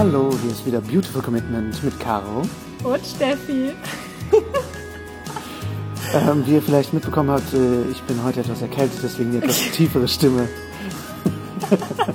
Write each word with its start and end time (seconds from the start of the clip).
Hallo, 0.00 0.30
hier 0.40 0.50
ist 0.50 0.64
wieder 0.64 0.80
Beautiful 0.80 1.20
Commitment 1.20 1.84
mit 1.84 2.00
Caro. 2.00 2.40
Und 2.82 3.04
Steffi. 3.04 3.74
Ähm, 6.12 6.42
wie 6.44 6.54
ihr 6.54 6.62
vielleicht 6.62 6.92
mitbekommen 6.92 7.30
habt, 7.30 7.52
äh, 7.52 7.82
ich 7.88 8.02
bin 8.02 8.24
heute 8.24 8.40
etwas 8.40 8.62
erkältet, 8.62 8.98
deswegen 9.00 9.30
die 9.30 9.36
etwas 9.36 9.60
tiefere 9.72 10.08
Stimme. 10.08 10.48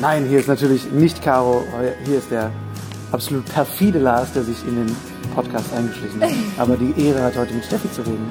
Nein, 0.00 0.26
hier 0.26 0.38
ist 0.38 0.48
natürlich 0.48 0.90
nicht 0.90 1.20
Caro, 1.20 1.64
hier 2.06 2.18
ist 2.18 2.30
der 2.30 2.50
absolut 3.12 3.44
perfide 3.44 3.98
Lars, 3.98 4.32
der 4.32 4.44
sich 4.44 4.64
in 4.66 4.76
den 4.76 4.96
Podcast 5.34 5.70
eingeschlichen 5.74 6.22
hat. 6.22 6.30
Aber 6.58 6.76
die 6.76 6.94
Ehre 6.98 7.24
hat 7.24 7.36
heute 7.36 7.52
mit 7.52 7.64
Steffi 7.64 7.90
zu 7.92 8.02
reden. 8.02 8.30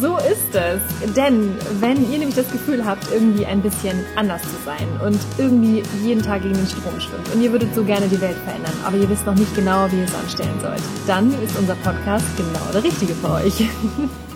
So 0.00 0.18
ist 0.18 0.54
es. 0.54 1.14
Denn 1.14 1.54
wenn 1.80 2.10
ihr 2.10 2.18
nämlich 2.18 2.34
das 2.34 2.50
Gefühl 2.50 2.84
habt, 2.84 3.10
irgendwie 3.10 3.46
ein 3.46 3.62
bisschen 3.62 4.04
anders 4.16 4.42
zu 4.42 4.56
sein 4.64 4.86
und 5.04 5.18
irgendwie 5.38 5.82
jeden 6.04 6.22
Tag 6.22 6.42
gegen 6.42 6.54
den 6.54 6.66
Strom 6.66 7.00
schwimmt 7.00 7.32
und 7.34 7.40
ihr 7.40 7.50
würdet 7.50 7.74
so 7.74 7.82
gerne 7.82 8.06
die 8.06 8.20
Welt 8.20 8.36
verändern, 8.44 8.74
aber 8.84 8.98
ihr 8.98 9.08
wisst 9.08 9.24
noch 9.24 9.34
nicht 9.34 9.54
genau, 9.54 9.90
wie 9.90 9.98
ihr 9.98 10.04
es 10.04 10.14
anstellen 10.14 10.60
sollt, 10.60 10.82
dann 11.06 11.30
ist 11.42 11.58
unser 11.58 11.74
Podcast 11.76 12.26
genau 12.36 12.72
der 12.72 12.84
richtige 12.84 13.14
für 13.14 13.30
euch. 13.30 13.64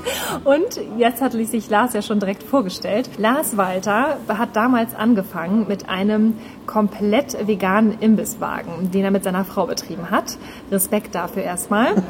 Und 0.44 0.80
jetzt 0.98 1.20
hat 1.20 1.32
sich 1.32 1.70
Lars 1.70 1.92
ja 1.92 2.02
schon 2.02 2.20
direkt 2.20 2.42
vorgestellt. 2.42 3.10
Lars 3.18 3.56
Walter 3.56 4.18
hat 4.28 4.56
damals 4.56 4.94
angefangen 4.94 5.66
mit 5.68 5.88
einem 5.88 6.34
komplett 6.66 7.46
veganen 7.46 7.98
Imbisswagen, 8.00 8.90
den 8.90 9.04
er 9.04 9.10
mit 9.10 9.24
seiner 9.24 9.44
Frau 9.44 9.66
betrieben 9.66 10.10
hat. 10.10 10.36
Respekt 10.70 11.14
dafür 11.14 11.42
erstmal. 11.42 11.94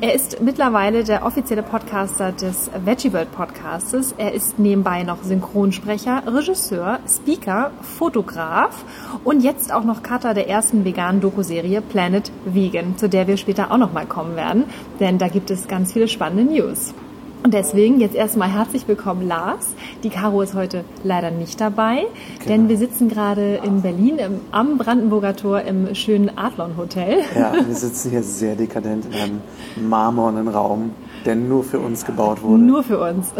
Er 0.00 0.14
ist 0.14 0.40
mittlerweile 0.40 1.02
der 1.02 1.24
offizielle 1.24 1.62
Podcaster 1.62 2.32
des 2.32 2.70
Veggie 2.84 3.12
World 3.12 3.32
Podcastes. 3.32 4.14
Er 4.16 4.32
ist 4.32 4.58
nebenbei 4.58 5.02
noch 5.02 5.22
Synchronsprecher, 5.22 6.22
Regisseur, 6.26 7.00
Speaker, 7.08 7.72
Fotograf 7.82 8.84
und 9.24 9.42
jetzt 9.42 9.72
auch 9.72 9.84
noch 9.84 10.02
Cutter 10.02 10.34
der 10.34 10.48
ersten 10.48 10.84
veganen 10.84 11.20
Dokuserie 11.20 11.80
Planet 11.80 12.30
Vegan, 12.44 12.96
zu 12.96 13.08
der 13.08 13.26
wir 13.26 13.36
später 13.36 13.70
auch 13.70 13.78
noch 13.78 13.92
mal 13.92 14.06
kommen 14.06 14.36
werden, 14.36 14.64
denn 15.00 15.18
da 15.18 15.28
gibt 15.28 15.50
es 15.50 15.68
ganz 15.68 15.92
viele 15.92 16.08
spannende 16.08 16.52
News. 16.52 16.94
Und 17.44 17.54
deswegen 17.54 18.00
jetzt 18.00 18.14
erstmal 18.14 18.52
herzlich 18.52 18.86
willkommen, 18.88 19.26
Lars. 19.26 19.68
Die 20.02 20.10
Caro 20.10 20.42
ist 20.42 20.54
heute 20.54 20.84
leider 21.04 21.30
nicht 21.30 21.60
dabei, 21.60 22.06
Genau. 22.40 22.48
denn 22.48 22.68
wir 22.68 22.76
sitzen 22.76 23.08
gerade 23.08 23.60
in 23.64 23.80
Berlin 23.80 24.18
im, 24.18 24.40
am 24.50 24.76
Brandenburger 24.76 25.34
Tor 25.36 25.62
im 25.62 25.94
schönen 25.94 26.36
Adlon 26.36 26.76
Hotel. 26.76 27.20
Ja, 27.38 27.52
wir 27.66 27.74
sitzen 27.74 28.10
hier 28.10 28.22
sehr 28.22 28.56
dekadent 28.56 29.06
in 29.06 29.12
einem 29.14 29.40
marmornen 29.88 30.48
Raum, 30.48 30.90
der 31.24 31.36
nur 31.36 31.62
für 31.64 31.78
uns 31.78 32.04
gebaut 32.04 32.42
wurde. 32.42 32.62
Nur 32.62 32.82
für 32.82 32.98
uns. 33.00 33.32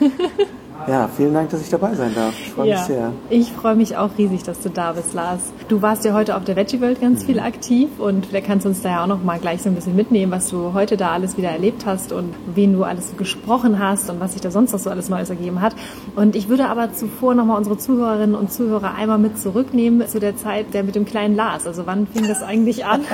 Ja, 0.88 1.08
vielen 1.16 1.32
Dank, 1.32 1.48
dass 1.50 1.62
ich 1.62 1.70
dabei 1.70 1.94
sein 1.94 2.14
darf. 2.14 2.34
Ich 2.38 2.50
freue 2.52 2.70
mich 2.72 2.80
sehr. 2.80 3.12
Ich 3.30 3.52
freue 3.52 3.74
mich 3.74 3.96
auch 3.96 4.10
riesig, 4.18 4.42
dass 4.42 4.60
du 4.60 4.68
da 4.68 4.92
bist, 4.92 5.14
Lars. 5.14 5.40
Du 5.68 5.80
warst 5.80 6.04
ja 6.04 6.12
heute 6.12 6.36
auf 6.36 6.44
der 6.44 6.56
Veggie 6.56 6.80
World 6.80 7.00
ganz 7.00 7.22
Mhm. 7.22 7.26
viel 7.26 7.40
aktiv 7.40 7.88
und 7.98 8.26
vielleicht 8.26 8.46
kannst 8.48 8.64
du 8.64 8.68
uns 8.68 8.82
da 8.82 8.90
ja 8.90 9.02
auch 9.02 9.06
noch 9.06 9.22
mal 9.22 9.38
gleich 9.38 9.62
so 9.62 9.70
ein 9.70 9.74
bisschen 9.76 9.96
mitnehmen, 9.96 10.30
was 10.32 10.48
du 10.50 10.74
heute 10.74 10.96
da 10.96 11.12
alles 11.12 11.38
wieder 11.38 11.48
erlebt 11.48 11.86
hast 11.86 12.12
und 12.12 12.34
wen 12.54 12.74
du 12.74 12.82
alles 12.84 13.16
gesprochen 13.16 13.78
hast 13.78 14.10
und 14.10 14.20
was 14.20 14.32
sich 14.32 14.42
da 14.42 14.50
sonst 14.50 14.72
noch 14.72 14.78
so 14.80 14.90
alles 14.90 15.08
Neues 15.08 15.30
ergeben 15.30 15.60
hat. 15.62 15.74
Und 16.16 16.36
ich 16.36 16.48
würde 16.48 16.66
aber 16.68 16.92
zuvor 16.92 17.34
noch 17.34 17.46
mal 17.46 17.56
unsere 17.56 17.78
Zuhörerinnen 17.78 18.34
und 18.34 18.52
Zuhörer 18.52 18.94
einmal 18.94 19.18
mit 19.18 19.38
zurücknehmen 19.38 20.06
zu 20.08 20.20
der 20.20 20.36
Zeit 20.36 20.74
der 20.74 20.82
mit 20.82 20.96
dem 20.96 21.06
kleinen 21.06 21.34
Lars. 21.36 21.66
Also 21.66 21.86
wann 21.86 22.06
fing 22.08 22.26
das 22.28 22.42
eigentlich 22.42 22.84
an? 22.84 23.00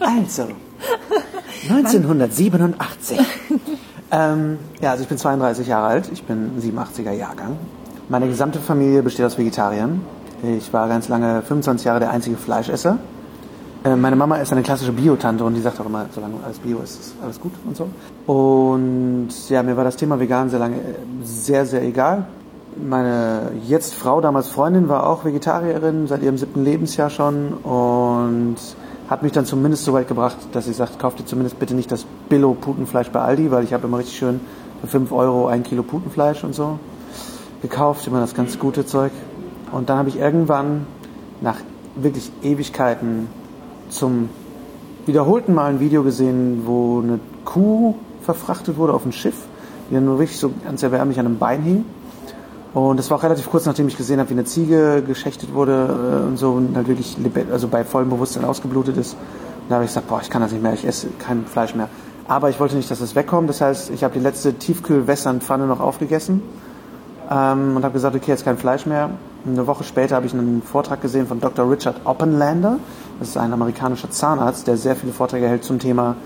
Also, 0.00 0.48
1987. 1.70 3.18
ähm, 4.14 4.58
ja, 4.80 4.92
also 4.92 5.02
ich 5.02 5.08
bin 5.08 5.18
32 5.18 5.66
Jahre 5.66 5.88
alt, 5.88 6.08
ich 6.12 6.22
bin 6.22 6.56
ein 6.56 6.62
87er 6.62 7.10
Jahrgang. 7.10 7.56
Meine 8.08 8.28
gesamte 8.28 8.60
Familie 8.60 9.02
besteht 9.02 9.26
aus 9.26 9.36
Vegetariern. 9.36 10.02
Ich 10.42 10.72
war 10.72 10.88
ganz 10.88 11.08
lange 11.08 11.42
25 11.42 11.86
Jahre 11.86 12.00
der 12.00 12.10
einzige 12.10 12.36
Fleischesser. 12.36 12.98
Äh, 13.84 13.96
Meine 13.96 14.14
Mama 14.14 14.36
ist 14.36 14.52
eine 14.52 14.62
klassische 14.62 14.92
Biotante 14.92 15.42
und 15.42 15.54
die 15.54 15.60
sagt 15.60 15.80
auch 15.80 15.86
immer, 15.86 16.06
solange 16.14 16.34
alles 16.44 16.58
Bio 16.58 16.78
ist, 16.78 17.00
ist 17.00 17.14
alles 17.22 17.40
gut 17.40 17.52
und 17.66 17.76
so. 17.76 17.88
Und 18.32 19.30
ja, 19.48 19.62
mir 19.62 19.76
war 19.76 19.84
das 19.84 19.96
Thema 19.96 20.20
vegan 20.20 20.48
sehr 20.48 20.60
lange 20.60 20.76
sehr, 21.24 21.66
sehr 21.66 21.82
egal. 21.82 22.26
Meine 22.76 23.52
jetzt 23.66 23.94
Frau, 23.94 24.20
damals 24.20 24.48
Freundin, 24.48 24.88
war 24.88 25.08
auch 25.08 25.24
Vegetarierin 25.24 26.06
seit 26.06 26.22
ihrem 26.22 26.38
siebten 26.38 26.62
Lebensjahr 26.64 27.10
schon 27.10 27.52
und 27.52 28.56
hat 29.08 29.22
mich 29.22 29.32
dann 29.32 29.44
zumindest 29.44 29.84
so 29.84 29.92
weit 29.92 30.08
gebracht, 30.08 30.36
dass 30.52 30.64
sie 30.64 30.72
sagt, 30.72 30.98
kauf 30.98 31.14
dir 31.14 31.26
zumindest 31.26 31.58
bitte 31.58 31.74
nicht 31.74 31.92
das 31.92 32.06
Billo-Putenfleisch 32.28 33.10
bei 33.10 33.20
Aldi, 33.20 33.50
weil 33.50 33.64
ich 33.64 33.72
habe 33.72 33.86
immer 33.86 33.98
richtig 33.98 34.16
schön 34.16 34.40
für 34.80 34.86
5 34.86 35.12
Euro 35.12 35.46
ein 35.46 35.62
Kilo 35.62 35.82
Putenfleisch 35.82 36.44
und 36.44 36.54
so 36.54 36.78
gekauft, 37.62 38.06
immer 38.06 38.20
das 38.20 38.34
ganz 38.34 38.58
gute 38.58 38.86
Zeug. 38.86 39.12
Und 39.72 39.88
dann 39.88 39.98
habe 39.98 40.08
ich 40.08 40.18
irgendwann 40.18 40.86
nach 41.40 41.56
wirklich 41.96 42.30
Ewigkeiten 42.42 43.28
zum 43.88 44.28
wiederholten 45.06 45.54
Mal 45.54 45.70
ein 45.70 45.80
Video 45.80 46.02
gesehen, 46.02 46.62
wo 46.64 47.00
eine 47.00 47.20
Kuh 47.44 47.94
verfrachtet 48.22 48.76
wurde 48.76 48.94
auf 48.94 49.04
ein 49.04 49.12
Schiff, 49.12 49.36
die 49.88 49.94
dann 49.94 50.04
nur 50.04 50.18
wirklich 50.18 50.38
so 50.38 50.50
ganz 50.64 50.82
erbärmlich 50.82 51.18
an 51.20 51.26
einem 51.26 51.38
Bein 51.38 51.62
hing. 51.62 51.84
Und 52.74 52.98
das 52.98 53.08
war 53.08 53.18
auch 53.18 53.22
relativ 53.22 53.48
kurz, 53.48 53.66
nachdem 53.66 53.86
ich 53.86 53.96
gesehen 53.96 54.18
habe, 54.18 54.30
wie 54.30 54.34
eine 54.34 54.44
Ziege 54.44 55.02
geschächtet 55.06 55.54
wurde 55.54 56.22
äh, 56.22 56.26
und 56.26 56.36
so 56.36 56.52
und 56.52 56.74
halt 56.76 56.88
wirklich 56.88 57.16
also 57.50 57.68
bei 57.68 57.84
vollem 57.84 58.10
Bewusstsein 58.10 58.44
ausgeblutet 58.44 58.96
ist. 58.96 59.12
Und 59.12 59.70
da 59.70 59.76
habe 59.76 59.84
ich 59.84 59.90
gesagt, 59.90 60.08
boah, 60.08 60.20
ich 60.20 60.28
kann 60.28 60.42
das 60.42 60.50
nicht 60.50 60.62
mehr, 60.62 60.74
ich 60.74 60.84
esse 60.84 61.06
kein 61.18 61.46
Fleisch 61.46 61.74
mehr. 61.74 61.88
Aber 62.26 62.50
ich 62.50 62.58
wollte 62.58 62.74
nicht, 62.74 62.90
dass 62.90 63.00
es 63.00 63.14
wegkommt. 63.14 63.48
Das 63.48 63.60
heißt, 63.60 63.90
ich 63.90 64.02
habe 64.02 64.14
die 64.14 64.20
letzte 64.20 64.54
Tiefkühl-Western-Pfanne 64.54 65.66
noch 65.66 65.80
aufgegessen 65.80 66.42
ähm, 67.30 67.76
und 67.76 67.84
habe 67.84 67.92
gesagt, 67.92 68.16
okay, 68.16 68.32
jetzt 68.32 68.44
kein 68.44 68.58
Fleisch 68.58 68.86
mehr. 68.86 69.10
Eine 69.46 69.66
Woche 69.66 69.84
später 69.84 70.16
habe 70.16 70.26
ich 70.26 70.32
einen 70.32 70.62
Vortrag 70.62 71.00
gesehen 71.00 71.26
von 71.28 71.40
Dr. 71.40 71.70
Richard 71.70 72.00
Oppenlander. 72.04 72.78
Das 73.20 73.28
ist 73.28 73.36
ein 73.36 73.52
amerikanischer 73.52 74.10
Zahnarzt, 74.10 74.66
der 74.66 74.76
sehr 74.78 74.96
viele 74.96 75.12
Vorträge 75.12 75.46
hält 75.46 75.62
zum 75.62 75.78
Thema 75.78 76.16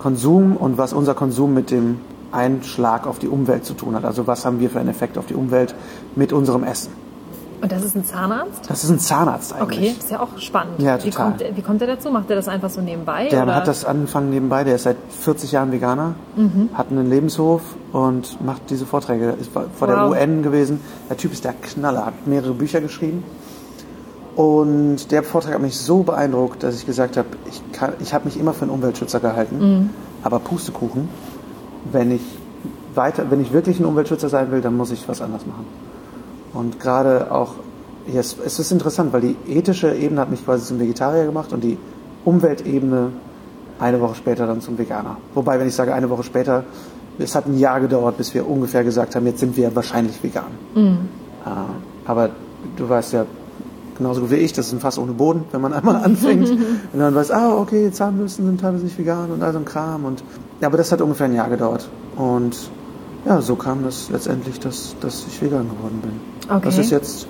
Konsum 0.00 0.56
und 0.56 0.76
was 0.76 0.92
unser 0.92 1.14
Konsum 1.14 1.54
mit 1.54 1.70
dem 1.70 2.00
Einschlag 2.32 3.06
auf 3.06 3.18
die 3.18 3.28
Umwelt 3.28 3.64
zu 3.64 3.74
tun 3.74 3.94
hat. 3.94 4.04
Also 4.04 4.26
was 4.26 4.44
haben 4.44 4.60
wir 4.60 4.70
für 4.70 4.80
einen 4.80 4.88
Effekt 4.90 5.18
auf 5.18 5.26
die 5.26 5.34
Umwelt 5.34 5.74
mit 6.16 6.32
unserem 6.32 6.64
Essen. 6.64 6.92
Und 7.62 7.70
das 7.70 7.84
ist 7.84 7.94
ein 7.94 8.06
Zahnarzt? 8.06 8.70
Das 8.70 8.84
ist 8.84 8.88
ein 8.90 8.98
Zahnarzt 8.98 9.52
eigentlich. 9.52 9.78
Okay, 9.80 9.96
ist 9.98 10.10
ja 10.10 10.20
auch 10.20 10.38
spannend. 10.38 10.78
Ja, 10.80 10.96
Wie 11.04 11.10
total. 11.10 11.26
kommt, 11.26 11.42
er- 11.42 11.56
wie 11.58 11.60
kommt 11.60 11.82
er 11.82 11.88
dazu? 11.88 12.10
Macht 12.10 12.30
er 12.30 12.36
das 12.36 12.48
einfach 12.48 12.70
so 12.70 12.80
nebenbei? 12.80 13.28
Der 13.28 13.42
oder? 13.42 13.54
hat 13.54 13.68
das 13.68 13.84
angefangen 13.84 14.30
nebenbei, 14.30 14.64
der 14.64 14.76
ist 14.76 14.84
seit 14.84 14.96
40 15.10 15.52
Jahren 15.52 15.70
Veganer, 15.70 16.14
hat 16.72 16.90
einen 16.90 17.10
Lebenshof 17.10 17.60
und 17.92 18.42
macht 18.42 18.62
diese 18.70 18.86
Vorträge. 18.86 19.34
Ist 19.38 19.50
vor 19.52 19.86
der 19.86 19.96
Wow. 19.98 20.12
UN 20.12 20.42
gewesen. 20.42 20.80
Der 21.10 21.18
Typ 21.18 21.32
ist 21.34 21.44
der 21.44 21.52
Knaller, 21.52 22.06
hat 22.06 22.26
mehrere 22.26 22.54
Bücher 22.54 22.80
geschrieben. 22.80 23.22
Und 24.36 25.10
der 25.10 25.22
Vortrag 25.22 25.54
hat 25.54 25.60
mich 25.60 25.76
so 25.76 26.02
beeindruckt, 26.02 26.62
dass 26.62 26.76
ich 26.76 26.86
gesagt 26.86 27.16
habe, 27.18 27.28
ich, 27.46 27.60
kann- 27.72 27.92
ich 28.00 28.14
habe 28.14 28.24
mich 28.24 28.38
immer 28.38 28.54
für 28.54 28.62
einen 28.62 28.70
Umweltschützer 28.70 29.20
gehalten, 29.20 29.90
aber 30.22 30.38
Pustekuchen, 30.38 31.08
wenn 31.92 32.10
ich, 32.10 32.22
weiter, 32.94 33.30
wenn 33.30 33.40
ich 33.40 33.52
wirklich 33.52 33.80
ein 33.80 33.86
Umweltschützer 33.86 34.28
sein 34.28 34.50
will, 34.50 34.60
dann 34.60 34.76
muss 34.76 34.90
ich 34.90 35.08
was 35.08 35.20
anderes 35.20 35.46
machen. 35.46 35.66
Und 36.52 36.80
gerade 36.80 37.30
auch, 37.30 37.54
ja, 38.12 38.20
es, 38.20 38.36
es 38.44 38.58
ist 38.58 38.72
interessant, 38.72 39.12
weil 39.12 39.20
die 39.20 39.36
ethische 39.48 39.94
Ebene 39.94 40.20
hat 40.20 40.30
mich 40.30 40.44
quasi 40.44 40.64
zum 40.64 40.80
Vegetarier 40.80 41.26
gemacht 41.26 41.52
und 41.52 41.62
die 41.62 41.78
Umweltebene 42.24 43.12
eine 43.78 44.00
Woche 44.00 44.14
später 44.14 44.46
dann 44.46 44.60
zum 44.60 44.78
Veganer. 44.78 45.16
Wobei, 45.34 45.58
wenn 45.58 45.68
ich 45.68 45.74
sage 45.74 45.94
eine 45.94 46.10
Woche 46.10 46.22
später, 46.22 46.64
es 47.18 47.34
hat 47.34 47.46
ein 47.46 47.58
Jahr 47.58 47.80
gedauert, 47.80 48.16
bis 48.16 48.34
wir 48.34 48.48
ungefähr 48.48 48.84
gesagt 48.84 49.14
haben, 49.16 49.26
jetzt 49.26 49.40
sind 49.40 49.56
wir 49.56 49.74
wahrscheinlich 49.74 50.22
vegan. 50.22 50.44
Äh, 51.46 51.50
aber 52.06 52.30
du 52.76 52.88
weißt 52.88 53.12
ja 53.12 53.26
genauso 53.96 54.22
gut 54.22 54.30
wie 54.30 54.36
ich, 54.36 54.52
das 54.52 54.68
ist 54.68 54.72
ein 54.72 54.80
Fass 54.80 54.98
ohne 54.98 55.12
Boden, 55.12 55.44
wenn 55.52 55.60
man 55.60 55.72
einmal 55.72 55.96
anfängt 56.04 56.50
und 56.92 56.98
dann 56.98 57.14
weiß, 57.14 57.30
ah, 57.30 57.56
okay, 57.56 57.90
Zahnbürsten 57.90 58.46
sind 58.46 58.60
teilweise 58.60 58.84
nicht 58.84 58.98
vegan 58.98 59.30
und 59.30 59.42
all 59.42 59.52
so 59.52 59.58
ein 59.58 59.64
Kram. 59.64 60.04
Und, 60.04 60.22
aber 60.66 60.76
das 60.76 60.92
hat 60.92 61.00
ungefähr 61.00 61.26
ein 61.26 61.34
Jahr 61.34 61.48
gedauert. 61.48 61.88
Und 62.16 62.56
ja, 63.26 63.40
so 63.40 63.54
kam 63.56 63.82
das 63.84 64.10
letztendlich, 64.10 64.60
dass, 64.60 64.96
dass 65.00 65.26
ich 65.26 65.40
vegan 65.42 65.68
geworden 65.68 66.00
bin. 66.02 66.12
Okay. 66.48 66.60
Das 66.64 66.78
ist 66.78 66.90
jetzt 66.90 67.26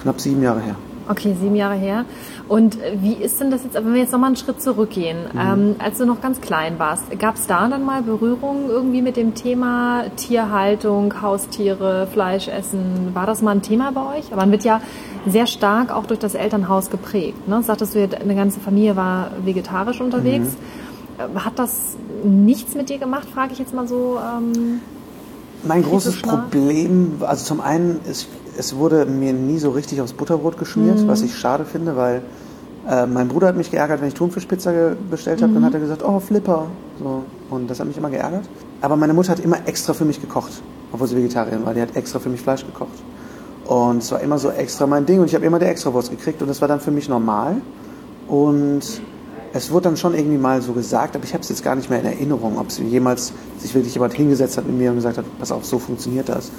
knapp 0.00 0.20
sieben 0.20 0.42
Jahre 0.42 0.60
her. 0.60 0.76
Okay, 1.06 1.36
sieben 1.38 1.54
Jahre 1.54 1.74
her. 1.74 2.06
Und 2.48 2.80
äh, 2.80 2.96
wie 3.00 3.12
ist 3.12 3.38
denn 3.38 3.50
das 3.50 3.62
jetzt, 3.62 3.74
wenn 3.74 3.92
wir 3.92 4.00
jetzt 4.00 4.12
nochmal 4.12 4.28
einen 4.28 4.36
Schritt 4.36 4.62
zurückgehen, 4.62 5.18
Mhm. 5.34 5.38
ähm, 5.38 5.76
als 5.78 5.98
du 5.98 6.06
noch 6.06 6.22
ganz 6.22 6.40
klein 6.40 6.78
warst, 6.78 7.18
gab 7.18 7.34
es 7.34 7.46
da 7.46 7.68
dann 7.68 7.84
mal 7.84 8.02
Berührungen 8.02 8.70
irgendwie 8.70 9.02
mit 9.02 9.16
dem 9.18 9.34
Thema 9.34 10.04
Tierhaltung, 10.16 11.20
Haustiere, 11.20 12.06
Fleisch 12.10 12.48
essen? 12.48 13.10
War 13.12 13.26
das 13.26 13.42
mal 13.42 13.50
ein 13.50 13.60
Thema 13.62 13.92
bei 13.92 14.18
euch? 14.18 14.32
Aber 14.32 14.42
man 14.42 14.52
wird 14.52 14.64
ja 14.64 14.80
sehr 15.26 15.46
stark 15.46 15.94
auch 15.94 16.06
durch 16.06 16.20
das 16.20 16.34
Elternhaus 16.34 16.88
geprägt. 16.90 17.48
Ne? 17.48 17.62
Sagtest 17.62 17.94
du, 17.94 18.08
eine 18.18 18.34
ganze 18.34 18.60
Familie 18.60 18.96
war 18.96 19.30
vegetarisch 19.44 20.00
unterwegs. 20.00 20.48
Mhm. 20.52 20.83
Äh, 21.18 21.38
Hat 21.38 21.58
das 21.58 21.96
nichts 22.24 22.74
mit 22.74 22.88
dir 22.88 22.98
gemacht, 22.98 23.28
frage 23.32 23.52
ich 23.52 23.58
jetzt 23.58 23.74
mal 23.74 23.86
so? 23.86 24.18
Ähm, 24.18 24.80
Mein 25.66 25.82
großes? 25.82 26.22
Problem, 26.22 27.12
also 27.20 27.44
zum 27.44 27.60
einen, 27.60 28.00
ist, 28.10 28.28
es 28.58 28.76
wurde 28.76 29.06
mir 29.06 29.32
nie 29.32 29.58
so 29.58 29.70
richtig 29.70 30.00
aufs 30.00 30.12
Butterbrot 30.12 30.58
geschmiert, 30.58 31.00
Mhm. 31.02 31.08
was 31.08 31.22
ich 31.22 31.36
schade 31.36 31.64
finde, 31.64 31.96
weil 31.96 32.22
äh, 32.88 33.06
mein 33.06 33.28
Bruder 33.28 33.46
hat 33.48 33.56
mich 33.56 33.70
geärgert, 33.70 34.00
wenn 34.02 34.08
ich 34.08 34.14
Thunfischpizza 34.14 34.70
ge- 34.72 34.94
bestellt 35.10 35.40
habe, 35.40 35.50
Mhm. 35.52 35.54
dann 35.56 35.64
hat 35.66 35.74
er 35.74 35.80
gesagt, 35.80 36.04
oh 36.06 36.20
Flipper, 36.20 36.66
so 36.98 37.22
und 37.50 37.68
das 37.70 37.80
hat 37.80 37.86
mich 37.86 37.96
immer 37.96 38.10
geärgert. 38.10 38.44
Aber 38.82 38.96
meine 38.96 39.14
Mutter 39.14 39.30
hat 39.32 39.40
immer 39.40 39.56
extra 39.66 39.94
für 39.94 40.04
mich 40.04 40.20
gekocht, 40.20 40.52
obwohl 40.92 41.06
sie 41.08 41.16
Vegetarierin 41.16 41.64
war, 41.64 41.72
die 41.72 41.80
hat 41.80 41.96
extra 41.96 42.18
für 42.18 42.28
mich 42.28 42.42
Fleisch 42.42 42.64
gekocht. 42.66 42.92
Und 43.66 43.98
es 44.02 44.12
war 44.12 44.20
immer 44.20 44.38
so 44.38 44.50
extra 44.50 44.86
mein 44.86 45.06
Ding 45.06 45.20
und 45.20 45.26
ich 45.26 45.34
habe 45.34 45.46
immer 45.46 45.58
die 45.58 45.64
Extrawurst 45.64 46.10
gekriegt 46.10 46.42
und 46.42 46.48
das 46.48 46.60
war 46.60 46.68
dann 46.68 46.80
für 46.80 46.90
mich 46.90 47.08
normal. 47.08 47.56
Und 48.28 48.82
es 49.54 49.70
wurde 49.70 49.84
dann 49.84 49.96
schon 49.96 50.14
irgendwie 50.14 50.36
mal 50.36 50.60
so 50.60 50.72
gesagt, 50.72 51.14
aber 51.14 51.24
ich 51.24 51.32
habe 51.32 51.42
es 51.42 51.48
jetzt 51.48 51.62
gar 51.62 51.76
nicht 51.76 51.88
mehr 51.88 52.00
in 52.00 52.06
Erinnerung, 52.06 52.58
ob 52.58 52.68
es 52.68 52.78
jemals 52.78 53.32
sich 53.58 53.72
wirklich 53.74 53.94
jemand 53.94 54.12
hingesetzt 54.12 54.58
hat 54.58 54.66
mit 54.66 54.76
mir 54.76 54.90
und 54.90 54.96
gesagt 54.96 55.16
hat, 55.16 55.24
pass 55.38 55.52
auf, 55.52 55.64
so 55.64 55.78
funktioniert 55.78 56.28
das. 56.28 56.50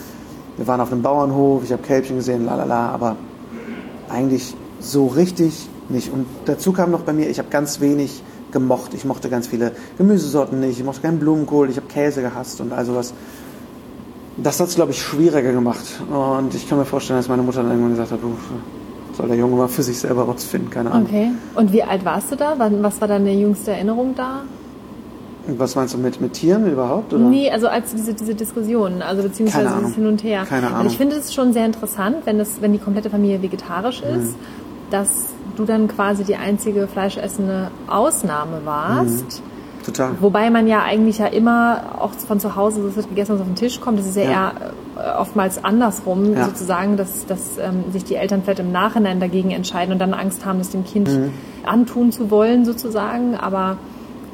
Wir 0.55 0.65
waren 0.65 0.79
auf 0.79 0.91
einem 0.91 1.01
Bauernhof, 1.01 1.63
ich 1.65 1.73
habe 1.73 1.83
Kälbchen 1.83 2.15
gesehen, 2.15 2.45
lalala, 2.45 2.89
aber 2.89 3.17
eigentlich 4.09 4.55
so 4.79 5.07
richtig 5.07 5.67
nicht. 5.89 6.11
Und 6.11 6.25
dazu 6.45 6.71
kam 6.71 6.89
noch 6.89 7.01
bei 7.01 7.11
mir, 7.11 7.29
ich 7.29 7.37
habe 7.37 7.49
ganz 7.49 7.81
wenig 7.81 8.23
gemocht. 8.51 8.93
Ich 8.93 9.03
mochte 9.03 9.29
ganz 9.29 9.47
viele 9.47 9.73
Gemüsesorten 9.97 10.61
nicht, 10.61 10.79
ich 10.79 10.85
mochte 10.85 11.01
keinen 11.01 11.19
Blumenkohl, 11.19 11.69
ich 11.69 11.75
habe 11.75 11.87
Käse 11.87 12.21
gehasst 12.21 12.61
und 12.61 12.71
all 12.71 12.85
sowas. 12.85 13.13
Das 14.37 14.57
hat 14.61 14.69
es, 14.69 14.75
glaube 14.75 14.91
ich, 14.91 15.01
schwieriger 15.01 15.51
gemacht. 15.51 16.01
Und 16.09 16.55
ich 16.55 16.69
kann 16.69 16.77
mir 16.77 16.85
vorstellen, 16.85 17.19
dass 17.19 17.27
meine 17.27 17.43
Mutter 17.43 17.61
dann 17.61 17.71
irgendwann 17.71 17.91
gesagt 17.91 18.11
hat, 18.11 18.19
soll 19.15 19.27
der 19.27 19.37
Junge 19.37 19.55
mal 19.55 19.67
für 19.67 19.83
sich 19.83 19.97
selber 19.97 20.23
rausfinden, 20.23 20.69
keine 20.69 20.91
Ahnung. 20.91 21.07
Okay. 21.07 21.31
Und 21.55 21.71
wie 21.71 21.83
alt 21.83 22.05
warst 22.05 22.31
du 22.31 22.35
da? 22.35 22.55
Was 22.57 23.01
war 23.01 23.07
deine 23.07 23.33
jüngste 23.33 23.71
Erinnerung 23.71 24.13
da? 24.15 24.41
Was 25.47 25.75
meinst 25.75 25.93
du 25.93 25.99
mit, 25.99 26.19
mit 26.21 26.33
Tieren 26.33 26.71
überhaupt? 26.71 27.13
Oder? 27.13 27.23
Nee, 27.23 27.51
also 27.51 27.67
als 27.67 27.93
diese, 27.93 28.13
diese 28.13 28.33
Diskussion, 28.33 29.01
also 29.01 29.21
beziehungsweise 29.21 29.75
dieses 29.79 29.95
Hin 29.95 30.07
und 30.07 30.23
Her. 30.23 30.45
Keine 30.49 30.67
Ahnung. 30.67 30.79
Also 30.79 30.89
ich 30.89 30.97
finde 30.97 31.15
es 31.17 31.33
schon 31.33 31.53
sehr 31.53 31.65
interessant, 31.65 32.17
wenn, 32.25 32.39
das, 32.39 32.61
wenn 32.61 32.73
die 32.73 32.79
komplette 32.79 33.09
Familie 33.09 33.41
vegetarisch 33.41 34.01
ist, 34.01 34.31
mhm. 34.31 34.35
dass 34.89 35.27
du 35.55 35.65
dann 35.65 35.87
quasi 35.87 36.23
die 36.23 36.35
einzige 36.35 36.87
fleischessende 36.87 37.69
Ausnahme 37.87 38.61
warst. 38.65 39.41
Mhm. 39.41 39.85
Total. 39.85 40.11
Wobei 40.19 40.49
man 40.49 40.67
ja 40.67 40.81
eigentlich 40.81 41.19
ja 41.19 41.27
immer 41.27 41.99
auch 41.99 42.13
von 42.13 42.39
zu 42.39 42.55
Hause, 42.55 42.81
das 42.83 42.95
wird 42.95 43.09
gegessen, 43.09 43.33
was 43.33 43.41
auf 43.41 43.47
den 43.47 43.55
Tisch 43.55 43.79
kommt, 43.79 43.99
das 43.99 44.07
ist 44.07 44.15
ja, 44.15 44.23
ja. 44.23 44.31
eher 44.31 44.53
oftmals 45.17 45.63
andersrum, 45.63 46.33
ja. 46.33 46.45
sozusagen, 46.45 46.97
dass, 46.97 47.25
dass 47.25 47.57
ähm, 47.59 47.91
sich 47.91 48.03
die 48.03 48.15
Eltern 48.15 48.41
vielleicht 48.43 48.59
im 48.59 48.71
Nachhinein 48.71 49.19
dagegen 49.19 49.51
entscheiden 49.51 49.93
und 49.93 49.99
dann 49.99 50.13
Angst 50.13 50.45
haben, 50.45 50.59
das 50.59 50.69
dem 50.69 50.83
Kind 50.85 51.07
mhm. 51.07 51.31
antun 51.65 52.11
zu 52.11 52.31
wollen, 52.31 52.65
sozusagen. 52.65 53.35
Aber 53.35 53.77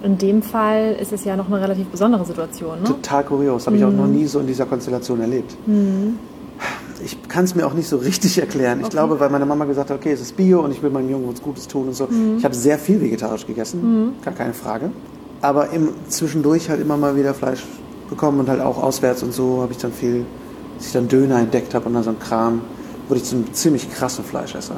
in 0.04 0.18
dem 0.18 0.42
Fall 0.42 0.96
ist 1.00 1.12
es 1.12 1.26
ja 1.26 1.36
noch 1.36 1.48
eine 1.48 1.62
relativ 1.62 1.88
besondere 1.88 2.26
Situation. 2.26 2.80
Ne? 2.80 2.86
Total 2.86 3.24
kurios. 3.24 3.68
Habe 3.68 3.78
ich 3.78 3.84
auch 3.84 3.92
noch 3.92 4.08
mhm. 4.08 4.16
nie 4.16 4.26
so 4.26 4.40
in 4.40 4.48
dieser 4.48 4.66
Konstellation 4.66 5.20
erlebt. 5.22 5.56
Mhm. 5.68 6.18
Ich 7.04 7.18
kann 7.28 7.46
es 7.46 7.56
mir 7.56 7.66
auch 7.66 7.74
nicht 7.74 7.88
so 7.88 7.98
richtig 7.98 8.38
erklären. 8.38 8.80
Ich 8.80 8.86
okay. 8.86 8.96
glaube, 8.96 9.20
weil 9.20 9.30
meine 9.30 9.46
Mama 9.46 9.66
gesagt 9.66 9.90
hat, 9.90 9.98
okay, 9.98 10.12
es 10.12 10.22
ist 10.22 10.38
Bio 10.38 10.62
und 10.62 10.72
ich 10.72 10.84
will 10.84 10.92
meinem 10.92 11.10
Jungen 11.10 11.28
was 11.32 11.42
Gutes 11.42 11.68
tun 11.68 11.88
und 11.88 11.94
so. 11.94 12.06
Mhm. 12.06 12.38
Ich 12.38 12.46
habe 12.46 12.54
sehr 12.54 12.78
viel 12.78 13.02
vegetarisch 13.02 13.48
gegessen, 13.48 13.82
mhm. 13.82 14.14
gar 14.24 14.34
keine 14.34 14.54
Frage. 14.54 14.92
Aber 15.42 15.72
im, 15.72 15.90
zwischendurch 16.08 16.70
halt 16.70 16.80
immer 16.80 16.98
mal 16.98 17.16
wieder 17.16 17.34
Fleisch 17.34 17.64
bekommen 18.12 18.42
und 18.42 18.50
halt 18.50 18.62
auch 18.62 18.82
auswärts 18.82 19.24
und 19.24 19.34
so 19.34 19.62
habe 19.62 19.72
ich 19.72 19.80
dann 19.80 19.92
viel, 19.92 20.26
als 20.82 20.88
ich 20.88 20.94
dann 20.94 21.08
Döner 21.08 21.38
entdeckt 21.38 21.76
habe 21.76 21.86
und 21.86 21.94
dann 21.94 22.02
so 22.02 22.10
ein 22.10 22.18
Kram, 22.18 22.62
wurde 23.08 23.22
ich 23.22 23.28
zum 23.28 23.54
ziemlich 23.54 23.92
krassen 23.94 24.26
Fleischesser. 24.26 24.78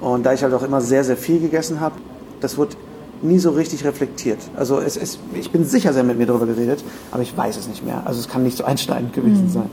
Und 0.00 0.24
da 0.24 0.32
ich 0.32 0.44
halt 0.44 0.54
auch 0.54 0.62
immer 0.62 0.80
sehr, 0.80 1.02
sehr 1.02 1.16
viel 1.16 1.40
gegessen 1.40 1.80
habe, 1.80 1.96
das 2.40 2.56
wurde 2.56 2.76
nie 3.22 3.40
so 3.40 3.50
richtig 3.50 3.84
reflektiert. 3.84 4.38
Also 4.56 4.78
es, 4.78 4.96
es, 4.96 5.18
ich 5.34 5.50
bin 5.50 5.64
sicher, 5.64 5.92
sie 5.92 5.98
haben 5.98 6.06
mit 6.06 6.16
mir 6.16 6.26
darüber 6.26 6.46
geredet, 6.46 6.84
aber 7.10 7.22
ich 7.24 7.36
weiß 7.36 7.56
es 7.56 7.66
nicht 7.66 7.84
mehr. 7.84 8.02
Also 8.04 8.20
es 8.20 8.28
kann 8.28 8.44
nicht 8.44 8.56
so 8.56 8.62
einschneidend 8.62 9.14
gewesen 9.14 9.46
mhm. 9.46 9.50
sein. 9.50 9.70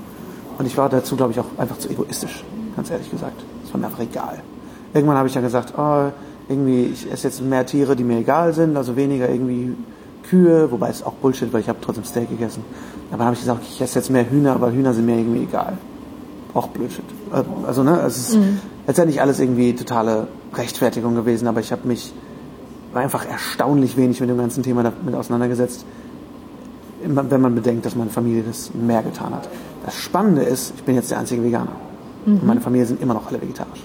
Und 0.58 0.66
ich 0.66 0.76
war 0.76 0.90
dazu, 0.90 1.16
glaube 1.16 1.34
ich, 1.34 1.40
auch 1.40 1.46
einfach 1.60 1.78
zu 1.78 1.88
egoistisch, 1.88 2.44
ganz 2.76 2.90
ehrlich 2.90 3.12
gesagt. 3.12 3.44
Es 3.64 3.72
war 3.72 3.80
mir 3.80 3.86
einfach 3.86 4.00
egal. 4.00 4.42
Irgendwann 4.96 5.18
habe 5.18 5.28
ich 5.28 5.36
dann 5.36 5.44
gesagt, 5.44 5.76
oh, 5.78 6.10
irgendwie, 6.50 6.86
ich 6.86 7.12
esse 7.12 7.28
jetzt 7.28 7.44
mehr 7.44 7.64
Tiere, 7.64 7.96
die 7.96 8.04
mir 8.04 8.18
egal 8.18 8.54
sind, 8.54 8.76
also 8.76 8.96
weniger 8.96 9.30
irgendwie 9.30 9.76
Kühe, 10.30 10.72
wobei 10.72 10.90
es 10.90 11.04
auch 11.04 11.14
Bullshit, 11.14 11.52
weil 11.54 11.62
ich 11.62 11.70
habe 11.70 11.80
trotzdem 11.82 12.04
Steak 12.04 12.30
gegessen. 12.30 12.64
Aber 13.10 13.20
dann 13.20 13.28
habe 13.28 13.36
ich 13.36 13.42
gesagt, 13.42 13.62
ich 13.70 13.82
esse 13.82 14.00
jetzt 14.00 14.10
mehr 14.10 14.30
Hühner, 14.30 14.60
weil 14.60 14.74
Hühner 14.74 14.94
sind 14.94 15.06
mir 15.06 15.18
irgendwie 15.18 15.44
egal. 15.44 15.78
Auch 16.54 16.68
Bullshit. 16.68 17.04
Äh, 17.32 17.44
also, 17.68 17.84
ne, 17.84 18.02
es 18.06 18.18
ist 18.18 18.36
mhm. 18.36 18.60
letztendlich 18.88 19.22
alles 19.22 19.40
irgendwie 19.40 19.76
totale 19.76 20.28
Rechtfertigung 20.54 21.16
gewesen, 21.16 21.48
aber 21.48 21.60
ich 21.60 21.72
habe 21.72 21.88
mich 21.88 22.14
einfach 22.94 23.26
erstaunlich 23.26 23.98
wenig 23.98 24.20
mit 24.20 24.30
dem 24.30 24.38
ganzen 24.38 24.64
Thema 24.64 24.84
damit 24.84 25.16
auseinandergesetzt, 25.16 25.86
wenn 27.04 27.42
man 27.42 27.56
bedenkt, 27.56 27.86
dass 27.86 27.96
meine 27.96 28.12
Familie 28.12 28.44
das 28.44 28.72
mehr 28.74 29.04
getan 29.04 29.34
hat. 29.34 29.50
Das 29.84 29.96
Spannende 29.96 30.44
ist, 30.44 30.74
ich 30.78 30.84
bin 30.84 30.96
jetzt 30.96 31.12
der 31.12 31.20
einzige 31.20 31.44
Veganer. 31.44 31.76
Mhm. 32.26 32.34
Und 32.34 32.46
meine 32.46 32.62
Familie 32.62 32.86
sind 32.86 33.02
immer 33.02 33.14
noch 33.14 33.28
alle 33.28 33.42
vegetarisch. 33.42 33.82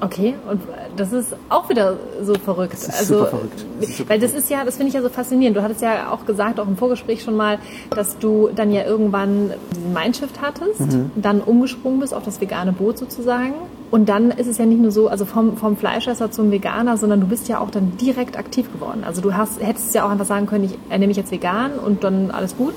Okay, 0.00 0.34
und 0.50 0.60
das 0.96 1.12
ist 1.12 1.36
auch 1.48 1.68
wieder 1.68 1.96
so 2.22 2.34
verrückt. 2.34 2.72
Das 2.72 2.84
ist 2.84 2.98
also, 2.98 3.18
super 3.18 3.30
verrückt. 3.30 3.64
Das 3.80 3.96
super 3.96 4.10
weil 4.10 4.20
das 4.20 4.32
ist 4.32 4.50
ja, 4.50 4.64
das 4.64 4.76
finde 4.76 4.88
ich 4.88 4.94
ja 4.94 5.02
so 5.02 5.08
faszinierend. 5.08 5.56
Du 5.56 5.62
hattest 5.62 5.82
ja 5.82 6.10
auch 6.10 6.24
gesagt, 6.24 6.58
auch 6.58 6.66
im 6.66 6.76
Vorgespräch 6.76 7.22
schon 7.22 7.36
mal, 7.36 7.58
dass 7.90 8.18
du 8.18 8.48
dann 8.54 8.72
ja 8.72 8.84
irgendwann 8.84 9.52
diesen 9.76 9.92
Mindshift 9.92 10.40
hattest, 10.40 10.80
mhm. 10.80 11.10
dann 11.16 11.40
umgesprungen 11.40 12.00
bist 12.00 12.14
auf 12.14 12.24
das 12.24 12.40
vegane 12.40 12.72
Boot 12.72 12.98
sozusagen. 12.98 13.54
Und 13.90 14.08
dann 14.08 14.30
ist 14.30 14.46
es 14.46 14.58
ja 14.58 14.66
nicht 14.66 14.80
nur 14.80 14.92
so, 14.92 15.08
also 15.08 15.24
vom, 15.24 15.56
vom 15.56 15.76
Fleischesser 15.76 16.30
zum 16.30 16.50
Veganer, 16.50 16.96
sondern 16.96 17.20
du 17.20 17.26
bist 17.26 17.48
ja 17.48 17.58
auch 17.58 17.70
dann 17.70 17.96
direkt 17.96 18.38
aktiv 18.38 18.72
geworden. 18.72 19.02
Also 19.04 19.20
du 19.20 19.34
hast, 19.34 19.60
hättest 19.60 19.94
ja 19.94 20.06
auch 20.06 20.10
einfach 20.10 20.26
sagen 20.26 20.46
können, 20.46 20.64
ich 20.64 20.78
ernehme 20.88 21.08
mich 21.08 21.16
jetzt 21.16 21.32
vegan 21.32 21.72
und 21.72 22.04
dann 22.04 22.30
alles 22.30 22.56
gut 22.56 22.74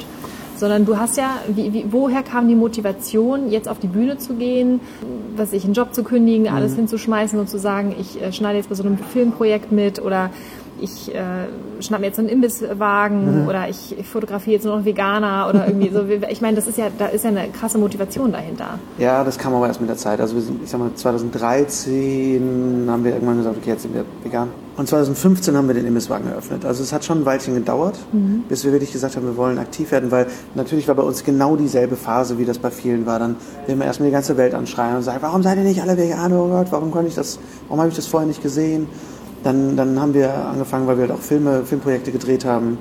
sondern 0.63 0.85
du 0.85 0.97
hast 0.97 1.17
ja, 1.17 1.39
wie, 1.49 1.73
wie, 1.73 1.85
woher 1.91 2.23
kam 2.23 2.47
die 2.47 2.55
Motivation, 2.55 3.51
jetzt 3.51 3.67
auf 3.67 3.79
die 3.79 3.87
Bühne 3.87 4.17
zu 4.17 4.35
gehen, 4.35 4.79
was 5.35 5.51
ich, 5.51 5.65
einen 5.65 5.73
Job 5.73 5.93
zu 5.93 6.05
kündigen, 6.05 6.47
alles 6.47 6.71
mhm. 6.71 6.77
hinzuschmeißen 6.77 7.37
und 7.37 7.49
zu 7.49 7.59
sagen, 7.59 7.93
ich 7.99 8.21
äh, 8.21 8.31
schneide 8.31 8.59
jetzt 8.59 8.69
bei 8.69 8.75
so 8.75 8.83
einem 8.83 8.97
Filmprojekt 8.97 9.73
mit 9.73 10.01
oder 10.01 10.29
ich 10.83 11.15
äh, 11.15 11.21
schnapp 11.79 12.01
mir 12.01 12.07
jetzt 12.07 12.19
einen 12.19 12.27
Imbisswagen 12.27 13.43
mhm. 13.43 13.47
oder 13.47 13.69
ich, 13.69 13.97
ich 13.97 14.05
fotografiere 14.05 14.55
jetzt 14.55 14.65
nur 14.65 14.77
noch 14.77 14.85
Veganer 14.85 15.47
oder 15.49 15.65
irgendwie 15.67 15.89
so. 15.89 16.03
Ich 16.29 16.41
meine, 16.41 16.57
das 16.57 16.67
ist 16.67 16.77
ja, 16.77 16.87
da 16.97 17.07
ist 17.07 17.23
ja 17.23 17.29
eine 17.29 17.47
krasse 17.49 17.77
Motivation 17.77 18.31
dahinter. 18.31 18.79
Ja, 18.97 19.23
das 19.23 19.37
kam 19.37 19.55
aber 19.55 19.67
erst 19.67 19.79
mit 19.79 19.89
der 19.89 19.97
Zeit. 19.97 20.19
Also 20.19 20.35
wir 20.35 20.41
sind, 20.41 20.61
ich 20.61 20.69
sag 20.69 20.79
mal, 20.79 20.93
2013 20.93 22.87
haben 22.89 23.03
wir 23.03 23.13
irgendwann 23.13 23.37
gesagt, 23.37 23.57
okay, 23.57 23.69
jetzt 23.71 23.83
sind 23.83 23.95
wir 23.95 24.03
vegan. 24.23 24.49
Und 24.75 24.87
2015 24.87 25.55
haben 25.55 25.67
wir 25.67 25.75
den 25.75 25.85
Imbisswagen 25.85 26.27
eröffnet. 26.27 26.65
Also 26.65 26.81
es 26.81 26.91
hat 26.91 27.05
schon 27.05 27.21
ein 27.21 27.25
Weilchen 27.25 27.53
gedauert, 27.53 27.95
mhm. 28.11 28.43
bis 28.49 28.65
wir 28.65 28.71
wirklich 28.71 28.91
gesagt 28.91 29.15
haben, 29.15 29.25
wir 29.25 29.37
wollen 29.37 29.59
aktiv 29.59 29.91
werden, 29.91 30.11
weil 30.11 30.27
natürlich 30.55 30.87
war 30.87 30.95
bei 30.95 31.03
uns 31.03 31.23
genau 31.23 31.55
dieselbe 31.55 31.95
Phase, 31.95 32.39
wie 32.39 32.45
das 32.45 32.57
bei 32.57 32.71
vielen 32.71 33.05
war. 33.05 33.19
Dann 33.19 33.35
will 33.67 33.75
man 33.75 33.87
erstmal 33.87 34.09
die 34.09 34.13
ganze 34.13 34.35
Welt 34.35 34.53
anschreien 34.53 34.97
und 34.97 35.03
sagen, 35.03 35.19
warum 35.21 35.43
seid 35.43 35.57
ihr 35.59 35.63
nicht 35.63 35.81
alle 35.81 35.95
vegan? 35.95 36.33
Oh 36.33 36.49
Gott, 36.49 36.67
warum 36.71 36.91
konnte 36.91 37.07
ich 37.07 37.15
das, 37.15 37.39
warum 37.67 37.79
habe 37.79 37.89
ich 37.89 37.95
das 37.95 38.07
vorher 38.07 38.27
nicht 38.27 38.41
gesehen? 38.41 38.87
Dann, 39.43 39.75
dann 39.75 39.99
haben 39.99 40.13
wir 40.13 40.33
angefangen, 40.33 40.87
weil 40.87 40.97
wir 40.97 41.07
halt 41.07 41.11
auch 41.11 41.21
Filme, 41.21 41.65
Filmprojekte 41.65 42.11
gedreht 42.11 42.45
haben, 42.45 42.77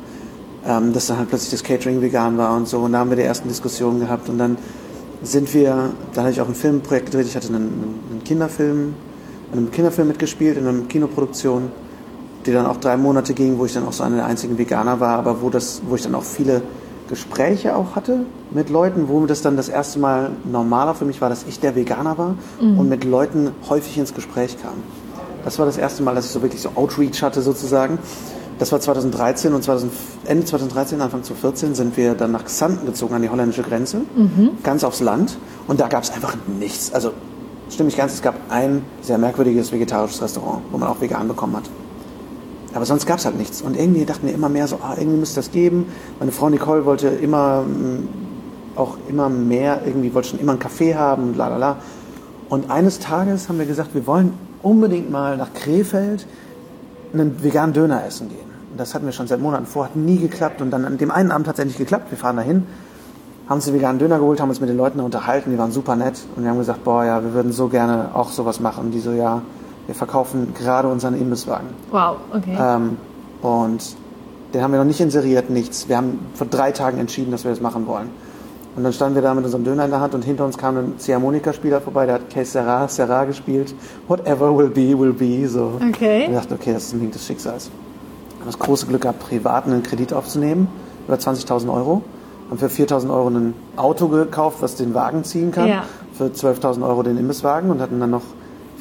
ähm, 0.67 0.93
dass 0.93 1.09
dann 1.09 1.19
halt 1.19 1.29
plötzlich 1.29 1.50
das 1.50 1.64
Catering 1.64 2.00
vegan 2.00 2.38
war 2.38 2.56
und 2.56 2.69
so. 2.69 2.79
Und 2.79 2.93
da 2.93 2.99
haben 2.99 3.11
wir 3.11 3.17
die 3.17 3.25
ersten 3.25 3.49
Diskussionen 3.49 4.00
gehabt. 4.00 4.28
Und 4.28 4.38
dann 4.38 4.57
sind 5.23 5.52
wir, 5.54 5.90
da 6.14 6.23
hatte 6.23 6.33
ich 6.33 6.40
auch 6.40 6.49
ein 6.49 6.54
Filmprojekt 6.54 7.07
gedreht. 7.07 7.26
Ich 7.26 7.37
hatte 7.37 7.49
einen, 7.49 8.00
einen 8.11 8.23
Kinderfilm, 8.25 8.95
einen 9.52 9.71
Kinderfilm 9.71 10.09
mitgespielt 10.09 10.57
in 10.57 10.66
einer 10.66 10.83
Kinoproduktion, 10.85 11.71
die 12.47 12.52
dann 12.52 12.66
auch 12.66 12.78
drei 12.78 12.97
Monate 12.97 13.35
ging, 13.35 13.59
wo 13.59 13.64
ich 13.64 13.75
dann 13.75 13.87
auch 13.87 13.92
so 13.92 14.02
einer 14.02 14.16
der 14.16 14.26
einzigen 14.26 14.59
Veganer 14.59 15.00
war, 15.00 15.19
aber 15.19 15.42
wo, 15.42 15.50
das, 15.50 15.83
wo 15.88 15.95
ich 15.95 16.02
dann 16.02 16.14
auch 16.14 16.25
viele 16.25 16.62
Gespräche 17.09 17.76
auch 17.76 17.95
hatte 17.95 18.21
mit 18.50 18.71
Leuten, 18.71 19.09
wo 19.09 19.26
das 19.26 19.42
dann 19.42 19.57
das 19.57 19.69
erste 19.69 19.99
Mal 19.99 20.31
normaler 20.50 20.95
für 20.95 21.04
mich 21.04 21.21
war, 21.21 21.28
dass 21.28 21.45
ich 21.49 21.61
der 21.61 21.76
Veganer 21.76 22.16
war 22.19 22.35
mhm. 22.61 22.78
und 22.78 22.88
mit 22.88 23.04
Leuten 23.04 23.50
häufig 23.69 23.99
ins 23.99 24.14
Gespräch 24.14 24.57
kam. 24.61 24.75
Das 25.44 25.58
war 25.58 25.66
das 25.66 25.76
erste 25.76 26.02
Mal, 26.02 26.14
dass 26.14 26.26
ich 26.26 26.30
so 26.30 26.42
wirklich 26.42 26.61
so 26.61 26.70
Outreach 26.75 27.22
hatte 27.22 27.42
sozusagen. 27.42 27.99
Das 28.58 28.70
war 28.70 28.80
2013 28.80 29.54
und 29.54 29.64
2000, 29.64 29.92
Ende 30.25 30.44
2013, 30.44 31.00
Anfang 31.00 31.25
2014 31.25 31.75
sind 31.75 31.96
wir 31.96 32.14
dann 32.14 32.30
nach 32.30 32.44
Xanten 32.44 32.87
gezogen 32.87 33.14
an 33.14 33.22
die 33.22 33.28
holländische 33.28 33.62
Grenze, 33.62 34.02
mhm. 34.14 34.50
ganz 34.62 34.84
aufs 34.84 35.00
Land. 35.00 35.37
Und 35.66 35.80
da 35.80 35.88
gab 35.88 36.04
es 36.04 36.12
einfach 36.12 36.37
nichts. 36.61 36.92
Also 36.92 37.12
stimme 37.70 37.88
ich 37.88 37.96
ganz, 37.96 38.12
es 38.12 38.22
gab 38.22 38.37
ein 38.50 38.84
sehr 39.00 39.18
merkwürdiges 39.18 39.72
vegetarisches 39.72 40.22
Restaurant, 40.22 40.62
wo 40.70 40.78
man 40.78 40.88
auch 40.88 41.00
vegan 41.00 41.26
bekommen 41.26 41.56
hat. 41.56 41.64
Aber 42.75 42.87
sonst 42.87 43.06
gab 43.06 43.18
es 43.18 43.25
halt 43.25 43.37
nichts. 43.37 43.62
Und 43.62 43.76
irgendwie 43.76 44.04
dachten 44.04 44.26
wir 44.26 44.34
immer 44.34 44.49
mehr 44.49 44.68
so, 44.68 44.76
ah, 44.76 44.94
irgendwie 44.96 45.18
müsste 45.18 45.37
das 45.37 45.50
geben. 45.50 45.87
Meine 46.18 46.32
Frau 46.32 46.49
Nicole 46.49 46.84
wollte 46.84 47.08
immer 47.08 47.62
mm, 47.62 48.08
auch 48.76 48.96
immer 49.08 49.28
mehr, 49.28 49.82
irgendwie 49.84 50.14
wollte 50.14 50.28
schon 50.28 50.38
immer 50.38 50.52
einen 50.52 50.61
Kaffee 50.61 50.94
haben, 50.94 51.37
la 51.37 51.49
la 51.49 51.56
la. 51.56 51.76
Und 52.49 52.70
eines 52.70 52.99
Tages 52.99 53.49
haben 53.49 53.58
wir 53.58 53.66
gesagt, 53.66 53.94
wir 53.94 54.06
wollen 54.06 54.34
unbedingt 54.62 55.11
mal 55.11 55.37
nach 55.37 55.52
Krefeld 55.52 56.26
einen 57.12 57.42
veganen 57.42 57.73
Döner 57.73 58.04
essen 58.04 58.28
gehen. 58.28 58.50
Und 58.71 58.81
das 58.81 58.95
hatten 58.95 59.04
wir 59.04 59.12
schon 59.12 59.26
seit 59.26 59.40
Monaten 59.40 59.66
vor, 59.66 59.85
hat 59.85 59.97
nie 59.97 60.19
geklappt. 60.19 60.62
Und 60.62 60.71
dann 60.71 60.85
an 60.85 60.99
dem 60.99 61.11
einen 61.11 61.31
Abend 61.31 61.47
hat 61.47 61.57
es 61.57 61.61
endlich 61.61 61.78
geklappt. 61.78 62.11
Wir 62.11 62.19
fahren 62.19 62.37
dahin, 62.37 62.66
haben 63.49 63.57
uns 63.57 63.66
den 63.66 63.75
veganen 63.75 63.99
Döner 63.99 64.19
geholt, 64.19 64.40
haben 64.40 64.49
uns 64.49 64.61
mit 64.61 64.71
den 64.71 64.76
Leuten 64.76 65.00
unterhalten, 65.00 65.50
die 65.50 65.59
waren 65.59 65.73
super 65.73 65.97
nett. 65.97 66.19
Und 66.37 66.45
wir 66.45 66.50
haben 66.50 66.59
gesagt, 66.59 66.85
boah, 66.85 67.04
ja, 67.04 67.23
wir 67.23 67.35
würden 67.35 67.52
so 67.52 67.69
gerne 67.69 68.11
auch 68.14 68.31
sowas 68.31 68.61
machen. 68.61 68.87
Und 68.87 68.90
die 68.92 69.00
so, 69.00 69.12
ja, 69.12 69.42
wir 69.87 69.95
verkaufen 69.95 70.54
gerade 70.59 70.88
unseren 70.88 71.21
Imbisswagen. 71.21 71.69
Wow, 71.90 72.16
okay. 72.33 72.57
Ähm, 72.59 72.97
und 73.42 73.97
den 74.54 74.62
haben 74.62 74.73
wir 74.73 74.78
noch 74.78 74.87
nicht 74.87 75.00
inseriert, 75.00 75.50
nichts. 75.50 75.88
Wir 75.88 75.97
haben 75.97 76.21
vor 76.35 76.47
drei 76.47 76.73
Tagen 76.73 76.99
entschieden, 76.99 77.31
dass 77.31 77.45
wir 77.45 77.50
das 77.50 77.61
machen 77.61 77.87
wollen. 77.87 78.11
Und 78.75 78.85
dann 78.85 78.93
standen 78.93 79.17
wir 79.17 79.23
da 79.23 79.35
mit 79.35 79.45
unserem 79.45 79.64
Döner 79.64 79.85
in 79.85 79.91
der 79.91 80.00
Hand 80.00 80.14
und 80.14 80.25
hinter 80.25 80.45
uns 80.45 80.57
kam 80.57 80.79
ein 80.79 80.95
Ziehharmonika-Spieler 80.99 81.81
vorbei, 81.81 82.07
der 82.07 82.14
hat 82.17 82.31
Case 82.31 82.52
Serra, 82.52 82.88
Serra 82.88 83.25
gespielt. 83.25 83.75
Whatever 84.09 84.57
will 84.57 84.69
be, 84.69 84.99
will 84.99 85.12
be. 85.12 85.47
So. 85.47 85.79
Okay. 85.88 86.26
Und 86.26 86.33
wir 86.33 86.38
dachten, 86.38 86.55
okay, 86.55 86.73
das 86.73 86.85
ist 86.85 86.95
ein 86.95 87.00
Link 87.00 87.12
des 87.12 87.26
Schicksals. 87.26 87.71
Wir 88.31 88.41
haben 88.41 88.47
das 88.47 88.59
große 88.59 88.87
Glück 88.87 89.02
gehabt, 89.02 89.21
privat 89.21 89.67
einen 89.67 89.83
Kredit 89.83 90.14
aufzunehmen, 90.14 90.69
über 91.07 91.17
20.000 91.17 91.73
Euro. 91.73 92.02
Haben 92.49 92.59
für 92.59 92.67
4.000 92.67 93.11
Euro 93.11 93.29
ein 93.29 93.55
Auto 93.76 94.09
gekauft, 94.09 94.59
was 94.61 94.75
den 94.76 94.95
Wagen 94.95 95.25
ziehen 95.25 95.52
kann. 95.52 95.69
Ja. 95.69 95.83
Für 95.83 96.02
für 96.31 96.49
12.000 96.49 96.87
Euro 96.87 97.02
den 97.02 97.17
Imbisswagen 97.19 97.71
und 97.71 97.81
hatten 97.81 97.99
dann 97.99 98.11
noch 98.11 98.23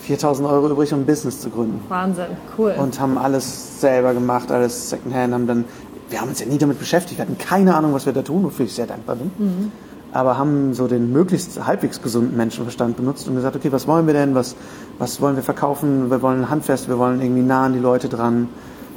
4.000 0.08 0.50
Euro 0.50 0.70
übrig, 0.70 0.94
um 0.94 1.02
ein 1.02 1.06
Business 1.06 1.40
zu 1.42 1.50
gründen. 1.50 1.82
Wahnsinn, 1.90 2.26
cool. 2.58 2.74
Und 2.78 3.00
haben 3.00 3.18
alles 3.18 3.80
selber 3.80 4.14
gemacht, 4.14 4.52
alles 4.52 4.90
Secondhand, 4.90 5.34
haben 5.34 5.48
dann, 5.48 5.66
wir 6.12 6.22
haben 6.22 6.30
uns 6.30 6.40
ja 6.40 6.46
nie 6.46 6.58
damit 6.58 6.78
beschäftigt, 6.78 7.18
wir 7.18 7.26
hatten 7.26 7.38
keine 7.38 7.76
Ahnung, 7.76 7.94
was 7.94 8.06
wir 8.06 8.14
da 8.14 8.22
tun, 8.22 8.44
wofür 8.44 8.66
ich 8.66 8.74
sehr 8.74 8.88
dankbar 8.88 9.16
bin. 9.16 9.32
Mhm. 9.38 9.72
Aber 10.14 10.38
haben 10.38 10.74
so 10.74 10.88
den 10.88 11.14
möglichst 11.14 11.66
halbwegs 11.66 12.02
gesunden 12.02 12.36
Menschenverstand 12.36 12.98
benutzt 12.98 13.30
und 13.30 13.36
gesagt, 13.36 13.56
okay, 13.56 13.72
was 13.72 13.88
wollen 13.88 14.08
wir 14.08 14.14
denn, 14.14 14.36
was, 14.36 14.56
was 15.00 15.22
wollen 15.22 15.38
wir 15.38 15.44
verkaufen, 15.44 16.12
wir 16.12 16.22
wollen 16.22 16.50
handfest, 16.50 16.90
wir 16.90 16.98
wollen 16.98 17.22
irgendwie 17.22 17.42
nah 17.42 17.66
an 17.66 17.74
die 17.74 17.80
Leute 17.80 18.10
dran, 18.10 18.50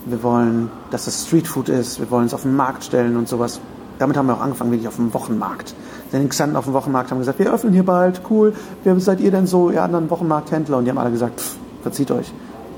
wir 0.07 0.23
wollen, 0.25 0.71
dass 0.91 1.05
das 1.05 1.27
Streetfood 1.27 1.69
ist, 1.69 2.01
wir 2.01 2.11
wollen 2.11 2.27
es 2.27 2.35
auf 2.35 2.43
den 2.43 2.57
Markt 2.57 2.83
stellen 2.83 3.17
und 3.17 3.29
sowas. 3.29 3.61
Damit 4.01 4.17
haben 4.17 4.27
wir 4.27 4.35
auch 4.35 4.41
angefangen, 4.41 4.73
wirklich 4.73 4.89
auf 4.89 4.97
dem 4.97 5.15
Wochenmarkt. 5.15 5.73
Denn 6.13 6.23
die 6.23 6.29
Xanten 6.29 6.57
auf 6.57 6.65
dem 6.65 6.75
Wochenmarkt 6.75 7.13
haben 7.13 7.19
gesagt, 7.19 7.39
wir 7.39 7.53
öffnen 7.53 7.73
hier 7.73 7.85
bald, 7.85 8.23
cool, 8.29 8.53
wer 8.83 8.99
seid 8.99 9.21
ihr 9.21 9.31
denn 9.31 9.47
so, 9.47 9.71
ihr 9.71 9.83
anderen 9.83 10.11
Wochenmarkthändler? 10.11 10.79
Und 10.79 10.85
die 10.85 10.91
haben 10.91 10.99
alle 10.99 11.13
gesagt, 11.13 11.41
pff, 11.41 11.57
verzieht 11.83 12.11
euch, 12.11 12.33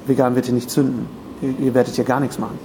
vegan 0.07 0.35
wird 0.35 0.45
hier 0.45 0.55
nicht 0.55 0.71
zünden, 0.71 1.07
ihr, 1.41 1.59
ihr 1.59 1.75
werdet 1.75 1.95
hier 1.95 2.05
gar 2.05 2.21
nichts 2.21 2.39
machen. 2.39 2.59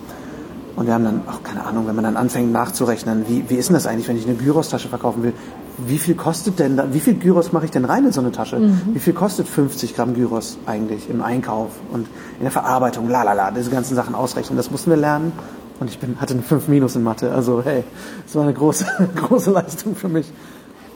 Und 0.76 0.88
wir 0.88 0.94
haben 0.94 1.04
dann, 1.04 1.22
auch 1.28 1.44
keine 1.44 1.66
Ahnung, 1.66 1.88
wenn 1.88 1.96
man 1.96 2.04
dann 2.04 2.18
anfängt 2.18 2.52
nachzurechnen, 2.52 3.26
wie, 3.28 3.44
wie 3.50 3.56
ist 3.56 3.70
denn 3.70 3.74
das 3.74 3.88
eigentlich, 3.88 4.08
wenn 4.08 4.18
ich 4.18 4.26
eine 4.26 4.36
Gyros-Tasche 4.36 4.88
verkaufen 4.88 5.24
will? 5.24 5.34
Wie 5.78 5.98
viel 5.98 6.16
kostet 6.16 6.60
denn 6.60 6.78
da, 6.78 6.94
wie 6.94 7.00
viel 7.00 7.16
Gyros 7.16 7.52
mache 7.52 7.66
ich 7.66 7.72
denn 7.72 7.86
rein 7.86 8.06
in 8.06 8.12
so 8.12 8.22
eine 8.22 8.32
Tasche? 8.32 8.60
Mhm. 8.60 8.82
Wie 8.94 9.00
viel 9.00 9.14
kostet 9.14 9.48
50 9.48 9.96
Gramm 9.96 10.14
Gyros 10.14 10.58
eigentlich 10.66 11.10
im 11.10 11.22
Einkauf 11.22 11.72
und 11.92 12.08
in 12.38 12.44
der 12.44 12.52
Verarbeitung, 12.52 13.10
la 13.10 13.24
la 13.24 13.34
la, 13.34 13.52
diese 13.52 13.70
ganzen 13.70 13.96
Sachen 13.96 14.16
ausrechnen, 14.16 14.58
das 14.58 14.72
mussten 14.72 14.90
wir 14.92 14.98
lernen. 14.98 15.32
Und 15.80 15.90
ich 15.90 15.98
bin, 15.98 16.22
hatte 16.22 16.36
eine 16.36 16.44
5 16.44 16.68
Minus 16.68 16.96
in 16.96 17.02
Mathe, 17.02 17.32
also 17.32 17.64
hey, 17.64 17.84
das 18.24 18.36
war 18.36 18.44
eine 18.44 18.54
große, 18.54 18.86
große 19.16 19.50
Leistung 19.50 19.96
für 19.96 20.10
mich. 20.10 20.32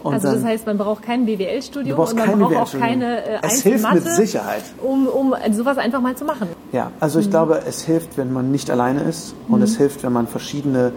Und 0.06 0.14
also 0.14 0.32
das 0.32 0.44
heißt, 0.44 0.68
man 0.68 0.78
braucht 0.78 1.02
kein 1.02 1.26
BWL-Studium 1.26 1.98
und 1.98 2.16
man 2.16 2.40
braucht 2.40 2.56
auch 2.56 2.80
keine 2.80 3.26
äh, 3.26 3.40
Es 3.42 3.64
hilft 3.64 3.92
mit 3.92 4.04
Sicherheit. 4.04 4.64
um, 4.84 5.08
um 5.08 5.34
sowas 5.52 5.80
einfach 5.80 6.00
mal 6.00 6.16
zu 6.16 6.26
machen. 6.26 6.48
Ja, 6.72 6.92
also 7.00 7.20
ich 7.20 7.32
glaube, 7.32 7.62
es 7.68 7.84
hilft, 7.84 8.16
wenn 8.16 8.32
man 8.32 8.52
nicht 8.52 8.70
alleine 8.70 9.02
ist 9.02 9.34
und 9.50 9.64
es 9.64 9.78
hilft, 9.78 10.04
wenn 10.04 10.14
man 10.14 10.28
verschiedene 10.28 10.92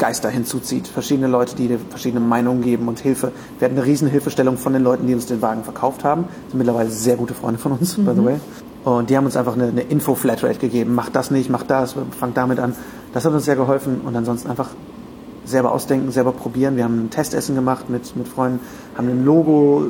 Geister 0.00 0.30
hinzuzieht, 0.30 0.88
verschiedene 0.88 1.28
Leute, 1.28 1.54
die 1.54 1.68
dir 1.68 1.78
verschiedene 1.78 2.18
Meinungen 2.18 2.62
geben 2.62 2.88
und 2.88 2.98
Hilfe. 2.98 3.30
Wir 3.60 3.66
hatten 3.66 3.78
eine 3.78 3.86
riesen 3.86 4.08
Hilfestellung 4.08 4.58
von 4.58 4.72
den 4.72 4.82
Leuten, 4.82 5.06
die 5.06 5.14
uns 5.14 5.26
den 5.26 5.40
Wagen 5.40 5.62
verkauft 5.62 6.02
haben. 6.02 6.24
Das 6.24 6.50
sind 6.50 6.58
mittlerweile 6.58 6.90
sehr 6.90 7.16
gute 7.16 7.34
Freunde 7.34 7.60
von 7.60 7.70
uns, 7.72 7.94
by 7.94 8.10
the 8.16 8.24
way. 8.24 8.40
Und 8.84 9.10
die 9.10 9.16
haben 9.16 9.26
uns 9.26 9.36
einfach 9.36 9.54
eine, 9.54 9.68
eine 9.68 9.82
Info-Flatrate 9.82 10.58
gegeben. 10.58 10.92
Mach 10.96 11.08
das 11.08 11.30
nicht, 11.30 11.50
mach 11.50 11.62
das, 11.62 11.94
fang 12.18 12.34
damit 12.34 12.58
an. 12.58 12.74
Das 13.12 13.24
hat 13.24 13.32
uns 13.32 13.44
sehr 13.44 13.54
geholfen 13.54 14.00
und 14.04 14.16
ansonsten 14.16 14.50
einfach 14.50 14.70
selber 15.44 15.72
ausdenken, 15.72 16.10
selber 16.10 16.32
probieren. 16.32 16.76
Wir 16.76 16.84
haben 16.84 17.04
ein 17.04 17.10
Testessen 17.10 17.54
gemacht 17.54 17.90
mit, 17.90 18.16
mit 18.16 18.28
Freunden, 18.28 18.60
haben 18.96 19.08
ein 19.08 19.24
Logo 19.24 19.86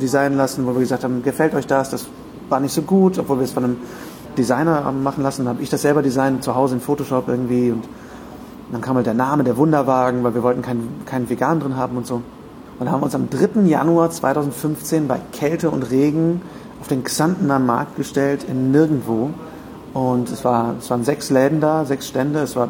designen 0.00 0.36
lassen, 0.36 0.66
wo 0.66 0.74
wir 0.74 0.80
gesagt 0.80 1.04
haben, 1.04 1.22
gefällt 1.22 1.54
euch 1.54 1.66
das? 1.66 1.90
Das 1.90 2.06
war 2.48 2.60
nicht 2.60 2.74
so 2.74 2.82
gut, 2.82 3.18
obwohl 3.18 3.38
wir 3.38 3.44
es 3.44 3.52
von 3.52 3.64
einem 3.64 3.76
Designer 4.36 4.84
haben 4.84 5.02
machen 5.02 5.22
lassen, 5.22 5.48
habe 5.48 5.62
ich 5.62 5.70
das 5.70 5.82
selber 5.82 6.02
designt, 6.02 6.44
zu 6.44 6.54
Hause 6.54 6.76
in 6.76 6.80
Photoshop 6.80 7.28
irgendwie 7.28 7.72
und 7.72 7.84
dann 8.70 8.80
kam 8.80 8.96
halt 8.96 9.06
der 9.06 9.14
Name, 9.14 9.44
der 9.44 9.56
Wunderwagen, 9.56 10.22
weil 10.22 10.34
wir 10.34 10.42
wollten 10.42 10.62
keinen 10.62 11.04
keinen 11.06 11.28
Vegan 11.28 11.60
drin 11.60 11.76
haben 11.76 11.96
und 11.96 12.06
so. 12.06 12.22
Und 12.78 12.90
haben 12.90 13.00
wir 13.00 13.06
uns 13.06 13.14
am 13.14 13.28
3. 13.30 13.62
Januar 13.62 14.10
2015 14.10 15.08
bei 15.08 15.18
Kälte 15.32 15.70
und 15.70 15.90
Regen 15.90 16.42
auf 16.80 16.86
den 16.86 17.02
Xantener 17.02 17.58
Markt 17.58 17.96
gestellt 17.96 18.44
in 18.48 18.70
Nirgendwo. 18.70 19.30
Und 19.94 20.30
es, 20.30 20.44
war, 20.44 20.74
es 20.78 20.88
waren 20.90 21.02
sechs 21.02 21.30
Läden 21.30 21.60
da, 21.60 21.84
sechs 21.84 22.06
Stände, 22.06 22.40
es 22.40 22.54
war 22.54 22.68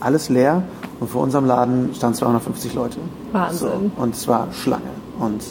alles 0.00 0.28
leer. 0.28 0.62
Und 1.04 1.10
vor 1.10 1.22
unserem 1.22 1.44
Laden 1.44 1.94
standen 1.94 2.16
250 2.16 2.72
Leute. 2.72 2.96
Wahnsinn. 3.32 3.92
So, 3.94 4.02
und 4.02 4.14
es 4.14 4.26
war 4.26 4.48
Schlange. 4.54 4.88
Und 5.18 5.42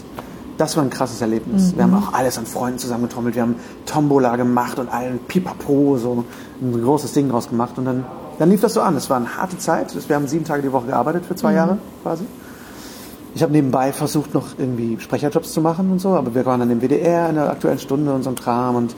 das 0.58 0.76
war 0.76 0.84
ein 0.84 0.90
krasses 0.90 1.22
Erlebnis. 1.22 1.76
Wir 1.76 1.84
haben 1.84 1.94
auch 1.94 2.12
alles 2.12 2.40
an 2.40 2.48
Freunden 2.48 2.80
zusammengetrommelt. 2.80 3.36
Wir 3.36 3.44
haben 3.44 3.56
Tombola 3.86 4.36
gemacht 4.36 4.80
und 4.80 4.92
allen 4.92 5.20
Pipapo, 5.20 6.00
so 6.00 6.26
ein 6.60 6.82
großes 6.84 7.14
Ding 7.14 7.30
draus 7.30 7.50
gemacht. 7.50 7.78
Und 7.78 7.86
dann, 7.86 8.04
dann 8.40 8.50
lief 8.50 8.62
das 8.62 8.74
so 8.74 8.82
an. 8.82 8.96
Es 8.96 9.12
war 9.12 9.18
eine 9.18 9.38
harte 9.38 9.60
Zeit. 9.60 9.96
Wir 10.10 10.16
haben 10.16 10.26
sieben 10.26 10.44
Tage 10.44 10.64
die 10.64 10.72
Woche 10.72 10.88
gearbeitet 10.88 11.24
für 11.28 11.36
zwei 11.36 11.54
Jahre 11.54 11.78
quasi. 12.02 12.24
Ich 13.36 13.44
habe 13.44 13.52
nebenbei 13.52 13.94
versucht, 13.94 14.34
noch 14.34 14.58
irgendwie 14.58 15.00
Sprecherjobs 15.00 15.54
zu 15.54 15.62
machen 15.62 15.92
und 15.92 16.00
so, 16.00 16.16
aber 16.16 16.34
wir 16.34 16.48
waren 16.48 16.62
dann 16.62 16.72
im 16.72 16.82
WDR 16.82 17.30
in 17.30 17.36
der 17.36 17.52
aktuellen 17.52 17.78
Stunde 17.78 18.12
und 18.12 18.24
so 18.24 18.32
ein 18.32 18.36
Kram 18.36 18.76
und 18.76 18.96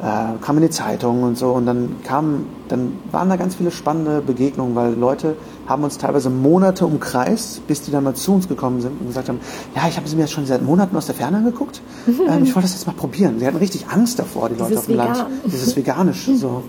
äh, 0.00 0.44
kamen 0.44 0.58
in 0.58 0.64
die 0.64 0.70
Zeitung 0.70 1.22
und 1.22 1.38
so 1.38 1.52
und 1.52 1.66
dann 1.66 1.96
kamen, 2.04 2.46
dann 2.68 2.92
waren 3.12 3.28
da 3.28 3.36
ganz 3.36 3.54
viele 3.54 3.70
spannende 3.70 4.20
Begegnungen, 4.20 4.74
weil 4.74 4.94
Leute 4.94 5.36
haben 5.66 5.84
uns 5.84 5.98
teilweise 5.98 6.30
Monate 6.30 6.86
umkreist, 6.86 7.66
bis 7.66 7.82
die 7.82 7.90
dann 7.90 8.04
mal 8.04 8.14
zu 8.14 8.34
uns 8.34 8.48
gekommen 8.48 8.80
sind 8.80 9.00
und 9.00 9.06
gesagt 9.08 9.28
haben, 9.28 9.40
ja, 9.74 9.88
ich 9.88 9.96
habe 9.96 10.08
sie 10.08 10.16
mir 10.16 10.22
jetzt 10.22 10.32
schon 10.32 10.46
seit 10.46 10.62
Monaten 10.62 10.96
aus 10.96 11.06
der 11.06 11.14
Ferne 11.14 11.38
angeguckt, 11.38 11.80
ähm, 12.06 12.44
ich 12.44 12.54
wollte 12.54 12.68
das 12.68 12.74
jetzt 12.74 12.86
mal 12.86 12.92
probieren. 12.92 13.38
Sie 13.38 13.46
hatten 13.46 13.56
richtig 13.56 13.86
Angst 13.88 14.18
davor, 14.18 14.48
die 14.48 14.56
Leute 14.56 14.70
Dieses 14.70 14.78
auf 14.78 14.86
dem 14.86 14.96
Land. 14.96 15.16
Vegan. 15.16 15.32
Dieses 15.46 15.76
Veganische, 15.76 16.36
so. 16.36 16.62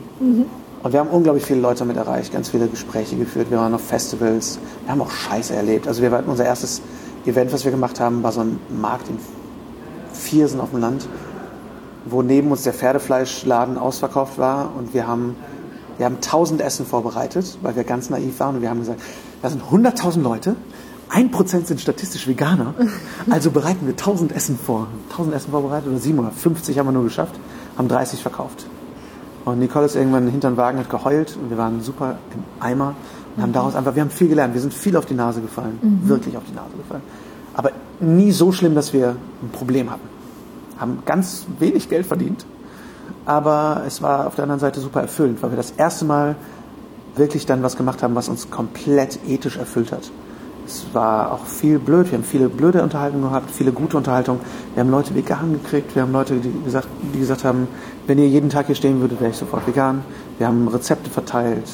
Und 0.83 0.93
wir 0.93 0.99
haben 0.99 1.09
unglaublich 1.09 1.43
viele 1.43 1.59
Leute 1.59 1.79
damit 1.79 1.97
erreicht, 1.97 2.31
ganz 2.31 2.49
viele 2.49 2.67
Gespräche 2.67 3.17
geführt. 3.17 3.47
Wir 3.49 3.57
waren 3.57 3.73
auf 3.73 3.81
Festivals, 3.81 4.59
wir 4.85 4.91
haben 4.91 5.01
auch 5.01 5.11
Scheiße 5.11 5.53
erlebt. 5.55 5.87
Also 5.87 6.01
wir 6.01 6.11
hatten 6.11 6.29
unser 6.29 6.45
erstes 6.45 6.81
Event, 7.25 7.51
was 7.51 7.65
wir 7.65 7.71
gemacht 7.71 7.99
haben, 7.99 8.23
war 8.23 8.31
so 8.31 8.41
ein 8.41 8.59
Markt 8.69 9.09
in 9.09 9.17
Viersen 10.13 10.59
auf 10.59 10.71
dem 10.71 10.79
Land, 10.79 11.07
wo 12.09 12.21
neben 12.21 12.51
uns 12.51 12.63
der 12.63 12.73
Pferdefleischladen 12.73 13.77
ausverkauft 13.77 14.37
war. 14.37 14.71
Und 14.77 14.93
wir 14.93 15.07
haben, 15.07 15.35
wir 15.97 16.05
haben 16.05 16.15
1000 16.15 16.61
Essen 16.61 16.85
vorbereitet, 16.85 17.57
weil 17.61 17.75
wir 17.75 17.83
ganz 17.83 18.09
naiv 18.09 18.39
waren. 18.39 18.55
Und 18.55 18.61
wir 18.61 18.69
haben 18.69 18.79
gesagt, 18.79 19.01
da 19.41 19.49
sind 19.49 19.63
100.000 19.63 20.21
Leute, 20.21 20.55
1% 21.09 21.65
sind 21.65 21.79
statistisch 21.79 22.27
Veganer, 22.27 22.73
also 23.29 23.51
bereiten 23.51 23.85
wir 23.85 23.93
1000 23.93 24.35
Essen 24.35 24.57
vor. 24.57 24.87
1000 25.11 25.35
Essen 25.35 25.51
vorbereitet. 25.51 25.89
Oder 25.89 25.99
750 25.99 26.77
haben 26.77 26.87
wir 26.87 26.91
nur 26.91 27.03
geschafft, 27.03 27.35
haben 27.77 27.87
30 27.87 28.21
verkauft. 28.21 28.65
Und 29.45 29.59
Nicole 29.59 29.85
ist 29.85 29.95
irgendwann 29.95 30.27
hinter 30.27 30.49
den 30.49 30.57
Wagen, 30.57 30.79
hat 30.79 30.89
geheult. 30.89 31.37
Und 31.41 31.49
wir 31.49 31.57
waren 31.57 31.81
super 31.81 32.17
im 32.33 32.43
Eimer 32.61 32.95
und 33.35 33.43
haben 33.43 33.53
daraus 33.53 33.75
einfach, 33.75 33.95
wir 33.95 34.01
haben 34.01 34.09
viel 34.09 34.27
gelernt, 34.27 34.53
wir 34.53 34.61
sind 34.61 34.73
viel 34.73 34.97
auf 34.97 35.05
die 35.05 35.13
Nase 35.13 35.39
gefallen, 35.41 35.79
wirklich 36.03 36.35
auf 36.35 36.43
die 36.49 36.53
Nase 36.55 36.75
gefallen. 36.75 37.03
Aber 37.53 37.71
nie 37.99 38.31
so 38.31 38.51
schlimm, 38.51 38.75
dass 38.75 38.91
wir 38.91 39.15
ein 39.41 39.49
Problem 39.51 39.89
hatten. 39.89 40.16
Haben 40.79 41.03
ganz 41.05 41.45
wenig 41.59 41.89
Geld 41.89 42.05
verdient, 42.05 42.45
aber 43.25 43.83
es 43.85 44.01
war 44.01 44.27
auf 44.27 44.35
der 44.35 44.43
anderen 44.43 44.59
Seite 44.59 44.79
super 44.79 45.01
erfüllend, 45.01 45.41
weil 45.41 45.51
wir 45.51 45.57
das 45.57 45.71
erste 45.71 46.05
Mal 46.05 46.35
wirklich 47.15 47.45
dann 47.45 47.63
was 47.63 47.75
gemacht 47.75 48.03
haben, 48.03 48.15
was 48.15 48.29
uns 48.29 48.49
komplett 48.49 49.19
ethisch 49.27 49.57
erfüllt 49.57 49.91
hat. 49.91 50.11
Es 50.67 50.85
war 50.91 51.31
auch 51.31 51.45
viel 51.45 51.79
blöd. 51.79 52.11
Wir 52.11 52.17
haben 52.17 52.25
viele 52.25 52.49
blöde 52.49 52.83
Unterhaltungen 52.83 53.23
gehabt, 53.23 53.49
viele 53.49 53.71
gute 53.71 53.95
Unterhaltungen. 53.95 54.41
Wir 54.73 54.83
haben 54.83 54.91
Leute 54.91 55.15
vegan 55.15 55.53
gekriegt. 55.53 55.95
Wir 55.95 56.01
haben 56.01 56.11
Leute, 56.11 56.35
die 56.35 56.51
gesagt, 56.63 56.89
die 57.13 57.19
gesagt 57.19 57.45
haben, 57.45 57.69
wenn 58.05 58.17
ihr 58.17 58.27
jeden 58.27 58.49
Tag 58.49 58.65
hier 58.65 58.75
stehen 58.75 58.99
würdet, 58.99 59.21
wäre 59.21 59.31
ich 59.31 59.37
sofort 59.37 59.65
vegan. 59.65 60.03
Wir 60.37 60.47
haben 60.47 60.67
Rezepte 60.67 61.09
verteilt. 61.09 61.69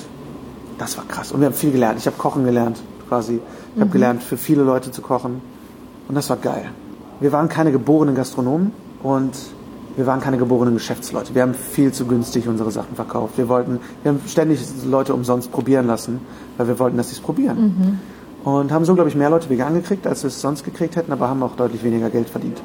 Das 0.78 0.96
war 0.96 1.06
krass. 1.06 1.32
Und 1.32 1.40
wir 1.40 1.48
haben 1.48 1.56
viel 1.56 1.72
gelernt. 1.72 1.98
Ich 1.98 2.06
habe 2.06 2.18
kochen 2.18 2.46
gelernt, 2.46 2.84
quasi. 3.10 3.40
Ich 3.74 3.82
habe 3.82 3.90
gelernt, 3.90 4.22
für 4.22 4.38
viele 4.38 4.62
Leute 4.62 4.92
zu 4.92 5.02
kochen. 5.02 5.42
Und 6.08 6.14
das 6.14 6.30
war 6.30 6.38
geil. 6.38 6.70
Wir 7.20 7.32
waren 7.32 7.50
keine 7.50 7.72
geborenen 7.72 8.14
Gastronomen 8.14 8.74
und 9.04 9.32
wir 9.96 10.08
waren 10.08 10.22
keine 10.22 10.38
geborenen 10.38 10.74
Geschäftsleute. 10.74 11.36
Wir 11.36 11.44
haben 11.44 11.54
viel 11.54 11.92
zu 11.92 12.06
günstig 12.06 12.48
unsere 12.48 12.72
Sachen 12.72 12.96
verkauft. 12.96 13.38
Wir 13.38 13.48
wollten, 13.48 13.80
wir 14.02 14.12
haben 14.12 14.22
ständig 14.28 14.60
Leute 14.86 15.14
umsonst 15.14 15.52
probieren 15.52 15.86
lassen, 15.86 16.20
weil 16.58 16.68
wir 16.68 16.80
wollten, 16.80 16.98
dass 16.98 17.10
sie 17.10 17.16
es 17.16 17.22
probieren. 17.22 18.00
Und 18.44 18.72
haben 18.72 18.86
so, 18.86 18.96
glaube 18.96 19.10
ich, 19.10 19.16
mehr 19.16 19.30
Leute 19.30 19.50
vegan 19.50 19.74
gekriegt, 19.76 20.08
als 20.08 20.24
wir 20.24 20.30
es 20.30 20.42
sonst 20.42 20.64
gekriegt 20.64 20.96
hätten, 20.96 21.12
aber 21.12 21.30
haben 21.30 21.44
auch 21.44 21.56
deutlich 21.56 21.84
weniger 21.84 22.10
Geld 22.10 22.30
verdient. 22.30 22.62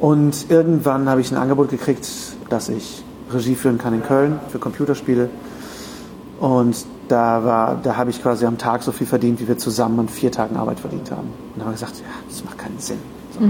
Und 0.00 0.50
irgendwann 0.50 1.08
habe 1.08 1.20
ich 1.20 1.32
ein 1.32 1.36
Angebot 1.36 1.70
gekriegt, 1.70 2.08
dass 2.50 2.68
ich 2.68 3.02
Regie 3.32 3.54
führen 3.54 3.78
kann 3.78 3.94
in 3.94 4.02
Köln 4.02 4.38
für 4.48 4.58
Computerspiele. 4.58 5.30
Und 6.40 6.84
da 7.08 7.44
war, 7.44 7.80
da 7.82 7.96
habe 7.96 8.10
ich 8.10 8.22
quasi 8.22 8.44
am 8.46 8.58
Tag 8.58 8.82
so 8.82 8.92
viel 8.92 9.06
verdient, 9.06 9.40
wie 9.40 9.48
wir 9.48 9.58
zusammen 9.58 9.98
an 9.98 10.08
vier 10.08 10.30
Tagen 10.30 10.56
Arbeit 10.56 10.78
verdient 10.78 11.10
haben. 11.10 11.28
Und 11.28 11.56
dann 11.56 11.64
haben 11.64 11.70
wir 11.70 11.80
gesagt, 11.80 11.96
ja, 11.96 12.04
das 12.28 12.44
macht 12.44 12.58
keinen 12.58 12.78
Sinn. 12.78 12.98
So. 13.32 13.40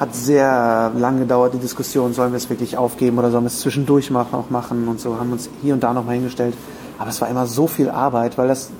Hat 0.00 0.14
sehr 0.14 0.90
lange 0.96 1.20
gedauert, 1.20 1.52
die 1.52 1.58
Diskussion, 1.58 2.14
sollen 2.14 2.32
wir 2.32 2.38
es 2.38 2.48
wirklich 2.48 2.78
aufgeben 2.78 3.18
oder 3.18 3.30
sollen 3.30 3.44
wir 3.44 3.48
es 3.48 3.60
zwischendurch 3.60 4.10
machen, 4.10 4.34
auch 4.34 4.48
machen 4.48 4.88
und 4.88 4.98
so, 4.98 5.18
haben 5.18 5.30
uns 5.30 5.50
hier 5.60 5.74
und 5.74 5.82
da 5.82 5.92
nochmal 5.92 6.14
hingestellt. 6.14 6.54
Aber 6.98 7.10
es 7.10 7.20
war 7.20 7.28
immer 7.28 7.46
so 7.46 7.66
viel 7.66 7.90
Arbeit, 7.90 8.38
weil 8.38 8.48
das, 8.48 8.70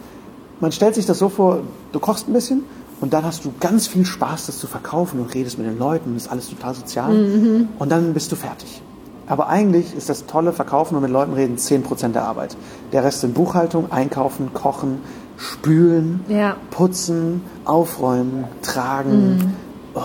man 0.61 0.73
stellt 0.73 0.95
sich 0.95 1.05
das 1.05 1.19
so 1.19 1.29
vor, 1.29 1.59
du 1.93 2.01
kochst 2.01 2.27
ein 2.27 2.33
bisschen 2.33 2.65
und 3.03 3.13
dann 3.13 3.25
hast 3.25 3.45
du 3.45 3.53
ganz 3.61 3.87
viel 3.87 4.07
Spaß, 4.07 4.47
das 4.47 4.59
zu 4.59 4.67
verkaufen 4.67 5.21
und 5.21 5.35
redest 5.35 5.59
mit 5.59 5.67
den 5.67 5.79
Leuten 5.79 6.11
und 6.11 6.17
ist 6.17 6.31
alles 6.31 6.49
total 6.49 6.75
sozial 6.75 7.67
und 7.79 7.93
dann 7.93 8.15
bist 8.15 8.33
du 8.33 8.37
fertig. 8.37 8.81
Aber 9.27 9.49
eigentlich 9.49 9.95
ist 9.95 10.09
das 10.09 10.27
tolle 10.27 10.53
Verkaufen 10.53 10.97
und 10.97 11.03
mit 11.03 11.11
Leuten 11.13 11.35
reden 11.35 11.57
10% 11.57 12.09
der 12.09 12.25
Arbeit. 12.25 12.57
Der 12.93 13.05
Rest 13.05 13.21
sind 13.21 13.35
Buchhaltung, 13.35 13.93
Einkaufen, 13.93 14.53
Kochen, 14.55 14.99
Spülen, 15.37 16.25
Ja. 16.29 16.57
Putzen, 16.71 17.43
Aufräumen, 17.65 18.45
Tragen. 18.63 19.55
Oh, 19.95 20.01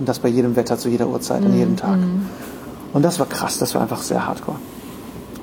und 0.00 0.08
das 0.08 0.18
bei 0.18 0.28
jedem 0.28 0.56
Wetter, 0.56 0.78
zu 0.78 0.88
jeder 0.88 1.06
Uhrzeit, 1.06 1.44
an 1.44 1.54
jedem 1.56 1.76
Tag. 1.76 1.98
Und 2.92 3.04
das 3.04 3.20
war 3.20 3.26
krass, 3.26 3.58
das 3.58 3.74
war 3.74 3.82
einfach 3.82 4.02
sehr 4.02 4.26
hardcore. 4.26 4.56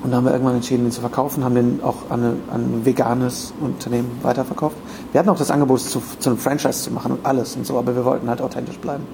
Und 0.02 0.10
dann 0.10 0.18
haben 0.18 0.24
wir 0.26 0.32
irgendwann 0.32 0.56
entschieden, 0.56 0.84
den 0.84 0.92
zu 0.92 1.00
verkaufen, 1.00 1.42
haben 1.44 1.54
den 1.54 1.80
auch 1.82 2.10
an, 2.10 2.20
eine, 2.20 2.36
an 2.52 2.60
ein 2.60 2.84
veganes 2.84 3.52
Unternehmen 3.60 4.10
weiterverkauft. 4.22 4.76
Wir 5.12 5.18
hatten 5.20 5.28
auch 5.28 5.38
das 5.38 5.50
Angebot, 5.50 5.80
zu, 5.80 6.02
zu 6.18 6.30
einem 6.30 6.38
Franchise 6.38 6.82
zu 6.82 6.90
machen 6.92 7.12
und 7.12 7.26
alles 7.26 7.56
und 7.56 7.66
so, 7.66 7.78
aber 7.78 7.96
wir 7.96 8.04
wollten 8.04 8.28
halt 8.28 8.40
authentisch 8.40 8.78
bleiben. 8.78 9.04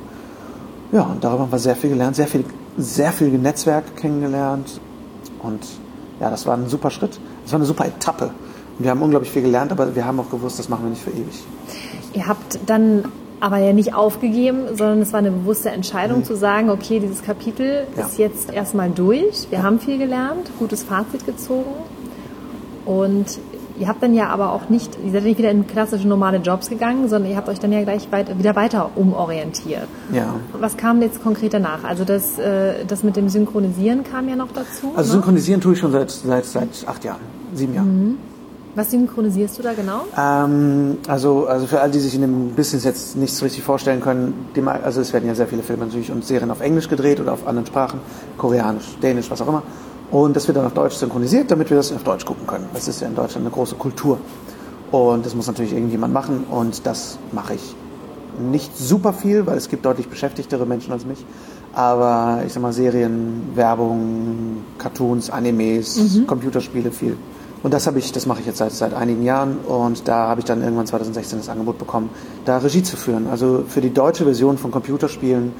ja, 0.92 1.02
und 1.02 1.22
darüber 1.22 1.44
haben 1.44 1.52
wir 1.52 1.58
sehr 1.58 1.76
viel 1.76 1.90
gelernt, 1.90 2.16
sehr 2.16 2.26
viel, 2.26 2.44
sehr 2.76 3.12
viel 3.12 3.28
Netzwerk 3.28 3.96
kennengelernt. 3.96 4.80
Und 5.42 5.64
ja, 6.20 6.30
das 6.30 6.46
war 6.46 6.56
ein 6.56 6.68
super 6.68 6.90
Schritt. 6.90 7.18
Das 7.44 7.52
war 7.52 7.58
eine 7.58 7.66
super 7.66 7.86
Etappe. 7.86 8.30
Und 8.78 8.84
wir 8.84 8.90
haben 8.90 9.02
unglaublich 9.02 9.30
viel 9.30 9.42
gelernt, 9.42 9.72
aber 9.72 9.94
wir 9.94 10.04
haben 10.04 10.20
auch 10.20 10.30
gewusst, 10.30 10.58
das 10.58 10.68
machen 10.68 10.84
wir 10.84 10.90
nicht 10.90 11.02
für 11.02 11.10
ewig. 11.10 11.44
Ihr 12.12 12.26
habt 12.26 12.58
dann 12.66 13.04
aber 13.44 13.58
ja 13.58 13.74
nicht 13.74 13.92
aufgegeben, 13.92 14.68
sondern 14.74 15.02
es 15.02 15.12
war 15.12 15.18
eine 15.18 15.30
bewusste 15.30 15.68
Entscheidung 15.68 16.20
mhm. 16.20 16.24
zu 16.24 16.34
sagen, 16.34 16.70
okay, 16.70 16.98
dieses 16.98 17.22
Kapitel 17.22 17.86
ja. 17.94 18.06
ist 18.06 18.16
jetzt 18.16 18.50
erstmal 18.50 18.88
durch. 18.88 19.48
Wir 19.50 19.62
haben 19.62 19.80
viel 19.80 19.98
gelernt, 19.98 20.50
gutes 20.58 20.82
Fazit 20.82 21.26
gezogen. 21.26 21.74
Und 22.86 23.38
ihr 23.78 23.86
habt 23.86 24.02
dann 24.02 24.14
ja 24.14 24.28
aber 24.28 24.50
auch 24.50 24.70
nicht, 24.70 24.96
ihr 25.04 25.12
seid 25.12 25.24
nicht 25.24 25.36
wieder 25.36 25.50
in 25.50 25.66
klassische 25.66 26.08
normale 26.08 26.38
Jobs 26.38 26.70
gegangen, 26.70 27.10
sondern 27.10 27.32
ihr 27.32 27.36
habt 27.36 27.50
euch 27.50 27.60
dann 27.60 27.70
ja 27.70 27.82
gleich 27.82 28.10
weit, 28.10 28.38
wieder 28.38 28.56
weiter 28.56 28.92
umorientiert. 28.94 29.88
Ja. 30.10 30.36
Was 30.58 30.78
kam 30.78 31.02
jetzt 31.02 31.22
konkret 31.22 31.52
danach? 31.52 31.84
Also 31.84 32.06
das, 32.06 32.38
äh, 32.38 32.86
das 32.88 33.02
mit 33.02 33.14
dem 33.14 33.28
Synchronisieren 33.28 34.04
kam 34.04 34.26
ja 34.26 34.36
noch 34.36 34.52
dazu. 34.52 34.94
Also 34.96 35.08
ne? 35.10 35.20
Synchronisieren 35.20 35.60
tue 35.60 35.74
ich 35.74 35.80
schon 35.80 35.92
seit, 35.92 36.10
seit, 36.10 36.46
seit 36.46 36.68
acht 36.86 37.04
Jahren, 37.04 37.20
sieben 37.52 37.74
Jahren. 37.74 38.08
Mhm. 38.08 38.18
Was 38.74 38.90
synchronisierst 38.90 39.58
du 39.58 39.62
da 39.62 39.72
genau? 39.72 40.00
Ähm, 40.18 40.98
also, 41.06 41.46
also 41.46 41.66
für 41.66 41.80
all 41.80 41.90
die 41.90 42.00
sich 42.00 42.14
in 42.14 42.22
dem 42.22 42.50
Business 42.50 42.84
jetzt 42.84 43.16
nicht 43.16 43.34
so 43.34 43.44
richtig 43.44 43.62
vorstellen 43.62 44.00
können, 44.00 44.48
die, 44.56 44.62
also 44.62 45.00
es 45.00 45.12
werden 45.12 45.28
ja 45.28 45.34
sehr 45.34 45.46
viele 45.46 45.62
Filme 45.62 45.86
natürlich 45.86 46.10
und 46.10 46.24
Serien 46.24 46.50
auf 46.50 46.60
Englisch 46.60 46.88
gedreht 46.88 47.20
oder 47.20 47.32
auf 47.32 47.46
anderen 47.46 47.66
Sprachen, 47.66 48.00
Koreanisch, 48.36 48.96
Dänisch, 49.00 49.30
was 49.30 49.40
auch 49.42 49.48
immer. 49.48 49.62
Und 50.10 50.34
das 50.34 50.48
wird 50.48 50.56
dann 50.56 50.66
auf 50.66 50.74
Deutsch 50.74 50.96
synchronisiert, 50.96 51.50
damit 51.50 51.70
wir 51.70 51.76
das 51.76 51.92
auf 51.92 52.02
Deutsch 52.02 52.24
gucken 52.24 52.46
können. 52.46 52.66
Das 52.74 52.88
ist 52.88 53.00
ja 53.00 53.06
in 53.06 53.14
Deutschland 53.14 53.46
eine 53.46 53.54
große 53.54 53.76
Kultur. 53.76 54.18
Und 54.90 55.24
das 55.24 55.34
muss 55.34 55.46
natürlich 55.46 55.72
irgendjemand 55.72 56.12
machen 56.12 56.44
und 56.50 56.86
das 56.86 57.18
mache 57.32 57.54
ich 57.54 57.74
nicht 58.50 58.76
super 58.76 59.12
viel, 59.12 59.46
weil 59.46 59.56
es 59.56 59.68
gibt 59.68 59.84
deutlich 59.84 60.08
beschäftigtere 60.08 60.66
Menschen 60.66 60.92
als 60.92 61.06
mich. 61.06 61.24
Aber 61.72 62.42
ich 62.46 62.52
sag 62.52 62.62
mal 62.62 62.72
Serien, 62.72 63.42
Werbung, 63.54 64.64
Cartoons, 64.78 65.30
Animes, 65.30 65.96
mhm. 65.96 66.26
Computerspiele 66.26 66.92
viel. 66.92 67.16
Und 67.64 67.72
das 67.72 67.86
habe 67.86 67.98
ich, 67.98 68.12
das 68.12 68.26
mache 68.26 68.40
ich 68.40 68.46
jetzt 68.46 68.58
seit, 68.58 68.72
seit 68.72 68.92
einigen 68.92 69.24
Jahren 69.24 69.56
und 69.56 70.06
da 70.06 70.28
habe 70.28 70.40
ich 70.40 70.44
dann 70.44 70.60
irgendwann 70.60 70.86
2016 70.86 71.38
das 71.38 71.48
Angebot 71.48 71.78
bekommen, 71.78 72.10
da 72.44 72.58
Regie 72.58 72.82
zu 72.82 72.98
führen. 72.98 73.26
Also 73.26 73.64
für 73.66 73.80
die 73.80 73.92
deutsche 73.92 74.24
Version 74.24 74.58
von 74.58 74.70
Computerspielen 74.70 75.52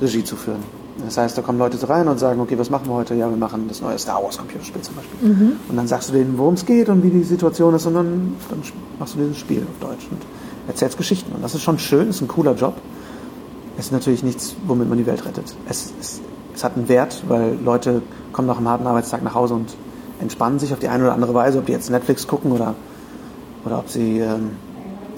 Regie 0.00 0.24
zu 0.24 0.36
führen. 0.36 0.64
Das 1.04 1.18
heißt, 1.18 1.36
da 1.36 1.42
kommen 1.42 1.58
Leute 1.58 1.76
rein 1.86 2.08
und 2.08 2.18
sagen, 2.18 2.40
okay, 2.40 2.58
was 2.58 2.70
machen 2.70 2.88
wir 2.88 2.94
heute? 2.94 3.14
Ja, 3.14 3.28
wir 3.28 3.36
machen 3.36 3.66
das 3.68 3.82
neue 3.82 3.98
Star 3.98 4.22
Wars 4.22 4.38
Computerspiel 4.38 4.80
zum 4.80 4.94
Beispiel. 4.94 5.28
Mhm. 5.28 5.52
Und 5.68 5.76
dann 5.76 5.86
sagst 5.86 6.08
du 6.08 6.14
denen, 6.14 6.38
worum 6.38 6.54
es 6.54 6.64
geht 6.64 6.88
und 6.88 7.02
wie 7.02 7.10
die 7.10 7.22
Situation 7.22 7.74
ist 7.74 7.84
und 7.84 7.92
dann, 7.92 8.36
dann 8.48 8.62
machst 8.98 9.14
du 9.16 9.18
dieses 9.18 9.36
Spiel 9.36 9.62
auf 9.62 9.86
Deutsch 9.86 10.08
und 10.10 10.22
erzählst 10.66 10.96
Geschichten. 10.96 11.30
Und 11.34 11.44
das 11.44 11.54
ist 11.54 11.60
schon 11.60 11.78
schön, 11.78 12.08
ist 12.08 12.22
ein 12.22 12.28
cooler 12.28 12.54
Job. 12.54 12.76
Es 13.76 13.86
ist 13.86 13.92
natürlich 13.92 14.22
nichts, 14.22 14.56
womit 14.66 14.88
man 14.88 14.96
die 14.96 15.04
Welt 15.04 15.26
rettet. 15.26 15.54
Es, 15.68 15.92
es, 16.00 16.22
es 16.54 16.64
hat 16.64 16.76
einen 16.76 16.88
Wert, 16.88 17.22
weil 17.28 17.58
Leute 17.62 18.00
kommen 18.32 18.48
nach 18.48 18.56
einem 18.56 18.68
harten 18.68 18.86
Arbeitstag 18.86 19.22
nach 19.22 19.34
Hause 19.34 19.52
und 19.52 19.76
entspannen 20.20 20.58
sich 20.58 20.72
auf 20.72 20.78
die 20.78 20.88
eine 20.88 21.04
oder 21.04 21.14
andere 21.14 21.34
Weise, 21.34 21.58
ob 21.58 21.66
die 21.66 21.72
jetzt 21.72 21.90
Netflix 21.90 22.26
gucken 22.26 22.52
oder, 22.52 22.74
oder 23.64 23.78
ob 23.78 23.88
sie 23.88 24.18
ähm, 24.18 24.50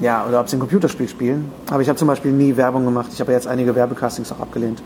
ja, 0.00 0.26
oder 0.26 0.40
ob 0.40 0.48
sie 0.48 0.56
ein 0.56 0.60
Computerspiel 0.60 1.08
spielen. 1.08 1.50
Aber 1.70 1.80
ich 1.80 1.88
habe 1.88 1.98
zum 1.98 2.08
Beispiel 2.08 2.32
nie 2.32 2.56
Werbung 2.56 2.84
gemacht. 2.84 3.10
Ich 3.12 3.20
habe 3.20 3.32
jetzt 3.32 3.46
einige 3.46 3.74
Werbecastings 3.74 4.32
auch 4.32 4.40
abgelehnt, 4.40 4.82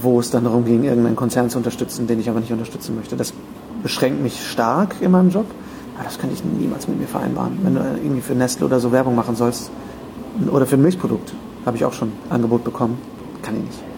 wo 0.00 0.20
es 0.20 0.30
dann 0.30 0.44
darum 0.44 0.64
ging, 0.64 0.84
irgendeinen 0.84 1.16
Konzern 1.16 1.48
zu 1.48 1.58
unterstützen, 1.58 2.06
den 2.06 2.20
ich 2.20 2.28
aber 2.28 2.40
nicht 2.40 2.52
unterstützen 2.52 2.96
möchte. 2.96 3.16
Das 3.16 3.32
beschränkt 3.82 4.22
mich 4.22 4.46
stark 4.48 4.96
in 5.00 5.12
meinem 5.12 5.30
Job. 5.30 5.46
Aber 5.94 6.04
das 6.04 6.18
könnte 6.18 6.34
ich 6.34 6.44
niemals 6.44 6.88
mit 6.88 6.98
mir 6.98 7.06
vereinbaren. 7.06 7.58
Wenn 7.62 7.74
du 7.74 7.80
irgendwie 7.80 8.22
für 8.22 8.34
Nestle 8.34 8.66
oder 8.66 8.80
so 8.80 8.90
Werbung 8.90 9.14
machen 9.14 9.36
sollst 9.36 9.70
oder 10.50 10.66
für 10.66 10.76
ein 10.76 10.82
Milchprodukt, 10.82 11.34
habe 11.66 11.76
ich 11.76 11.84
auch 11.84 11.92
schon 11.92 12.12
Angebot 12.30 12.64
bekommen. 12.64 12.98
Kann 13.42 13.56
ich 13.56 13.64
nicht. 13.64 13.89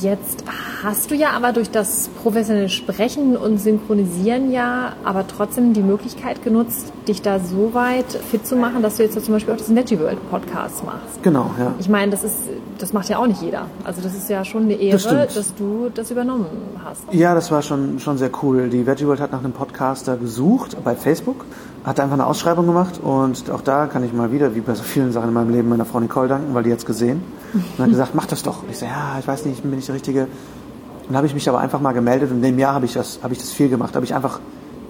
Jetzt 0.00 0.44
hast 0.82 1.10
du 1.10 1.16
ja 1.16 1.30
aber 1.30 1.52
durch 1.52 1.70
das 1.70 2.08
professionelle 2.22 2.68
Sprechen 2.68 3.36
und 3.36 3.58
Synchronisieren 3.58 4.52
ja 4.52 4.94
aber 5.02 5.26
trotzdem 5.26 5.72
die 5.72 5.82
Möglichkeit 5.82 6.44
genutzt, 6.44 6.92
dich 7.08 7.22
da 7.22 7.38
so 7.38 7.74
weit 7.74 8.06
fit 8.06 8.46
zu 8.46 8.56
machen, 8.56 8.82
dass 8.82 8.96
du 8.96 9.02
jetzt 9.02 9.22
zum 9.24 9.34
Beispiel 9.34 9.54
auch 9.54 9.58
das 9.58 9.74
Veggie 9.74 9.98
World 9.98 10.18
Podcast 10.30 10.84
machst. 10.84 11.22
Genau, 11.22 11.50
ja. 11.58 11.72
Ich 11.78 11.88
meine, 11.88 12.10
das 12.10 12.24
ist, 12.24 12.36
das 12.78 12.92
macht 12.92 13.08
ja 13.08 13.18
auch 13.18 13.26
nicht 13.26 13.42
jeder. 13.42 13.66
Also 13.84 14.02
das 14.02 14.14
ist 14.14 14.28
ja 14.28 14.44
schon 14.44 14.64
eine 14.64 14.74
Ehre, 14.74 14.98
das 14.98 15.34
dass 15.34 15.54
du 15.54 15.90
das 15.94 16.10
übernommen 16.10 16.46
hast. 16.84 17.02
Ja, 17.12 17.34
das 17.34 17.50
war 17.50 17.62
schon, 17.62 17.98
schon 17.98 18.18
sehr 18.18 18.30
cool. 18.42 18.68
Die 18.68 18.86
Veggie 18.86 19.06
World 19.06 19.20
hat 19.20 19.32
nach 19.32 19.40
einem 19.40 19.52
Podcaster 19.52 20.16
gesucht 20.16 20.76
bei 20.84 20.94
Facebook 20.94 21.44
hat 21.86 22.00
einfach 22.00 22.14
eine 22.14 22.26
Ausschreibung 22.26 22.66
gemacht 22.66 22.98
und 23.00 23.48
auch 23.48 23.60
da 23.60 23.86
kann 23.86 24.02
ich 24.02 24.12
mal 24.12 24.32
wieder, 24.32 24.56
wie 24.56 24.60
bei 24.60 24.74
so 24.74 24.82
vielen 24.82 25.12
Sachen 25.12 25.28
in 25.28 25.34
meinem 25.34 25.50
Leben, 25.50 25.68
meiner 25.68 25.84
Frau 25.84 26.00
Nicole 26.00 26.26
danken, 26.26 26.52
weil 26.52 26.64
die 26.64 26.70
jetzt 26.70 26.84
gesehen 26.84 27.22
und 27.54 27.78
hat 27.78 27.88
gesagt, 27.88 28.14
mach 28.16 28.26
das 28.26 28.42
doch. 28.42 28.64
Und 28.64 28.70
ich 28.70 28.78
so, 28.78 28.86
ja, 28.86 29.16
ich 29.20 29.26
weiß 29.26 29.44
nicht, 29.44 29.62
bin 29.62 29.78
ich 29.78 29.86
der 29.86 29.94
Richtige. 29.94 30.22
Und 30.22 31.10
dann 31.10 31.18
habe 31.18 31.28
ich 31.28 31.34
mich 31.34 31.48
aber 31.48 31.60
einfach 31.60 31.80
mal 31.80 31.92
gemeldet 31.92 32.32
und 32.32 32.38
in 32.38 32.42
dem 32.42 32.58
Jahr 32.58 32.74
habe 32.74 32.86
ich 32.86 32.94
das, 32.94 33.20
habe 33.22 33.34
ich 33.34 33.38
das 33.38 33.52
viel 33.52 33.68
gemacht. 33.68 33.94
Habe 33.94 34.04
ich 34.04 34.16
einfach, 34.16 34.40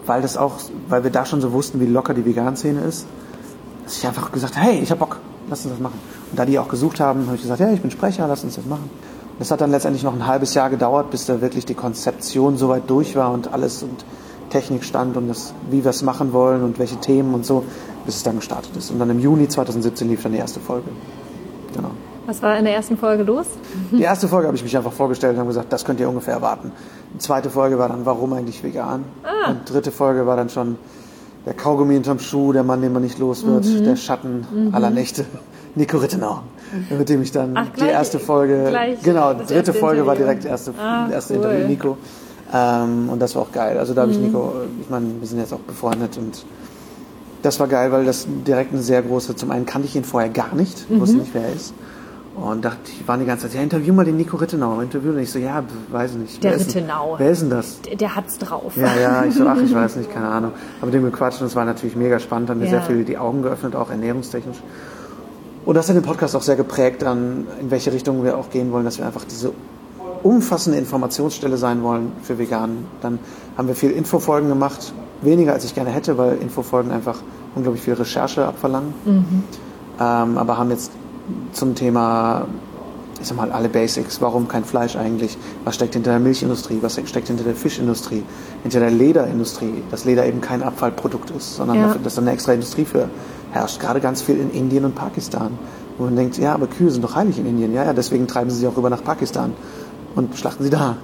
weil 0.07 0.23
das 0.23 0.37
auch, 0.37 0.55
weil 0.89 1.05
wir 1.05 1.11
da 1.11 1.25
schon 1.25 1.41
so 1.41 1.53
wussten, 1.53 1.81
wie 1.81 1.87
locker 1.87 2.15
die 2.15 2.25
Vegan-Szene 2.25 2.81
ist, 2.81 3.07
dass 3.85 3.99
ich 3.99 4.07
einfach 4.07 4.33
gesagt 4.33 4.57
habe, 4.57 4.67
hey, 4.67 4.81
ich 4.81 4.91
habe 4.91 5.01
Bock, 5.01 5.19
lass 5.49 5.65
uns 5.65 5.75
das 5.75 5.83
machen. 5.83 5.99
Und 6.31 6.39
da 6.39 6.45
die 6.45 6.59
auch 6.59 6.69
gesucht 6.69 7.01
haben, 7.01 7.27
habe 7.27 7.37
ich 7.37 7.43
gesagt, 7.43 7.61
ja, 7.61 7.71
ich 7.71 7.81
bin 7.81 7.91
Sprecher, 7.91 8.27
lass 8.27 8.45
uns 8.45 8.57
das 8.57 8.67
machen. 8.67 8.91
Das 9.39 9.51
hat 9.51 9.61
dann 9.61 9.71
letztendlich 9.71 10.03
noch 10.03 10.15
ein 10.15 10.27
halbes 10.27 10.55
Jahr 10.55 10.71
gedauert, 10.71 11.11
bis 11.11 11.27
da 11.27 11.41
wirklich 11.41 11.67
die 11.67 11.75
Konzeption 11.75 12.57
soweit 12.57 12.89
durch 12.89 13.17
war 13.17 13.33
und 13.33 13.53
alles 13.53 13.83
und 13.83 14.05
Technik 14.51 14.85
stand 14.85 15.17
und 15.17 15.29
das, 15.29 15.53
wie 15.71 15.85
wir 15.85 15.91
es 15.91 16.03
machen 16.03 16.33
wollen 16.33 16.63
und 16.63 16.79
welche 16.79 16.97
Themen 16.97 17.35
und 17.35 17.45
so, 17.45 17.65
bis 18.07 18.17
es 18.17 18.23
dann 18.23 18.37
gestartet 18.37 18.75
ist. 18.77 18.91
Und 18.91 18.99
dann 18.99 19.11
im 19.11 19.19
Juni 19.19 19.49
2017 19.49 20.09
lief 20.09 20.23
dann 20.23 20.33
die 20.33 20.39
erste 20.39 20.61
Folge. 20.61 20.89
Genau. 21.75 21.91
Was 22.27 22.43
war 22.43 22.59
in 22.59 22.65
der 22.65 22.75
ersten 22.75 22.97
Folge 22.97 23.23
los? 23.23 23.47
Die 23.93 24.03
erste 24.03 24.27
Folge 24.29 24.49
habe 24.49 24.57
ich 24.57 24.63
mich 24.63 24.77
einfach 24.77 24.93
vorgestellt 24.93 25.35
und 25.35 25.39
habe 25.39 25.49
gesagt, 25.49 25.73
das 25.73 25.85
könnt 25.85 26.01
ihr 26.01 26.09
ungefähr 26.09 26.35
erwarten. 26.35 26.73
Die 27.15 27.19
zweite 27.19 27.51
Folge 27.51 27.79
war 27.79 27.89
dann, 27.89 28.05
warum 28.05 28.33
eigentlich 28.33 28.63
vegan? 28.63 29.05
Ah. 29.23 29.51
Und 29.51 29.69
die 29.69 29.73
dritte 29.73 29.93
Folge 29.93 30.27
war 30.27 30.37
dann 30.37 30.49
schon 30.49 30.77
der 31.47 31.55
Kaugummi 31.55 31.95
hinterm 31.95 32.19
Schuh, 32.19 32.53
der 32.53 32.65
Mann, 32.65 32.83
den 32.83 32.93
man 32.93 33.03
nicht 33.03 33.19
los 33.19 33.47
wird, 33.47 33.65
mhm. 33.65 33.85
der 33.85 33.97
Schatten 33.97 34.47
mhm. 34.53 34.75
aller 34.75 34.91
Nächte. 34.91 35.25
Nico 35.77 35.99
Rittenau, 35.99 36.41
mit 36.89 37.09
dem 37.11 37.21
ich 37.21 37.33
dann 37.33 37.53
Ach, 37.55 37.67
gleich, 37.75 37.89
die 37.89 37.93
erste 37.93 38.19
Folge, 38.19 38.65
gleich, 38.71 39.03
genau, 39.03 39.35
die 39.35 39.45
dritte 39.45 39.75
Folge 39.75 40.07
war 40.07 40.17
direkt 40.17 40.47
erste, 40.47 40.73
ah, 40.79 41.07
erste 41.11 41.35
cool. 41.35 41.45
Interview 41.45 41.67
Nico. 41.67 41.99
Ähm, 42.53 43.11
und 43.11 43.21
das 43.21 43.35
war 43.35 43.43
auch 43.43 43.53
geil. 43.53 43.79
Also 43.79 43.93
da 43.93 44.03
habe 44.03 44.11
ich 44.11 44.19
mhm. 44.19 44.29
Nico, 44.29 44.53
ich 44.81 44.89
meine, 44.89 45.07
wir 45.21 45.29
sind 45.29 45.39
jetzt 45.39 45.53
auch 45.53 45.61
befreundet 45.61 46.17
und 46.17 46.47
das 47.43 47.61
war 47.61 47.69
geil, 47.69 47.93
weil 47.93 48.07
das 48.07 48.27
direkt 48.47 48.73
eine 48.73 48.81
sehr 48.81 49.03
große, 49.03 49.37
zum 49.37 49.51
einen 49.51 49.67
kannte 49.67 49.87
ich 49.87 49.95
ihn 49.95 50.05
vorher 50.05 50.31
gar 50.31 50.55
nicht, 50.55 50.91
mhm. 50.91 51.01
wusste 51.01 51.19
nicht, 51.19 51.35
wer 51.35 51.43
er 51.43 51.53
ist. 51.53 51.75
Und 52.37 52.65
dachte, 52.67 52.79
ich 52.87 53.09
war 53.09 53.17
die 53.17 53.25
ganze 53.25 53.47
Zeit, 53.47 53.57
ja, 53.57 53.63
interview 53.63 53.95
mal 53.95 54.05
den 54.05 54.19
Nico 54.19 54.37
Rittenau. 54.37 54.81
Interview 54.81 55.11
und 55.11 55.19
ich 55.19 55.31
so, 55.31 55.39
ja, 55.39 55.65
weiß 55.91 56.15
nicht. 56.15 56.45
Der 56.45 56.53
wer 56.53 56.61
Rittenau. 56.61 57.15
Ist, 57.15 57.21
wer 57.21 57.31
ist 57.31 57.43
denn 57.43 57.51
das? 57.51 57.81
Der, 57.81 57.97
der, 57.97 58.15
hat's 58.15 58.39
drauf. 58.39 58.77
Ja, 58.77 58.95
ja, 58.95 59.25
ich 59.25 59.35
so, 59.35 59.47
ach, 59.47 59.57
ich 59.57 59.75
weiß 59.75 59.97
nicht, 59.97 60.11
keine 60.15 60.29
Ahnung. 60.29 60.53
Aber 60.83 60.91
dem 60.91 61.03
gequatscht 61.05 61.41
und 61.41 61.47
es 61.47 61.57
war 61.57 61.65
natürlich 61.65 61.97
mega 61.97 62.19
spannend, 62.19 62.51
hat 62.51 62.59
mir 62.59 62.65
ja. 62.65 62.73
sehr 62.73 62.83
viel 62.83 63.05
die 63.05 63.17
Augen 63.17 63.41
geöffnet, 63.41 63.75
auch 63.75 63.91
ernährungstechnisch. 63.91 64.59
Und 65.65 65.75
das 65.75 65.89
hat 65.89 65.97
den 65.97 66.03
Podcast 66.03 66.37
auch 66.37 66.43
sehr 66.43 66.57
geprägt 66.57 67.03
an, 67.05 67.47
in 67.61 67.71
welche 67.71 67.93
Richtung 67.93 68.23
wir 68.23 68.37
auch 68.37 68.51
gehen 68.51 68.71
wollen, 68.71 68.85
dass 68.85 68.99
wir 68.99 69.07
einfach 69.07 69.25
diese 69.25 69.53
umfassende 70.23 70.79
Informationsstelle 70.79 71.57
sein 71.57 71.83
wollen 71.83 72.13
für 72.23 72.39
Veganen. 72.39 72.85
Dann 73.01 73.19
haben 73.57 73.67
wir 73.67 73.75
viel 73.75 73.91
Infofolgen 73.93 74.49
gemacht, 74.49 74.93
weniger 75.23 75.55
als 75.55 75.65
ich 75.65 75.75
gerne 75.75 75.91
hätte, 75.91 76.19
weil 76.19 76.37
Infofolgen 76.37 76.93
einfach 76.93 77.19
unglaublich 77.55 77.83
viel 77.83 77.95
Recherche 77.95 78.45
abverlangen. 78.45 78.93
Mhm. 79.05 79.45
Ähm, 79.99 80.39
aber 80.39 80.59
haben 80.59 80.71
jetzt 80.71 80.93
zum 81.53 81.75
Thema, 81.75 82.47
ich 83.21 83.27
sag 83.27 83.37
mal, 83.37 83.51
alle 83.51 83.69
Basics. 83.69 84.21
Warum 84.21 84.49
kein 84.49 84.65
Fleisch 84.65 84.97
eigentlich? 84.97 85.37
Was 85.65 85.75
steckt 85.75 85.95
hinter 85.95 86.11
der 86.11 86.21
Milchindustrie? 86.21 86.79
Was 86.81 86.95
steckt 86.95 87.29
hinter 87.29 87.45
der 87.45 87.55
Fischindustrie? 87.55 88.23
Hinter 88.63 88.81
der 88.81 88.91
Lederindustrie? 88.91 89.83
Dass 89.91 90.05
Leder 90.05 90.27
eben 90.27 90.41
kein 90.41 90.63
Abfallprodukt 90.63 91.31
ist, 91.31 91.57
sondern 91.57 91.77
ja. 91.79 91.97
dass 92.03 92.15
da 92.15 92.23
eine 92.23 92.33
extra 92.33 92.53
Industrie 92.53 92.85
für 92.85 93.09
herrscht. 93.53 93.81
Gerade 93.81 94.01
ganz 94.01 94.23
viel 94.23 94.39
in 94.39 94.51
Indien 94.53 94.85
und 94.85 94.95
Pakistan. 94.95 95.59
Wo 95.99 96.05
man 96.05 96.17
denkt, 96.17 96.37
ja, 96.37 96.53
aber 96.53 96.67
Kühe 96.67 96.91
sind 96.91 97.03
doch 97.03 97.15
heilig 97.15 97.39
in 97.39 97.47
Indien. 97.47 97.73
Ja, 97.73 97.85
ja, 97.85 97.93
deswegen 97.95 98.27
treiben 98.27 98.51
sie 98.51 98.59
sie 98.59 98.67
auch 98.67 98.77
rüber 98.77 98.91
nach 98.91 99.03
Pakistan 99.03 99.55
und 100.15 100.37
schlachten 100.37 100.65
sie 100.65 100.71
da. 100.71 100.97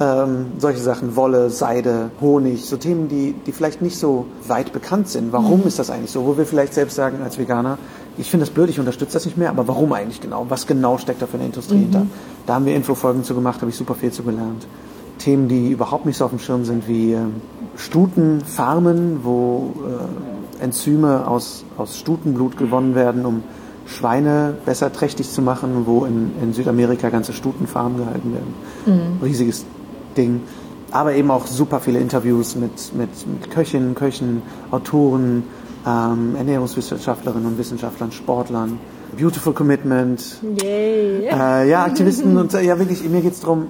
Ähm, 0.00 0.46
solche 0.58 0.80
Sachen, 0.80 1.14
Wolle, 1.14 1.50
Seide, 1.50 2.10
Honig, 2.20 2.64
so 2.64 2.76
Themen, 2.76 3.08
die, 3.08 3.34
die 3.46 3.52
vielleicht 3.52 3.82
nicht 3.82 3.98
so 3.98 4.24
weit 4.48 4.72
bekannt 4.72 5.08
sind. 5.08 5.32
Warum 5.32 5.60
mhm. 5.60 5.66
ist 5.66 5.78
das 5.78 5.90
eigentlich 5.90 6.10
so? 6.10 6.24
Wo 6.24 6.38
wir 6.38 6.46
vielleicht 6.46 6.72
selbst 6.72 6.96
sagen 6.96 7.18
als 7.22 7.38
Veganer, 7.38 7.78
ich 8.20 8.30
finde 8.30 8.46
das 8.46 8.54
blöd, 8.54 8.68
ich 8.68 8.78
unterstütze 8.78 9.14
das 9.14 9.24
nicht 9.24 9.38
mehr, 9.38 9.50
aber 9.50 9.66
warum 9.66 9.92
eigentlich 9.92 10.20
genau? 10.20 10.46
Was 10.48 10.66
genau 10.66 10.98
steckt 10.98 11.22
da 11.22 11.26
für 11.26 11.38
eine 11.38 11.46
Industrie 11.46 11.76
mhm. 11.76 11.82
hinter? 11.82 12.06
Da 12.46 12.54
haben 12.54 12.66
wir 12.66 12.76
Infofolgen 12.76 13.24
zu 13.24 13.34
gemacht, 13.34 13.60
habe 13.60 13.70
ich 13.70 13.76
super 13.76 13.94
viel 13.94 14.12
zu 14.12 14.22
gelernt. 14.22 14.66
Themen, 15.18 15.48
die 15.48 15.70
überhaupt 15.70 16.06
nicht 16.06 16.16
so 16.16 16.24
auf 16.24 16.30
dem 16.30 16.38
Schirm 16.38 16.64
sind, 16.64 16.86
wie 16.86 17.12
äh, 17.12 17.18
Stutenfarmen, 17.76 19.20
wo 19.22 19.74
äh, 20.60 20.62
Enzyme 20.62 21.26
aus, 21.26 21.64
aus 21.78 21.98
Stutenblut 21.98 22.56
gewonnen 22.56 22.94
werden, 22.94 23.24
um 23.24 23.42
Schweine 23.86 24.54
besser 24.64 24.92
trächtig 24.92 25.30
zu 25.30 25.42
machen, 25.42 25.82
wo 25.86 26.04
in, 26.04 26.30
in 26.42 26.52
Südamerika 26.52 27.08
ganze 27.08 27.32
Stutenfarmen 27.32 27.98
gehalten 27.98 28.32
werden. 28.34 28.54
Mhm. 29.18 29.24
Riesiges 29.24 29.64
Ding. 30.16 30.42
Aber 30.90 31.14
eben 31.14 31.30
auch 31.30 31.46
super 31.46 31.80
viele 31.80 32.00
Interviews 32.00 32.56
mit, 32.56 32.94
mit, 32.94 33.10
mit 33.26 33.50
Köchinnen, 33.50 33.94
Köchen, 33.94 34.42
Autoren, 34.70 35.44
ähm, 35.86 36.36
Ernährungswissenschaftlerinnen 36.36 37.46
und 37.46 37.58
Wissenschaftlern, 37.58 38.12
Sportlern, 38.12 38.78
Beautiful 39.18 39.52
Commitment, 39.52 40.22
Yay. 40.62 41.26
äh, 41.26 41.68
ja, 41.68 41.84
Aktivisten 41.84 42.36
und 42.36 42.52
ja 42.52 42.78
wirklich, 42.78 43.02
mir 43.08 43.22
geht 43.22 43.32
es 43.32 43.40
darum, 43.40 43.68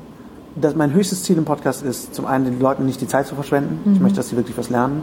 dass 0.61 0.75
mein 0.75 0.92
höchstes 0.92 1.23
Ziel 1.23 1.38
im 1.38 1.44
Podcast 1.44 1.83
ist, 1.83 2.14
zum 2.14 2.27
einen 2.27 2.44
den 2.44 2.61
Leuten 2.61 2.85
nicht 2.85 3.01
die 3.01 3.07
Zeit 3.07 3.27
zu 3.27 3.35
verschwenden, 3.35 3.92
ich 3.94 4.01
möchte, 4.01 4.16
dass 4.16 4.29
sie 4.29 4.37
wirklich 4.37 4.59
was 4.59 4.68
lernen 4.70 5.03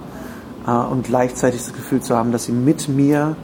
äh, 0.67 0.72
und 0.72 1.04
gleichzeitig 1.06 1.63
das 1.63 1.74
Gefühl 1.74 2.02
zu 2.02 2.15
haben, 2.15 2.32
dass 2.32 2.46
sie 2.46 2.52
mit 2.52 2.89
mir 2.89 3.36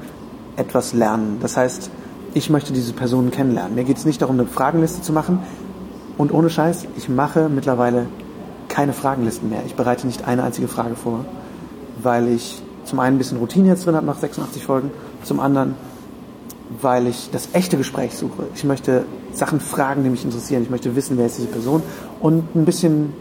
etwas 0.55 0.93
lernen. 0.93 1.37
Das 1.41 1.57
heißt, 1.57 1.89
ich 2.35 2.49
möchte 2.49 2.73
diese 2.73 2.93
Personen 2.93 3.31
kennenlernen. 3.31 3.75
Mir 3.75 3.83
geht 3.83 3.97
es 3.97 4.05
nicht 4.05 4.21
darum, 4.21 4.39
eine 4.39 4.47
Fragenliste 4.47 5.01
zu 5.01 5.13
machen 5.13 5.39
und 6.17 6.31
ohne 6.33 6.49
Scheiß, 6.49 6.85
ich 6.97 7.09
mache 7.09 7.49
mittlerweile 7.49 8.07
keine 8.69 8.93
Fragenlisten 8.93 9.49
mehr. 9.49 9.61
Ich 9.65 9.75
bereite 9.75 10.05
nicht 10.07 10.27
eine 10.27 10.43
einzige 10.43 10.67
Frage 10.67 10.95
vor, 10.95 11.25
weil 12.01 12.27
ich 12.27 12.61
zum 12.85 12.99
einen 12.99 13.15
ein 13.15 13.17
bisschen 13.17 13.37
Routine 13.37 13.69
jetzt 13.69 13.85
drin 13.85 13.95
habe 13.95 14.05
nach 14.05 14.17
86 14.17 14.63
Folgen, 14.65 14.91
zum 15.23 15.39
anderen, 15.39 15.75
weil 16.81 17.07
ich 17.07 17.29
das 17.31 17.49
echte 17.53 17.77
Gespräch 17.77 18.15
suche. 18.15 18.43
Ich 18.55 18.63
möchte 18.63 19.05
Sachen 19.33 19.59
fragen, 19.59 20.03
die 20.03 20.09
mich 20.09 20.23
interessieren. 20.23 20.63
Ich 20.63 20.69
möchte 20.69 20.95
wissen, 20.95 21.17
wer 21.17 21.25
ist 21.25 21.37
diese 21.37 21.47
Person 21.47 21.81
und 22.19 22.55
ein 22.55 22.65
bisschen 22.65 23.13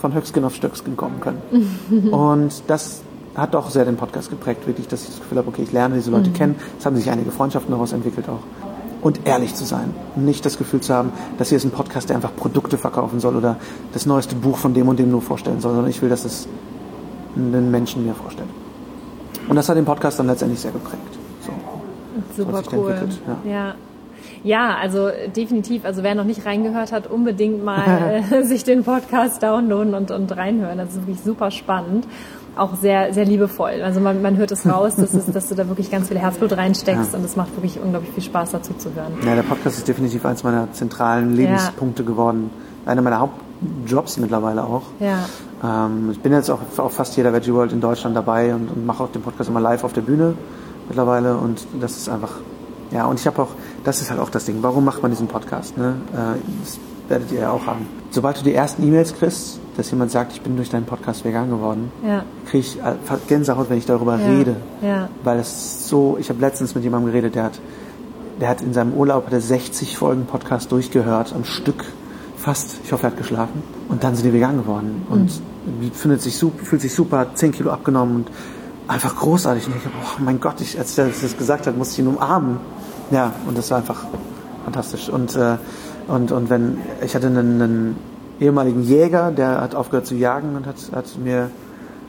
von 0.00 0.14
Höchstgen 0.14 0.44
auf 0.44 0.54
Stöcksken 0.54 0.96
kommen 0.96 1.20
können. 1.20 2.10
und 2.12 2.62
das 2.66 3.02
hat 3.34 3.54
auch 3.54 3.70
sehr 3.70 3.84
den 3.84 3.96
Podcast 3.96 4.30
geprägt, 4.30 4.66
wirklich, 4.66 4.88
dass 4.88 5.02
ich 5.02 5.08
das 5.10 5.20
Gefühl 5.20 5.38
habe, 5.38 5.48
okay, 5.48 5.62
ich 5.62 5.72
lerne 5.72 5.94
diese 5.94 6.10
Leute 6.10 6.30
kennen. 6.30 6.56
Es 6.78 6.86
haben 6.86 6.96
sich 6.96 7.08
einige 7.10 7.30
Freundschaften 7.30 7.70
daraus 7.70 7.92
entwickelt 7.92 8.28
auch. 8.28 8.40
Und 9.00 9.20
ehrlich 9.26 9.54
zu 9.54 9.64
sein. 9.64 9.94
Nicht 10.16 10.44
das 10.44 10.58
Gefühl 10.58 10.80
zu 10.80 10.92
haben, 10.92 11.12
dass 11.38 11.50
hier 11.50 11.56
ist 11.56 11.64
ein 11.64 11.70
Podcast, 11.70 12.08
der 12.08 12.16
einfach 12.16 12.34
Produkte 12.34 12.78
verkaufen 12.78 13.20
soll 13.20 13.36
oder 13.36 13.56
das 13.92 14.06
neueste 14.06 14.34
Buch 14.34 14.58
von 14.58 14.74
dem 14.74 14.88
und 14.88 14.98
dem 14.98 15.10
nur 15.12 15.22
vorstellen 15.22 15.60
soll, 15.60 15.72
sondern 15.72 15.90
ich 15.90 16.02
will, 16.02 16.08
dass 16.08 16.24
es 16.24 16.48
einen 17.36 17.70
Menschen 17.70 18.04
mir 18.04 18.14
vorstellt. 18.14 18.48
Und 19.48 19.56
das 19.56 19.68
hat 19.68 19.76
den 19.76 19.84
Podcast 19.84 20.18
dann 20.18 20.26
letztendlich 20.26 20.60
sehr 20.60 20.72
geprägt. 20.72 21.02
So. 22.36 22.44
Super 22.44 22.62
cool. 22.72 22.94
ja. 23.44 23.50
ja. 23.50 23.74
Ja, 24.44 24.76
also 24.80 25.08
definitiv. 25.34 25.84
Also 25.84 26.02
wer 26.04 26.14
noch 26.14 26.24
nicht 26.24 26.46
reingehört 26.46 26.92
hat, 26.92 27.08
unbedingt 27.08 27.64
mal 27.64 28.22
äh, 28.30 28.42
sich 28.44 28.62
den 28.62 28.84
Podcast 28.84 29.42
downloaden 29.42 29.94
und, 29.94 30.10
und 30.12 30.36
reinhören. 30.36 30.78
Das 30.78 30.90
ist 30.90 30.96
wirklich 30.98 31.20
super 31.20 31.50
spannend. 31.50 32.06
Auch 32.56 32.76
sehr, 32.76 33.12
sehr 33.14 33.24
liebevoll. 33.24 33.82
Also 33.82 34.00
man, 34.00 34.22
man 34.22 34.36
hört 34.36 34.50
es 34.52 34.64
raus, 34.66 34.96
dass, 34.96 35.14
es, 35.14 35.26
dass 35.26 35.48
du 35.48 35.54
da 35.54 35.66
wirklich 35.68 35.90
ganz 35.90 36.08
viel 36.08 36.18
Herzblut 36.18 36.56
reinsteckst 36.56 37.12
Ja. 37.12 37.18
und 37.18 37.24
es 37.24 37.36
macht 37.36 37.54
wirklich 37.56 37.80
unglaublich 37.80 38.12
viel 38.12 38.22
Spaß 38.22 38.50
dazu 38.52 38.74
zu 38.74 38.92
hören. 38.94 39.12
Ja, 39.24 39.34
der 39.34 39.42
Podcast 39.42 39.78
ist 39.78 39.88
definitiv 39.88 40.24
eins 40.24 40.42
meiner 40.44 40.70
zentralen 40.72 41.34
Lebenspunkte 41.34 42.04
geworden. 42.04 42.50
Einer 42.86 43.02
meiner 43.02 43.20
Hauptjobs 43.62 44.18
mittlerweile 44.18 44.64
auch. 44.64 44.82
Ja. 45.00 45.18
Ähm, 45.62 46.10
ich 46.12 46.20
bin 46.20 46.32
jetzt 46.32 46.50
auch 46.50 46.60
auf 46.78 46.92
fast 46.94 47.16
jeder 47.16 47.32
Veggie 47.32 47.52
World 47.52 47.72
in 47.72 47.80
Deutschland 47.80 48.16
dabei 48.16 48.54
und, 48.54 48.68
und 48.70 48.86
mache 48.86 49.02
auch 49.02 49.10
den 49.10 49.22
Podcast 49.22 49.50
immer 49.50 49.60
live 49.60 49.84
auf 49.84 49.92
der 49.92 50.02
Bühne 50.02 50.34
mittlerweile 50.88 51.36
und 51.36 51.66
das 51.80 51.96
ist 51.96 52.08
einfach, 52.08 52.32
ja, 52.90 53.06
und 53.06 53.18
ich 53.20 53.26
habe 53.26 53.42
auch, 53.42 53.48
das 53.84 54.00
ist 54.00 54.10
halt 54.10 54.20
auch 54.20 54.30
das 54.30 54.44
Ding, 54.44 54.58
warum 54.62 54.84
macht 54.84 55.02
man 55.02 55.10
diesen 55.10 55.26
Podcast? 55.26 55.76
Ne? 55.76 55.94
Äh, 56.12 56.38
das 56.64 56.78
werdet 57.08 57.32
ihr 57.32 57.40
ja 57.40 57.50
auch 57.50 57.66
haben. 57.66 57.86
Sobald 58.10 58.38
du 58.38 58.44
die 58.44 58.54
ersten 58.54 58.82
E-Mails 58.86 59.14
kriegst, 59.14 59.60
dass 59.76 59.90
jemand 59.90 60.10
sagt, 60.10 60.32
ich 60.32 60.40
bin 60.42 60.56
durch 60.56 60.70
deinen 60.70 60.86
Podcast 60.86 61.24
vegan 61.24 61.50
geworden, 61.50 61.90
Ja. 62.06 62.22
kriege 62.46 62.58
ich 62.58 62.78
äh, 62.78 62.94
Gänsehaut, 63.28 63.70
wenn 63.70 63.78
ich 63.78 63.86
darüber 63.86 64.18
Ja. 64.18 64.26
rede. 64.26 64.56
Ja. 64.82 65.08
Weil 65.24 65.38
es 65.40 65.88
so, 65.88 66.16
ich 66.20 66.28
habe 66.30 66.40
letztens 66.40 66.74
mit 66.74 66.84
jemandem 66.84 67.10
geredet, 67.12 67.34
der 67.34 67.44
hat, 67.44 67.60
der 68.40 68.48
hat 68.48 68.62
in 68.62 68.72
seinem 68.72 68.92
Urlaub 68.94 69.26
hat 69.26 69.32
er 69.32 69.40
60 69.40 69.96
Folgen 69.98 70.26
Podcast 70.26 70.70
durchgehört, 70.72 71.32
am 71.34 71.44
Stück, 71.44 71.84
fast. 72.38 72.76
Ich 72.84 72.92
hoffe, 72.92 73.06
er 73.06 73.10
hat 73.10 73.18
geschlafen. 73.18 73.62
Und 73.88 74.04
dann 74.04 74.14
sind 74.14 74.24
die 74.24 74.32
vegan 74.32 74.58
geworden. 74.58 75.06
Und 75.08 75.30
findet 75.94 76.22
sich, 76.22 76.36
fühlt 76.36 76.80
sich 76.80 76.94
super, 76.94 77.26
10 77.34 77.52
Kilo 77.52 77.70
abgenommen 77.70 78.16
und 78.16 78.30
einfach 78.86 79.16
großartig. 79.16 79.66
Und 79.66 79.76
ich 79.76 79.82
dachte, 79.82 79.96
oh 80.00 80.22
mein 80.22 80.40
Gott, 80.40 80.60
ich, 80.60 80.78
als 80.78 80.96
er 80.98 81.08
das 81.08 81.36
gesagt 81.36 81.66
hat, 81.66 81.76
musste 81.76 81.94
ich 81.94 82.06
ihn 82.06 82.14
umarmen. 82.14 82.58
Ja, 83.10 83.32
und 83.46 83.56
das 83.56 83.70
war 83.70 83.78
einfach 83.78 84.04
fantastisch. 84.64 85.08
Und, 85.08 85.36
äh, 85.36 85.56
und, 86.08 86.32
und 86.32 86.50
wenn, 86.50 86.78
ich 87.04 87.14
hatte 87.14 87.26
einen, 87.26 87.60
einen 87.60 87.96
ehemaligen 88.40 88.82
Jäger, 88.82 89.30
der 89.30 89.60
hat 89.60 89.74
aufgehört 89.74 90.06
zu 90.06 90.14
jagen 90.14 90.56
und 90.56 90.66
hat, 90.66 90.76
hat 90.92 91.18
mir 91.22 91.50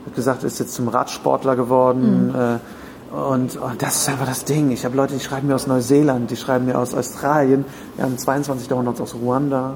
hat 0.06 0.14
gesagt, 0.14 0.44
ist 0.44 0.58
jetzt 0.58 0.74
zum 0.74 0.88
Radsportler 0.88 1.56
geworden. 1.56 2.34
Äh, 2.34 3.14
und, 3.14 3.56
und 3.56 3.82
das 3.82 3.96
ist 3.96 4.08
einfach 4.08 4.26
das 4.26 4.44
Ding. 4.44 4.70
Ich 4.70 4.84
habe 4.84 4.96
Leute, 4.96 5.14
die 5.14 5.20
schreiben 5.20 5.48
mir 5.48 5.56
aus 5.56 5.66
Neuseeland, 5.66 6.30
die 6.30 6.36
schreiben 6.36 6.66
mir 6.66 6.78
aus 6.78 6.94
Australien. 6.94 7.64
Wir 7.96 8.04
haben 8.04 8.16
22 8.16 8.68
Downloads 8.68 9.00
aus 9.00 9.14
Ruanda. 9.14 9.74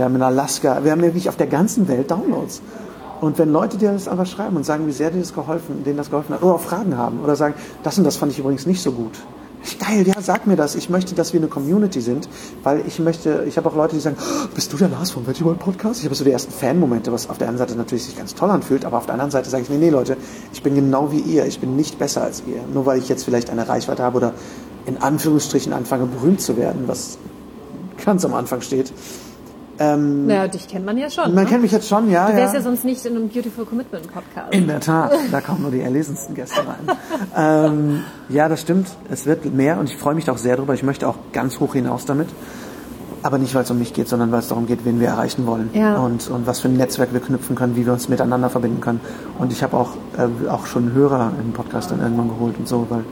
Wir 0.00 0.06
haben 0.06 0.14
in 0.14 0.22
Alaska. 0.22 0.82
Wir 0.82 0.92
haben 0.92 1.02
wirklich 1.02 1.28
auf 1.28 1.36
der 1.36 1.46
ganzen 1.46 1.86
Welt 1.86 2.10
Downloads. 2.10 2.62
Und 3.20 3.38
wenn 3.38 3.52
Leute 3.52 3.76
dir 3.76 3.92
das 3.92 4.08
einfach 4.08 4.24
schreiben 4.24 4.56
und 4.56 4.64
sagen, 4.64 4.86
wie 4.86 4.92
sehr 4.92 5.10
dir 5.10 5.20
das 5.20 5.34
geholfen, 5.34 5.84
denen 5.84 5.98
das 5.98 6.08
geholfen 6.08 6.34
hat, 6.34 6.42
oder 6.42 6.54
auch 6.54 6.60
Fragen 6.60 6.96
haben 6.96 7.20
oder 7.20 7.36
sagen, 7.36 7.52
das 7.82 7.98
und 7.98 8.04
das 8.04 8.16
fand 8.16 8.32
ich 8.32 8.38
übrigens 8.38 8.64
nicht 8.64 8.80
so 8.80 8.92
gut. 8.92 9.12
Geil, 9.78 10.08
ja, 10.08 10.14
sag 10.22 10.46
mir 10.46 10.56
das. 10.56 10.74
Ich 10.74 10.88
möchte, 10.88 11.14
dass 11.14 11.34
wir 11.34 11.40
eine 11.40 11.48
Community 11.48 12.00
sind, 12.00 12.30
weil 12.62 12.82
ich 12.86 12.98
möchte, 12.98 13.44
ich 13.46 13.58
habe 13.58 13.68
auch 13.68 13.76
Leute, 13.76 13.94
die 13.94 14.00
sagen, 14.00 14.16
"Oh, 14.18 14.46
bist 14.54 14.72
du 14.72 14.78
der 14.78 14.88
Lars 14.88 15.10
vom 15.10 15.26
World 15.26 15.58
Podcast? 15.58 16.00
Ich 16.00 16.06
habe 16.06 16.14
so 16.14 16.24
die 16.24 16.30
ersten 16.30 16.50
Fan-Momente, 16.50 17.12
was 17.12 17.28
auf 17.28 17.36
der 17.36 17.48
einen 17.48 17.58
Seite 17.58 17.76
natürlich 17.76 18.04
sich 18.04 18.16
ganz 18.16 18.34
toll 18.34 18.48
anfühlt, 18.48 18.86
aber 18.86 18.96
auf 18.96 19.04
der 19.04 19.12
anderen 19.12 19.30
Seite 19.30 19.50
sage 19.50 19.64
ich, 19.64 19.68
nee, 19.68 19.76
nee, 19.76 19.90
Leute, 19.90 20.16
ich 20.54 20.62
bin 20.62 20.76
genau 20.76 21.12
wie 21.12 21.18
ihr. 21.18 21.44
Ich 21.44 21.60
bin 21.60 21.76
nicht 21.76 21.98
besser 21.98 22.22
als 22.22 22.42
ihr. 22.46 22.62
Nur 22.72 22.86
weil 22.86 23.00
ich 23.00 23.10
jetzt 23.10 23.24
vielleicht 23.26 23.50
eine 23.50 23.68
Reichweite 23.68 24.02
habe 24.02 24.16
oder 24.16 24.32
in 24.86 24.96
Anführungsstrichen 24.96 25.74
anfange, 25.74 26.06
berühmt 26.06 26.40
zu 26.40 26.56
werden, 26.56 26.84
was 26.86 27.18
ganz 28.02 28.24
am 28.24 28.32
Anfang 28.32 28.62
steht. 28.62 28.94
Ähm, 29.80 30.26
Naja, 30.26 30.46
dich 30.46 30.68
kennt 30.68 30.84
man 30.84 30.98
ja 30.98 31.08
schon. 31.08 31.34
man 31.34 31.44
ne? 31.44 31.50
kennt 31.50 31.62
mich 31.62 31.72
jetzt 31.72 31.88
schon, 31.88 32.10
ja. 32.10 32.28
Du 32.28 32.36
wärst 32.36 32.52
ja 32.52 32.60
ja. 32.60 32.64
sonst 32.64 32.84
nicht 32.84 33.04
in 33.06 33.16
einem 33.16 33.30
Beautiful 33.30 33.64
Commitment 33.64 34.12
Podcast. 34.12 34.52
In 34.52 34.66
der 34.66 34.80
Tat, 34.80 35.12
da 35.32 35.40
kommen 35.40 35.62
nur 35.62 35.70
die 35.70 35.80
erlesensten 35.80 36.34
Gäste 36.34 36.60
rein. 36.60 36.98
ähm, 37.34 38.04
ja, 38.28 38.50
das 38.50 38.60
stimmt. 38.60 38.88
Es 39.10 39.24
wird 39.24 39.46
mehr 39.46 39.78
und 39.78 39.88
ich 39.88 39.96
freue 39.96 40.14
mich 40.14 40.28
auch 40.30 40.36
sehr 40.36 40.56
drüber. 40.56 40.74
Ich 40.74 40.82
möchte 40.82 41.08
auch 41.08 41.16
ganz 41.32 41.58
hoch 41.60 41.72
hinaus 41.72 42.04
damit. 42.04 42.28
Aber 43.22 43.38
nicht, 43.38 43.54
weil 43.54 43.64
es 43.64 43.70
um 43.70 43.78
mich 43.78 43.92
geht, 43.94 44.08
sondern 44.08 44.32
weil 44.32 44.40
es 44.40 44.48
darum 44.48 44.66
geht, 44.66 44.84
wen 44.84 45.00
wir 45.00 45.08
erreichen 45.08 45.46
wollen. 45.46 45.70
Ja. 45.72 45.96
Und, 45.98 46.28
und 46.28 46.46
was 46.46 46.60
für 46.60 46.68
ein 46.68 46.76
Netzwerk 46.76 47.12
wir 47.12 47.20
knüpfen 47.20 47.56
können, 47.56 47.74
wie 47.76 47.84
wir 47.86 47.92
uns 47.92 48.08
miteinander 48.08 48.50
verbinden 48.50 48.80
können. 48.80 49.00
Und 49.38 49.52
ich 49.52 49.62
habe 49.62 49.76
auch, 49.76 49.90
äh, 50.18 50.48
auch 50.48 50.66
schon 50.66 50.92
Hörer 50.92 51.32
im 51.42 51.52
Podcast 51.52 51.90
dann 51.90 52.00
irgendwann 52.00 52.28
geholt 52.28 52.56
und 52.58 52.68
so, 52.68 52.86
weil, 52.88 53.04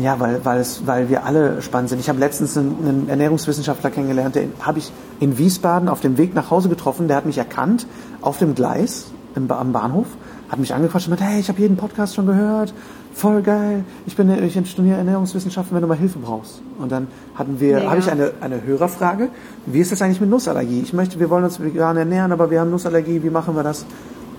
ja, 0.00 0.18
weil, 0.18 0.44
weil, 0.44 0.60
es, 0.60 0.86
weil 0.86 1.08
wir 1.08 1.24
alle 1.24 1.62
spannend 1.62 1.90
sind. 1.90 2.00
Ich 2.00 2.08
habe 2.08 2.18
letztens 2.18 2.56
einen, 2.56 2.76
einen 2.80 3.08
Ernährungswissenschaftler 3.08 3.90
kennengelernt, 3.90 4.34
den 4.34 4.52
habe 4.60 4.78
ich 4.78 4.92
in 5.20 5.38
Wiesbaden 5.38 5.88
auf 5.88 6.00
dem 6.00 6.18
Weg 6.18 6.34
nach 6.34 6.50
Hause 6.50 6.68
getroffen. 6.68 7.08
Der 7.08 7.16
hat 7.16 7.26
mich 7.26 7.38
erkannt 7.38 7.86
auf 8.20 8.38
dem 8.38 8.54
Gleis 8.54 9.06
im, 9.36 9.50
am 9.50 9.72
Bahnhof, 9.72 10.06
hat 10.48 10.58
mich 10.58 10.74
angequatscht 10.74 11.06
und 11.06 11.18
meinte, 11.18 11.24
hey, 11.24 11.40
ich 11.40 11.48
habe 11.48 11.60
jeden 11.60 11.76
Podcast 11.76 12.14
schon 12.16 12.26
gehört, 12.26 12.74
voll 13.14 13.42
geil. 13.42 13.84
Ich 14.06 14.16
bin, 14.16 14.30
ich 14.44 14.70
studiere 14.70 14.98
Ernährungswissenschaften, 14.98 15.74
wenn 15.74 15.82
du 15.82 15.88
mal 15.88 15.96
Hilfe 15.96 16.18
brauchst. 16.18 16.60
Und 16.78 16.90
dann 16.90 17.06
hatten 17.34 17.60
wir, 17.60 17.76
Mega. 17.76 17.90
habe 17.90 18.00
ich 18.00 18.10
eine, 18.10 18.32
eine 18.40 18.64
Hörerfrage. 18.64 19.28
Wie 19.66 19.80
ist 19.80 19.92
das 19.92 20.02
eigentlich 20.02 20.20
mit 20.20 20.30
Nussallergie? 20.30 20.80
Ich 20.80 20.92
möchte, 20.92 21.20
wir 21.20 21.30
wollen 21.30 21.44
uns 21.44 21.60
vegan 21.60 21.96
ernähren, 21.96 22.32
aber 22.32 22.50
wir 22.50 22.60
haben 22.60 22.70
Nussallergie. 22.70 23.22
Wie 23.22 23.30
machen 23.30 23.54
wir 23.54 23.62
das? 23.62 23.86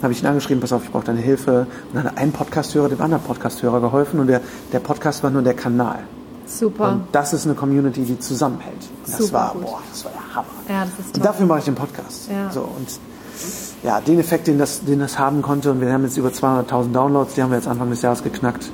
Habe 0.04 0.14
ich 0.14 0.22
ihn 0.22 0.28
angeschrieben, 0.28 0.62
pass 0.62 0.72
auf, 0.74 0.84
ich 0.84 0.92
brauche 0.92 1.06
deine 1.06 1.20
Hilfe. 1.22 1.62
Und 1.92 1.96
dann 1.96 2.04
hat 2.06 2.18
ein 2.18 2.32
Podcasthörer 2.32 2.90
dem 2.90 3.02
anderen 3.02 3.24
Podcasthörer 3.24 3.80
geholfen 3.82 4.20
und 4.20 4.28
der, 4.28 4.42
der 4.72 4.80
Podcast 4.80 5.24
war 5.24 5.30
nur 5.32 5.42
der 5.42 5.54
Kanal. 5.56 6.00
Super. 6.46 6.92
Und 6.94 7.02
das 7.12 7.34
ist 7.34 7.46
eine 7.46 7.56
Community, 7.56 8.04
die 8.04 8.18
zusammenhält. 8.20 8.76
Und 9.06 9.08
das 9.14 9.18
Super 9.28 9.34
war, 9.34 9.52
gut. 9.54 9.62
boah, 9.64 9.80
das 9.92 10.06
war 10.06 10.12
der 10.14 10.36
Hammer. 10.36 10.48
Ja, 10.70 10.82
das 10.86 10.90
ist 11.00 11.06
Und 11.08 11.14
toll. 11.16 11.24
dafür 11.24 11.46
mache 11.46 11.60
ich 11.60 11.66
den 11.66 11.76
Podcast. 11.76 12.30
Ja. 12.32 12.50
So, 12.52 12.62
und 12.62 12.88
ja, 13.84 14.00
den 14.02 14.20
Effekt, 14.20 14.48
den 14.48 14.58
das, 14.58 14.84
den 14.86 15.00
das 15.00 15.20
haben 15.20 15.42
konnte, 15.42 15.72
und 15.72 15.82
wir 15.82 15.92
haben 15.92 16.04
jetzt 16.04 16.18
über 16.18 16.30
200.000 16.30 16.92
Downloads, 16.94 17.34
die 17.36 17.44
haben 17.44 17.50
wir 17.52 17.58
jetzt 17.58 17.68
Anfang 17.68 17.90
des 17.90 18.02
Jahres 18.02 18.24
geknackt. 18.24 18.70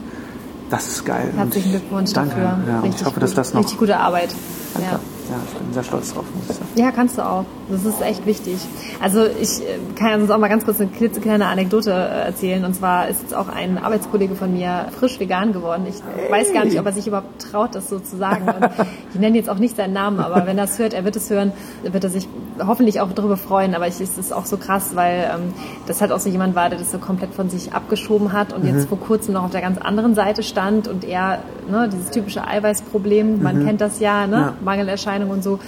Das 0.69 0.87
ist 0.87 1.05
geil. 1.05 1.29
Und 1.33 1.37
Herzlichen 1.39 1.73
ich- 1.73 1.79
Glückwunsch 1.81 2.13
danke. 2.13 2.35
dafür. 2.35 2.57
Ja, 2.73 2.79
und 2.81 2.95
ich 2.95 3.01
hoffe, 3.05 3.13
gut. 3.15 3.23
dass 3.23 3.33
das 3.33 3.53
noch. 3.53 3.61
Richtig 3.61 3.77
gute 3.79 3.97
Arbeit. 3.97 4.29
Danke. 4.73 4.89
Ja. 4.91 4.99
Ja, 5.29 5.35
ich 5.47 5.53
bin 5.57 5.73
sehr 5.73 5.83
stolz 5.83 6.13
drauf, 6.13 6.25
muss 6.35 6.49
ich 6.49 6.55
sagen. 6.55 6.67
Ja, 6.75 6.91
kannst 6.91 7.17
du 7.17 7.21
auch. 7.25 7.45
Das 7.73 7.85
ist 7.85 8.01
echt 8.01 8.25
wichtig. 8.27 8.57
Also 9.01 9.25
ich 9.25 9.61
äh, 9.61 9.79
kann 9.95 10.09
ja 10.09 10.17
sonst 10.19 10.29
auch 10.29 10.37
mal 10.37 10.47
ganz 10.47 10.63
kurz 10.63 10.79
eine 10.79 10.91
klitzekleine 10.91 11.47
Anekdote 11.47 11.91
äh, 11.91 12.25
erzählen. 12.27 12.63
Und 12.65 12.75
zwar 12.75 13.07
ist 13.07 13.21
jetzt 13.23 13.33
auch 13.33 13.49
ein 13.49 13.79
Arbeitskollege 13.79 14.35
von 14.35 14.53
mir 14.53 14.87
frisch 14.99 15.19
vegan 15.19 15.53
geworden. 15.53 15.87
Ich 15.89 15.95
weiß 16.31 16.53
gar 16.53 16.65
nicht, 16.65 16.79
ob 16.79 16.85
er 16.85 16.93
sich 16.93 17.07
überhaupt 17.07 17.41
traut, 17.41 17.73
das 17.73 17.89
so 17.89 17.99
zu 17.99 18.15
sagen. 18.15 18.45
Und 18.45 18.69
ich 19.13 19.19
nenne 19.19 19.37
jetzt 19.37 19.49
auch 19.49 19.57
nicht 19.57 19.75
seinen 19.75 19.93
Namen, 19.93 20.19
aber 20.19 20.45
wenn 20.45 20.57
er 20.57 20.65
es 20.65 20.77
hört, 20.77 20.93
er 20.93 21.03
wird 21.03 21.15
es 21.15 21.29
hören, 21.31 21.51
wird 21.83 22.03
er 22.03 22.09
sich 22.11 22.27
hoffentlich 22.65 23.01
auch 23.01 23.11
darüber 23.11 23.37
freuen. 23.37 23.73
Aber 23.73 23.87
ich, 23.87 23.99
es 23.99 24.17
ist 24.19 24.31
auch 24.31 24.45
so 24.45 24.57
krass, 24.57 24.91
weil 24.93 25.31
ähm, 25.33 25.53
das 25.87 25.99
halt 25.99 26.11
auch 26.11 26.19
so 26.19 26.29
jemand 26.29 26.53
war, 26.53 26.69
der 26.69 26.77
das 26.77 26.91
so 26.91 26.99
komplett 26.99 27.33
von 27.33 27.49
sich 27.49 27.73
abgeschoben 27.73 28.33
hat 28.33 28.53
und 28.53 28.65
jetzt 28.65 28.87
vor 28.87 28.99
kurzem 28.99 29.33
noch 29.33 29.43
auf 29.43 29.51
der 29.51 29.61
ganz 29.61 29.79
anderen 29.79 30.13
Seite 30.13 30.43
stand 30.43 30.87
und 30.87 31.03
er, 31.03 31.39
ne, 31.69 31.89
dieses 31.91 32.11
typische 32.11 32.45
Eiweißproblem, 32.45 33.41
man 33.41 33.65
kennt 33.65 33.81
das 33.81 33.99
ja, 33.99 34.27
ne? 34.27 34.35
Ja. 34.35 34.53
Mangelerscheinung 34.63 35.31
und 35.31 35.43
so. 35.43 35.59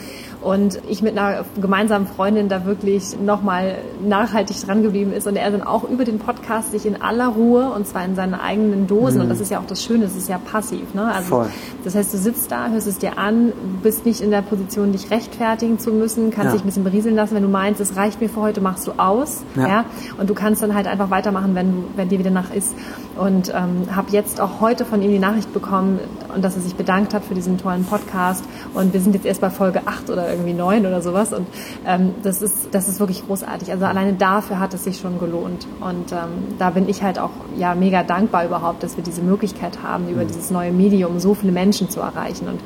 Und 0.45 0.79
ich 0.87 1.01
mit 1.01 1.17
einer 1.17 1.43
gemeinsamen 1.59 2.05
Freundin 2.05 2.49
da 2.49 2.65
wirklich 2.65 3.19
nochmal 3.19 3.77
nachhaltig 4.05 4.61
dran 4.61 4.83
geblieben 4.83 5.11
ist 5.11 5.25
und 5.25 5.37
er 5.37 5.49
dann 5.49 5.63
auch 5.63 5.83
über 5.89 6.05
den 6.05 6.19
Podcast 6.19 6.69
sich 6.71 6.85
in 6.85 7.01
aller 7.01 7.29
Ruhe 7.29 7.71
und 7.71 7.87
zwar 7.87 8.05
in 8.05 8.15
seinen 8.15 8.35
eigenen 8.35 8.85
Dosen 8.85 9.21
und 9.21 9.29
das 9.29 9.39
ist 9.39 9.49
ja 9.49 9.59
auch 9.59 9.65
das 9.65 9.83
Schöne, 9.83 10.05
es 10.05 10.15
ist 10.15 10.29
ja 10.29 10.37
passiv, 10.37 10.93
ne? 10.93 11.11
Also 11.11 11.29
Voll. 11.29 11.49
Das 11.85 11.95
heißt, 11.95 12.13
du 12.13 12.17
sitzt 12.17 12.51
da, 12.51 12.67
hörst 12.69 12.87
es 12.87 12.97
dir 12.97 13.17
an, 13.17 13.53
bist 13.83 14.05
nicht 14.05 14.19
in 14.21 14.31
der 14.31 14.41
Position, 14.41 14.91
dich 14.91 15.11
rechtfertigen 15.11 15.77
zu 15.79 15.91
müssen, 15.91 16.31
kannst 16.31 16.47
Ja. 16.47 16.51
dich 16.53 16.63
ein 16.63 16.65
bisschen 16.65 16.83
berieseln 16.83 17.15
lassen. 17.15 17.35
Wenn 17.35 17.43
du 17.43 17.49
meinst, 17.49 17.79
es 17.79 17.95
reicht 17.95 18.19
mir 18.19 18.27
für 18.29 18.41
heute, 18.41 18.59
machst 18.59 18.87
du 18.87 18.93
aus. 18.97 19.43
Ja. 19.55 19.67
Ja. 19.67 19.85
Und 20.17 20.29
du 20.29 20.33
kannst 20.33 20.63
dann 20.63 20.73
halt 20.73 20.87
einfach 20.87 21.11
weitermachen, 21.11 21.53
wenn, 21.55 21.71
du, 21.71 21.83
wenn 21.95 22.09
dir 22.09 22.19
wieder 22.19 22.31
nach 22.31 22.53
ist. 22.53 22.73
Und 23.17 23.49
ähm, 23.55 23.95
habe 23.95 24.11
jetzt 24.11 24.41
auch 24.41 24.59
heute 24.59 24.83
von 24.83 25.01
ihm 25.01 25.11
die 25.11 25.19
Nachricht 25.19 25.53
bekommen, 25.53 25.99
und 26.33 26.43
dass 26.43 26.55
er 26.55 26.61
sich 26.61 26.75
bedankt 26.75 27.13
hat 27.13 27.23
für 27.23 27.33
diesen 27.33 27.57
tollen 27.57 27.85
Podcast. 27.85 28.43
Und 28.73 28.91
wir 28.93 28.99
sind 28.99 29.13
jetzt 29.13 29.25
erst 29.25 29.39
bei 29.39 29.49
Folge 29.49 29.81
8 29.85 30.09
oder 30.09 30.29
irgendwie 30.29 30.53
9 30.53 30.85
oder 30.85 31.01
sowas. 31.01 31.31
Und 31.31 31.47
ähm, 31.85 32.13
das, 32.23 32.41
ist, 32.41 32.69
das 32.71 32.89
ist 32.89 32.99
wirklich 32.99 33.25
großartig. 33.25 33.71
Also 33.71 33.85
alleine 33.85 34.13
dafür 34.13 34.59
hat 34.59 34.73
es 34.73 34.83
sich 34.83 34.97
schon 34.99 35.17
gelohnt. 35.19 35.65
Und 35.79 36.11
ähm, 36.11 36.55
da 36.59 36.71
bin 36.71 36.89
ich 36.89 37.03
halt 37.03 37.19
auch 37.19 37.29
ja, 37.57 37.73
mega 37.75 38.03
dankbar 38.03 38.43
überhaupt, 38.45 38.83
dass 38.83 38.97
wir 38.97 39.03
diese 39.03 39.21
Möglichkeit 39.21 39.81
haben, 39.83 40.09
über 40.09 40.25
dieses 40.25 40.51
neue 40.51 40.71
Medium 40.71 41.19
so 41.19 41.35
viele 41.35 41.51
Menschen 41.53 41.74
zu 41.89 41.99
erreichen. 41.99 42.47
Und 42.47 42.59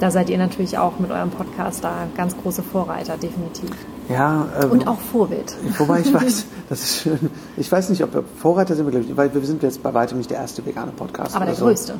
da 0.00 0.10
seid 0.10 0.28
ihr 0.30 0.38
natürlich 0.38 0.76
auch 0.78 0.98
mit 0.98 1.10
eurem 1.10 1.30
Podcast 1.30 1.82
da 1.84 2.06
ganz 2.16 2.36
große 2.36 2.62
Vorreiter, 2.62 3.16
definitiv. 3.16 3.70
Ja, 4.08 4.46
äh, 4.60 4.66
Und 4.66 4.86
auch 4.86 4.98
Vorbild. 4.98 5.54
Wobei 5.78 6.00
ich 6.00 6.12
weiß, 6.14 6.46
das 6.68 6.82
ist 6.82 7.00
schön. 7.02 7.18
Ich 7.56 7.70
weiß 7.70 7.88
nicht, 7.90 8.02
ob 8.02 8.14
wir 8.14 8.22
Vorreiter 8.38 8.74
sind, 8.74 8.92
wir, 8.92 9.16
weil 9.16 9.32
wir 9.34 9.40
sind 9.42 9.62
jetzt 9.62 9.82
bei 9.82 9.92
weitem 9.94 10.18
nicht 10.18 10.30
der 10.30 10.38
erste 10.38 10.64
vegane 10.64 10.92
Podcast. 10.92 11.34
Aber 11.34 11.44
der 11.46 11.54
so. 11.54 11.64
größte. 11.66 11.94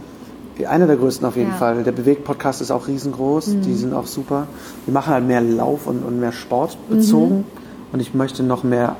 Einer 0.66 0.86
der 0.86 0.96
größten 0.96 1.26
auf 1.26 1.36
jeden 1.36 1.48
Ja. 1.50 1.54
Mhm. 1.54 1.58
Fall. 1.58 1.82
Der 1.84 1.92
Bewegt-Podcast 1.92 2.62
ist 2.62 2.70
auch 2.70 2.86
riesengroß. 2.88 3.56
Die 3.60 3.74
sind 3.74 3.92
auch 3.92 4.06
super. 4.06 4.46
Die 4.86 4.90
machen 4.90 5.12
halt 5.12 5.26
mehr 5.26 5.42
Lauf 5.42 5.86
und, 5.86 6.02
und 6.02 6.18
mehr 6.18 6.32
Sport 6.32 6.78
bezogen. 6.88 7.38
Mhm. 7.38 7.44
Und 7.92 8.00
ich 8.00 8.14
möchte 8.14 8.42
noch 8.42 8.62
mehr 8.62 8.96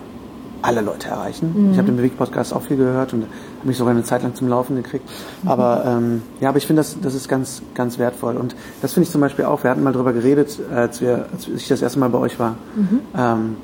alle 0.62 0.81
Leute 0.83 1.09
erreichen. 1.09 1.55
Mhm. 1.57 1.73
Ich 1.73 1.79
habe 1.79 1.87
den 1.87 1.97
Bewegt-Podcast 1.97 2.53
auch 2.53 2.62
viel 2.62 2.77
gehört 2.77 3.14
und 3.14 3.27
mich 3.66 3.76
sogar 3.76 3.92
eine 3.92 4.05
Zeit 4.05 4.22
lang 4.22 4.35
zum 4.35 4.48
Laufen 4.48 4.76
gekriegt. 4.76 5.09
Mhm. 5.42 5.48
Aber 5.48 5.85
ähm, 5.87 6.22
ja, 6.40 6.48
aber 6.48 6.59
ich 6.59 6.66
finde, 6.66 6.81
das, 6.81 6.96
das 7.00 7.14
ist 7.14 7.29
ganz, 7.29 7.62
ganz 7.74 7.98
wertvoll. 7.98 8.37
Und 8.37 8.55
das 8.83 8.92
finde 8.92 9.07
ich 9.07 9.12
zum 9.12 9.20
Beispiel 9.20 9.44
auch, 9.44 9.62
wir 9.62 9.70
hatten 9.70 9.83
mal 9.83 9.92
drüber 9.92 10.12
geredet, 10.12 10.59
als, 10.74 11.00
wir, 11.00 11.26
als 11.33 11.48
ich 11.48 11.68
das 11.68 11.83
erste 11.83 11.98
Mal 11.98 12.09
bei 12.11 12.18
euch 12.18 12.38
war, 12.38 12.57
Mhm. 12.76 13.00
ähm, 13.16 13.57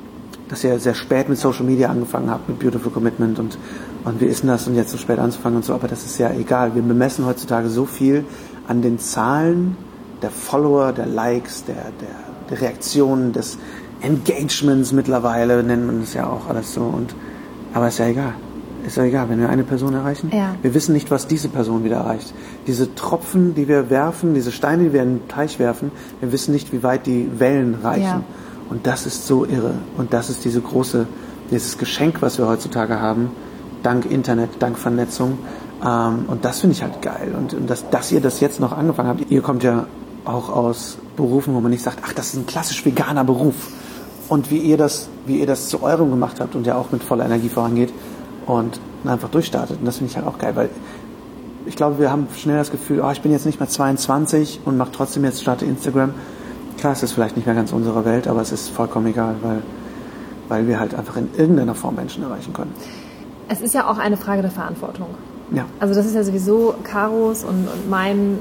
dass 0.49 0.65
ihr 0.65 0.79
sehr 0.79 0.95
spät 0.95 1.29
mit 1.31 1.38
Social 1.38 1.65
Media 1.65 1.88
angefangen 1.88 2.31
habt, 2.31 2.49
mit 2.49 2.59
Beautiful 2.59 2.93
Commitment 2.93 3.38
und, 3.38 3.57
und 4.05 4.21
wie 4.21 4.27
ist 4.27 4.43
denn 4.43 4.49
das 4.49 4.67
und 4.67 4.75
jetzt 4.75 4.91
so 4.91 4.99
spät 4.99 5.19
anzufangen 5.19 5.57
und 5.57 5.65
so, 5.65 5.73
aber 5.73 5.88
das 5.88 6.05
ist 6.05 6.19
ja 6.19 6.31
egal. 6.31 6.75
Wir 6.75 6.83
bemessen 6.83 7.25
heutzutage 7.25 7.71
so 7.71 7.87
viel 7.87 8.25
an 8.69 8.83
den 8.83 8.99
Zahlen 8.99 9.77
der 10.21 10.31
Follower, 10.31 10.93
der 10.93 11.07
Likes, 11.07 11.65
der, 11.65 11.75
der, 11.75 12.51
der 12.51 12.61
Reaktionen, 12.61 13.33
des 13.33 13.57
Engagements 14.03 14.93
mittlerweile, 14.93 15.62
nennt 15.62 15.87
man 15.87 16.03
es 16.03 16.12
ja 16.15 16.27
auch 16.27 16.49
alles 16.49 16.75
so 16.75 16.83
und, 16.83 17.15
aber 17.73 17.88
ist 17.88 17.99
ja 17.99 18.07
egal. 18.09 18.35
Ist 18.87 18.97
ja 18.97 19.05
egal, 19.05 19.29
wenn 19.29 19.40
wir 19.40 19.49
eine 19.49 19.62
Person 19.62 19.95
erreichen. 19.95 20.31
Ja. 20.35 20.57
Wir 20.61 20.75
wissen 20.75 20.92
nicht, 20.92 21.11
was 21.11 21.27
diese 21.27 21.49
Person 21.49 21.85
wieder 21.85 21.99
erreicht. 21.99 22.35
Diese 22.66 22.95
Tropfen, 22.95 23.55
die 23.55 23.68
wir 23.68 23.90
werfen, 23.90 24.35
diese 24.35 24.51
Steine, 24.51 24.85
die 24.85 24.92
wir 24.92 25.03
in 25.03 25.18
den 25.18 25.29
Teich 25.29 25.59
werfen, 25.59 25.92
wir 26.21 26.33
wissen 26.33 26.53
nicht, 26.53 26.73
wie 26.73 26.83
weit 26.83 27.07
die 27.07 27.29
Wellen 27.38 27.77
reichen. 27.83 28.03
Ja. 28.03 28.25
Und 28.71 28.87
das 28.87 29.07
ist 29.07 29.27
so 29.27 29.45
irre. 29.45 29.75
Und 29.97 30.12
das 30.12 30.31
ist 30.31 30.45
diese 30.45 30.61
große, 30.61 31.07
dieses 31.51 31.79
Geschenk, 31.79 32.23
was 32.23 32.38
wir 32.38 32.49
heutzutage 32.49 33.01
haben, 33.01 33.31
dank 33.83 34.11
Internet, 34.11 34.51
dank 34.59 34.79
Vernetzung. 34.79 35.38
Ähm, 35.85 36.25
und 36.27 36.45
das 36.45 36.61
finde 36.61 36.75
ich 36.75 36.83
halt 36.83 37.03
geil. 37.03 37.35
Und, 37.38 37.55
und 37.55 37.71
dass, 37.71 37.88
dass 37.90 38.11
ihr 38.11 38.21
das 38.21 38.40
jetzt 38.40 38.59
noch 38.59 38.73
angefangen 38.73 39.09
habt, 39.09 39.31
ihr 39.31 39.42
kommt 39.42 39.62
ja 39.62 39.87
auch 40.25 40.49
aus 40.49 40.99
Berufen, 41.16 41.55
wo 41.55 41.61
man 41.61 41.71
nicht 41.71 41.83
sagt, 41.83 41.99
ach, 42.05 42.12
das 42.12 42.29
ist 42.29 42.37
ein 42.37 42.47
klassisch 42.47 42.85
veganer 42.85 43.25
Beruf. 43.25 43.55
Und 44.29 44.51
wie 44.51 44.59
ihr 44.59 44.77
das, 44.77 45.09
wie 45.27 45.40
ihr 45.40 45.47
das 45.47 45.68
zu 45.68 45.83
eurem 45.83 46.11
gemacht 46.11 46.40
habt 46.40 46.55
und 46.55 46.66
ja 46.66 46.77
auch 46.77 46.90
mit 46.90 47.03
voller 47.03 47.27
Energie 47.27 47.49
vorangeht 47.49 47.92
und 48.47 48.81
einfach 49.05 49.29
durchstartet. 49.29 49.79
Und 49.81 49.87
das 49.87 49.99
finde 49.99 50.11
ich 50.11 50.17
halt 50.17 50.27
auch 50.27 50.39
geil, 50.39 50.55
weil 50.55 50.71
ich 51.67 51.77
glaube, 51.77 51.99
wir 51.99 52.11
haben 52.11 52.27
schnell 52.37 52.59
das 52.59 52.71
Gefühl, 52.71 53.01
oh, 53.01 53.11
ich 53.11 53.21
bin 53.21 53.33
jetzt 53.33 53.47
nicht 53.47 53.61
mehr 53.61 53.69
22 53.69 54.61
und 54.65 54.77
mache 54.77 54.91
trotzdem 54.93 55.25
jetzt 55.25 55.41
starte 55.41 55.65
Instagram. 55.65 56.15
Klar, 56.79 56.93
es 56.93 57.03
ist 57.03 57.13
vielleicht 57.13 57.37
nicht 57.37 57.47
mehr 57.47 57.55
ganz 57.55 57.73
unsere 57.73 58.05
Welt, 58.05 58.27
aber 58.27 58.41
es 58.41 58.53
ist 58.53 58.69
vollkommen 58.69 59.07
egal, 59.07 59.37
weil, 59.43 59.63
weil 60.49 60.67
wir 60.67 60.81
halt 60.81 60.95
einfach 60.95 61.17
in 61.17 61.29
irgendeiner 61.37 61.75
Form 61.75 61.95
Menschen 61.95 62.25
erreichen 62.25 62.53
können. 62.53 62.73
Es 63.49 63.61
ist 63.61 63.75
ja 63.75 63.89
auch 63.89 63.99
eine 63.99 64.17
Frage 64.17 64.43
der 64.43 64.51
Verantwortung. 64.51 65.09
Ja. 65.53 65.67
Also 65.79 65.95
das 65.95 66.07
ist 66.07 66.15
ja 66.15 66.25
sowieso 66.25 66.75
Karos 66.83 67.45
und, 67.45 67.69
und 67.69 67.91
mein 67.91 68.39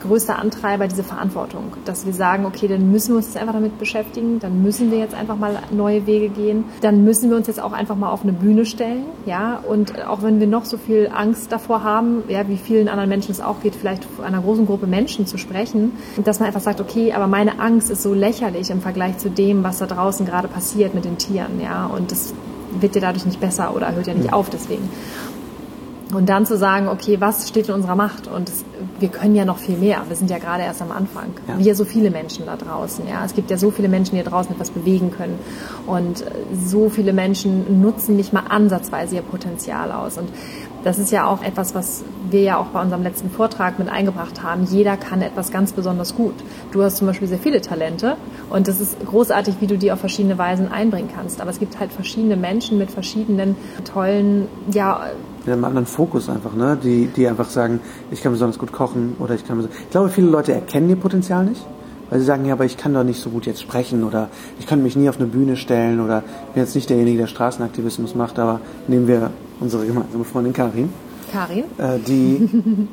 größter 0.00 0.38
Antreiber, 0.38 0.88
diese 0.88 1.02
Verantwortung. 1.02 1.72
Dass 1.84 2.06
wir 2.06 2.12
sagen, 2.12 2.46
okay, 2.46 2.68
dann 2.68 2.90
müssen 2.90 3.10
wir 3.10 3.16
uns 3.16 3.26
jetzt 3.26 3.36
einfach 3.36 3.54
damit 3.54 3.78
beschäftigen, 3.78 4.38
dann 4.38 4.62
müssen 4.62 4.90
wir 4.90 4.98
jetzt 4.98 5.14
einfach 5.14 5.36
mal 5.36 5.56
neue 5.70 6.06
Wege 6.06 6.28
gehen, 6.28 6.64
dann 6.80 7.04
müssen 7.04 7.30
wir 7.30 7.36
uns 7.36 7.46
jetzt 7.46 7.60
auch 7.60 7.72
einfach 7.72 7.96
mal 7.96 8.10
auf 8.10 8.22
eine 8.22 8.32
Bühne 8.32 8.66
stellen, 8.66 9.04
ja, 9.26 9.60
und 9.68 10.06
auch 10.06 10.22
wenn 10.22 10.40
wir 10.40 10.46
noch 10.46 10.64
so 10.64 10.76
viel 10.76 11.10
Angst 11.14 11.52
davor 11.52 11.82
haben, 11.82 12.22
ja, 12.28 12.48
wie 12.48 12.56
vielen 12.56 12.88
anderen 12.88 13.08
Menschen 13.08 13.30
es 13.30 13.40
auch 13.40 13.60
geht, 13.60 13.74
vielleicht 13.74 14.04
vor 14.04 14.24
einer 14.24 14.40
großen 14.40 14.66
Gruppe 14.66 14.86
Menschen 14.86 15.26
zu 15.26 15.38
sprechen, 15.38 15.92
dass 16.24 16.40
man 16.40 16.48
einfach 16.48 16.60
sagt, 16.60 16.80
okay, 16.80 17.12
aber 17.12 17.26
meine 17.26 17.60
Angst 17.60 17.90
ist 17.90 18.02
so 18.02 18.14
lächerlich 18.14 18.70
im 18.70 18.80
Vergleich 18.80 19.18
zu 19.18 19.30
dem, 19.30 19.64
was 19.64 19.78
da 19.78 19.86
draußen 19.86 20.26
gerade 20.26 20.48
passiert 20.48 20.94
mit 20.94 21.04
den 21.04 21.18
Tieren, 21.18 21.60
ja, 21.60 21.86
und 21.86 22.10
das 22.10 22.34
wird 22.80 22.94
ja 22.94 23.00
dadurch 23.00 23.24
nicht 23.24 23.40
besser 23.40 23.74
oder 23.74 23.94
hört 23.94 24.06
ja 24.06 24.14
nicht 24.14 24.32
auf 24.32 24.50
deswegen. 24.50 24.88
Und 26.12 26.28
dann 26.28 26.46
zu 26.46 26.56
sagen, 26.56 26.88
okay, 26.88 27.20
was 27.20 27.48
steht 27.48 27.68
in 27.68 27.74
unserer 27.74 27.94
Macht? 27.94 28.28
Und 28.28 28.48
es, 28.48 28.64
wir 29.00 29.08
können 29.08 29.34
ja 29.34 29.44
noch 29.44 29.58
viel 29.58 29.76
mehr. 29.76 30.02
Wir 30.08 30.16
sind 30.16 30.30
ja 30.30 30.38
gerade 30.38 30.62
erst 30.62 30.82
am 30.82 30.90
Anfang. 30.90 31.30
Ja. 31.46 31.58
Ja 31.58 31.74
so 31.74 31.84
viele 31.84 32.10
Menschen 32.10 32.46
da 32.46 32.56
draußen. 32.56 33.06
Ja, 33.08 33.24
es 33.24 33.34
gibt 33.34 33.50
ja 33.50 33.56
so 33.56 33.70
viele 33.70 33.88
Menschen, 33.88 34.16
die 34.16 34.22
da 34.22 34.30
draußen 34.30 34.52
etwas 34.52 34.70
bewegen 34.70 35.10
können. 35.10 35.38
Und 35.86 36.22
äh, 36.22 36.24
so 36.54 36.88
viele 36.88 37.12
Menschen 37.12 37.80
nutzen 37.80 38.16
nicht 38.16 38.32
mal 38.32 38.44
ansatzweise 38.48 39.16
ihr 39.16 39.22
Potenzial 39.22 39.92
aus. 39.92 40.18
Und 40.18 40.28
das 40.84 40.98
ist 40.98 41.10
ja 41.10 41.26
auch 41.26 41.42
etwas, 41.42 41.74
was 41.74 42.04
wir 42.30 42.42
ja 42.42 42.56
auch 42.58 42.66
bei 42.66 42.80
unserem 42.80 43.02
letzten 43.02 43.30
Vortrag 43.30 43.78
mit 43.78 43.88
eingebracht 43.88 44.42
haben. 44.42 44.64
Jeder 44.64 44.96
kann 44.96 45.22
etwas 45.22 45.50
ganz 45.50 45.72
besonders 45.72 46.14
gut. 46.14 46.34
Du 46.72 46.82
hast 46.82 46.96
zum 46.98 47.06
Beispiel 47.06 47.28
sehr 47.28 47.38
viele 47.38 47.60
Talente 47.60 48.16
und 48.50 48.68
es 48.68 48.80
ist 48.80 48.96
großartig, 49.04 49.56
wie 49.60 49.66
du 49.66 49.76
die 49.76 49.90
auf 49.92 50.00
verschiedene 50.00 50.38
Weisen 50.38 50.70
einbringen 50.70 51.08
kannst. 51.14 51.40
Aber 51.40 51.50
es 51.50 51.58
gibt 51.58 51.80
halt 51.80 51.92
verschiedene 51.92 52.36
Menschen 52.36 52.78
mit 52.78 52.90
verschiedenen 52.90 53.56
tollen, 53.84 54.46
ja, 54.72 55.06
mit 55.48 55.54
einem 55.54 55.64
anderen 55.64 55.86
Fokus 55.86 56.28
einfach, 56.28 56.54
ne? 56.54 56.76
Die, 56.82 57.06
die 57.06 57.26
einfach 57.26 57.48
sagen, 57.50 57.80
ich 58.10 58.22
kann 58.22 58.32
besonders 58.32 58.58
gut 58.58 58.72
kochen 58.72 59.16
oder 59.18 59.34
ich 59.34 59.46
kann. 59.46 59.60
Ich 59.60 59.90
glaube, 59.90 60.08
viele 60.10 60.28
Leute 60.28 60.52
erkennen 60.52 60.88
ihr 60.90 60.96
Potenzial 60.96 61.44
nicht, 61.44 61.64
weil 62.10 62.20
sie 62.20 62.26
sagen, 62.26 62.44
ja, 62.44 62.52
aber 62.54 62.64
ich 62.64 62.76
kann 62.76 62.94
doch 62.94 63.04
nicht 63.04 63.20
so 63.20 63.30
gut 63.30 63.46
jetzt 63.46 63.60
sprechen 63.62 64.04
oder 64.04 64.28
ich 64.58 64.66
kann 64.66 64.82
mich 64.82 64.96
nie 64.96 65.08
auf 65.08 65.16
eine 65.16 65.26
Bühne 65.26 65.56
stellen 65.56 66.00
oder 66.00 66.22
ich 66.48 66.54
bin 66.54 66.62
jetzt 66.62 66.74
nicht 66.74 66.88
derjenige, 66.90 67.18
der 67.18 67.26
Straßenaktivismus 67.26 68.14
macht, 68.14 68.38
aber 68.38 68.60
nehmen 68.86 69.08
wir 69.08 69.30
unsere 69.60 69.86
gemeinsame 69.86 70.24
Freundin 70.24 70.52
Karin, 70.52 70.90
Karin. 71.32 71.64
äh, 71.78 71.98
die 72.06 72.48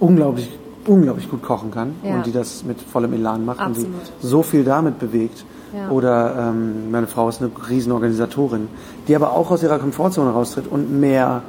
unglaublich, 0.00 0.50
unglaublich 0.86 1.30
gut 1.30 1.42
kochen 1.42 1.70
kann 1.70 1.92
Ja. 2.02 2.16
und 2.16 2.26
die 2.26 2.32
das 2.32 2.64
mit 2.64 2.80
vollem 2.80 3.12
Elan 3.12 3.44
macht 3.44 3.60
und 3.60 3.66
Absolut. 3.66 3.90
die 4.22 4.26
so 4.26 4.42
viel 4.42 4.64
damit 4.64 4.98
bewegt. 4.98 5.44
Ja. 5.74 5.90
Oder 5.90 6.48
ähm, 6.48 6.90
meine 6.90 7.06
Frau 7.06 7.28
ist 7.28 7.42
eine 7.42 7.50
Riesenorganisatorin, 7.68 8.68
die 9.06 9.14
aber 9.14 9.32
auch 9.32 9.50
aus 9.50 9.62
ihrer 9.62 9.78
Komfortzone 9.78 10.30
raustritt 10.30 10.66
und 10.66 10.98
mehr 10.98 11.42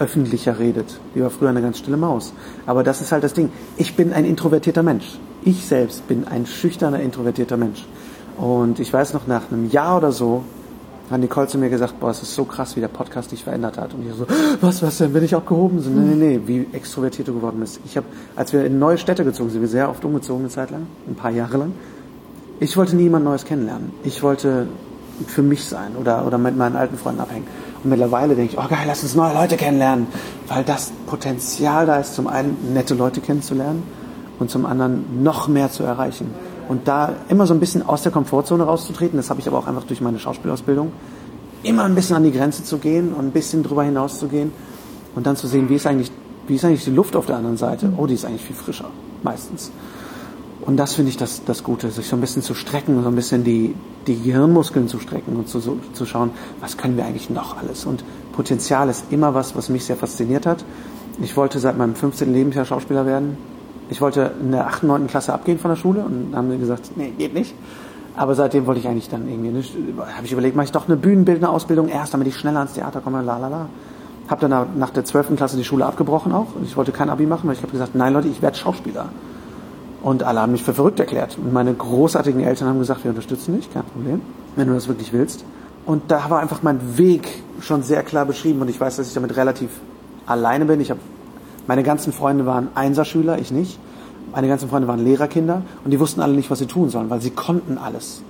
öffentlicher 0.00 0.58
redet. 0.58 0.98
Die 1.14 1.22
war 1.22 1.30
früher 1.30 1.50
eine 1.50 1.62
ganz 1.62 1.78
stille 1.78 1.96
Maus. 1.96 2.32
Aber 2.66 2.82
das 2.82 3.00
ist 3.00 3.12
halt 3.12 3.22
das 3.22 3.34
Ding. 3.34 3.52
Ich 3.76 3.94
bin 3.94 4.12
ein 4.12 4.24
introvertierter 4.24 4.82
Mensch. 4.82 5.18
Ich 5.44 5.66
selbst 5.66 6.08
bin 6.08 6.26
ein 6.26 6.46
schüchterner, 6.46 7.00
introvertierter 7.00 7.56
Mensch. 7.56 7.86
Und 8.36 8.80
ich 8.80 8.92
weiß 8.92 9.12
noch, 9.12 9.26
nach 9.26 9.52
einem 9.52 9.70
Jahr 9.70 9.98
oder 9.98 10.10
so 10.10 10.42
hat 11.10 11.20
Nicole 11.20 11.48
zu 11.48 11.58
mir 11.58 11.68
gesagt, 11.68 12.00
boah, 12.00 12.10
es 12.10 12.22
ist 12.22 12.34
so 12.34 12.44
krass, 12.44 12.76
wie 12.76 12.80
der 12.80 12.88
Podcast 12.88 13.32
dich 13.32 13.44
verändert 13.44 13.76
hat. 13.76 13.92
Und 13.92 14.08
ich 14.08 14.14
so, 14.14 14.26
was, 14.60 14.82
was 14.82 14.98
denn, 14.98 15.12
bin 15.12 15.24
ich 15.24 15.34
abgehoben? 15.34 15.80
So, 15.80 15.90
nee, 15.90 16.14
nee, 16.14 16.38
nee, 16.38 16.40
wie 16.46 16.66
extrovertiert 16.72 17.28
du 17.28 17.34
geworden 17.34 17.60
bist. 17.60 17.80
Ich 17.84 17.96
habe, 17.96 18.06
als 18.36 18.52
wir 18.52 18.64
in 18.64 18.78
neue 18.78 18.96
Städte 18.96 19.24
gezogen 19.24 19.50
sind, 19.50 19.60
wir 19.60 19.68
sehr 19.68 19.90
oft 19.90 20.04
umgezogen 20.04 20.42
eine 20.42 20.50
Zeit 20.50 20.70
lang, 20.70 20.86
ein 21.08 21.16
paar 21.16 21.32
Jahre 21.32 21.58
lang, 21.58 21.72
ich 22.60 22.76
wollte 22.76 22.94
nie 22.94 23.04
jemand 23.04 23.24
Neues 23.24 23.44
kennenlernen. 23.44 23.90
Ich 24.04 24.22
wollte 24.22 24.66
für 25.26 25.42
mich 25.42 25.64
sein 25.64 25.96
oder, 25.98 26.26
oder 26.26 26.38
mit 26.38 26.56
meinen 26.56 26.76
alten 26.76 26.96
Freunden 26.96 27.20
abhängen. 27.20 27.46
Und 27.82 27.90
mittlerweile 27.90 28.34
denke 28.34 28.52
ich, 28.52 28.58
oh 28.58 28.68
geil, 28.68 28.84
lass 28.86 29.02
uns 29.02 29.14
neue 29.14 29.32
Leute 29.32 29.56
kennenlernen, 29.56 30.06
weil 30.48 30.64
das 30.64 30.92
Potenzial 31.06 31.86
da 31.86 31.96
ist, 31.96 32.14
zum 32.14 32.26
einen 32.26 32.74
nette 32.74 32.94
Leute 32.94 33.20
kennenzulernen 33.20 33.82
und 34.38 34.50
zum 34.50 34.66
anderen 34.66 35.22
noch 35.22 35.48
mehr 35.48 35.70
zu 35.70 35.82
erreichen. 35.82 36.34
Und 36.68 36.86
da 36.86 37.14
immer 37.28 37.46
so 37.46 37.54
ein 37.54 37.60
bisschen 37.60 37.86
aus 37.86 38.02
der 38.02 38.12
Komfortzone 38.12 38.64
rauszutreten, 38.64 39.16
das 39.16 39.30
habe 39.30 39.40
ich 39.40 39.48
aber 39.48 39.58
auch 39.58 39.66
einfach 39.66 39.84
durch 39.84 40.00
meine 40.00 40.18
Schauspielausbildung, 40.18 40.92
immer 41.62 41.84
ein 41.84 41.94
bisschen 41.94 42.16
an 42.16 42.24
die 42.24 42.32
Grenze 42.32 42.64
zu 42.64 42.78
gehen 42.78 43.12
und 43.12 43.26
ein 43.26 43.30
bisschen 43.32 43.62
drüber 43.62 43.82
hinaus 43.82 44.18
zu 44.18 44.28
gehen 44.28 44.52
und 45.14 45.26
dann 45.26 45.36
zu 45.36 45.46
sehen, 45.46 45.68
wie 45.68 45.74
ist 45.74 45.86
eigentlich, 45.86 46.10
wie 46.46 46.56
ist 46.56 46.64
eigentlich 46.64 46.84
die 46.84 46.90
Luft 46.90 47.16
auf 47.16 47.26
der 47.26 47.36
anderen 47.36 47.56
Seite? 47.56 47.92
Oh, 47.96 48.06
die 48.06 48.14
ist 48.14 48.24
eigentlich 48.24 48.44
viel 48.44 48.56
frischer, 48.56 48.86
meistens. 49.22 49.70
Und 50.62 50.76
das 50.76 50.94
finde 50.94 51.10
ich 51.10 51.16
das, 51.16 51.44
das 51.44 51.64
Gute, 51.64 51.90
sich 51.90 52.06
so 52.06 52.16
ein 52.16 52.20
bisschen 52.20 52.42
zu 52.42 52.54
strecken 52.54 53.02
so 53.02 53.08
ein 53.08 53.16
bisschen 53.16 53.44
die, 53.44 53.74
die 54.06 54.20
Gehirnmuskeln 54.20 54.88
zu 54.88 54.98
strecken 54.98 55.36
und 55.36 55.48
zu, 55.48 55.58
so, 55.60 55.78
zu 55.94 56.04
schauen, 56.04 56.30
was 56.60 56.76
können 56.76 56.96
wir 56.96 57.06
eigentlich 57.06 57.30
noch 57.30 57.56
alles. 57.56 57.86
Und 57.86 58.04
Potenzial 58.32 58.88
ist 58.88 59.06
immer 59.10 59.34
was, 59.34 59.56
was 59.56 59.68
mich 59.68 59.84
sehr 59.84 59.96
fasziniert 59.96 60.46
hat. 60.46 60.64
Ich 61.22 61.36
wollte 61.36 61.58
seit 61.58 61.78
meinem 61.78 61.94
15. 61.94 62.32
Lebensjahr 62.32 62.64
Schauspieler 62.64 63.06
werden. 63.06 63.38
Ich 63.88 64.00
wollte 64.00 64.32
in 64.40 64.52
der 64.52 64.66
8., 64.66 64.84
9. 64.84 65.06
Klasse 65.06 65.32
abgehen 65.32 65.58
von 65.58 65.70
der 65.70 65.76
Schule 65.76 66.00
und 66.00 66.34
haben 66.34 66.48
mir 66.48 66.58
gesagt, 66.58 66.92
nee, 66.96 67.12
geht 67.16 67.34
nicht. 67.34 67.54
Aber 68.16 68.34
seitdem 68.34 68.66
wollte 68.66 68.80
ich 68.80 68.88
eigentlich 68.88 69.08
dann 69.08 69.28
irgendwie, 69.28 69.50
habe 69.98 70.26
ich 70.26 70.32
überlegt, 70.32 70.56
mache 70.56 70.66
ich 70.66 70.72
doch 70.72 70.86
eine 70.86 70.96
bühnenbildende 70.96 71.48
Ausbildung 71.48 71.88
erst, 71.88 72.12
damit 72.12 72.28
ich 72.28 72.36
schneller 72.36 72.58
ans 72.58 72.74
Theater 72.74 73.00
komme, 73.00 73.22
la 73.22 73.38
la 73.38 73.48
la. 73.48 73.66
Habe 74.28 74.48
dann 74.48 74.78
nach 74.78 74.90
der 74.90 75.04
12. 75.04 75.36
Klasse 75.36 75.56
die 75.56 75.64
Schule 75.64 75.86
abgebrochen 75.86 76.32
auch. 76.32 76.48
Ich 76.64 76.76
wollte 76.76 76.92
kein 76.92 77.10
Abi 77.10 77.26
machen, 77.26 77.48
weil 77.48 77.56
ich 77.56 77.62
habe 77.62 77.72
gesagt, 77.72 77.94
nein 77.94 78.12
Leute, 78.12 78.28
ich 78.28 78.42
werde 78.42 78.56
Schauspieler. 78.56 79.08
Und 80.02 80.22
alle 80.22 80.40
haben 80.40 80.52
mich 80.52 80.62
für 80.62 80.72
verrückt 80.72 80.98
erklärt. 80.98 81.36
Und 81.38 81.52
meine 81.52 81.74
großartigen 81.74 82.40
Eltern 82.40 82.68
haben 82.68 82.78
gesagt, 82.78 83.04
wir 83.04 83.10
unterstützen 83.10 83.56
dich, 83.56 83.72
kein 83.72 83.84
Problem, 83.84 84.22
wenn 84.56 84.68
du 84.68 84.74
das 84.74 84.88
wirklich 84.88 85.12
willst. 85.12 85.44
Und 85.86 86.10
da 86.10 86.30
war 86.30 86.40
einfach 86.40 86.62
mein 86.62 86.98
Weg 86.98 87.42
schon 87.60 87.82
sehr 87.82 88.02
klar 88.02 88.24
beschrieben 88.24 88.60
und 88.60 88.68
ich 88.70 88.80
weiß, 88.80 88.96
dass 88.96 89.08
ich 89.08 89.14
damit 89.14 89.36
relativ 89.36 89.70
alleine 90.26 90.64
bin. 90.64 90.80
Ich 90.80 90.90
habe 90.90 91.00
meine 91.66 91.82
ganzen 91.82 92.12
Freunde 92.12 92.46
waren 92.46 92.68
Einserschüler, 92.74 93.38
ich 93.38 93.50
nicht. 93.50 93.78
Meine 94.32 94.48
ganzen 94.48 94.68
Freunde 94.68 94.88
waren 94.88 95.04
Lehrerkinder 95.04 95.62
und 95.84 95.90
die 95.90 96.00
wussten 96.00 96.20
alle 96.20 96.34
nicht, 96.34 96.50
was 96.50 96.60
sie 96.60 96.66
tun 96.66 96.88
sollen, 96.88 97.10
weil 97.10 97.20
sie 97.20 97.30
konnten 97.30 97.78
alles. 97.78 98.22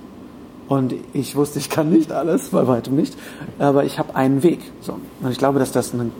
Und 0.67 0.93
ich 1.13 1.35
wusste, 1.35 1.59
ich 1.59 1.69
kann 1.69 1.89
nicht 1.89 2.11
alles, 2.11 2.49
bei 2.49 2.65
weitem 2.67 2.95
nicht, 2.95 3.15
aber 3.59 3.83
ich 3.83 3.99
habe 3.99 4.15
einen 4.15 4.41
Weg. 4.41 4.59
So. 4.81 4.97
Und 5.21 5.31
ich 5.31 5.37
glaube, 5.37 5.59
dass 5.59 5.71
das 5.71 5.93
eine, 5.93 6.11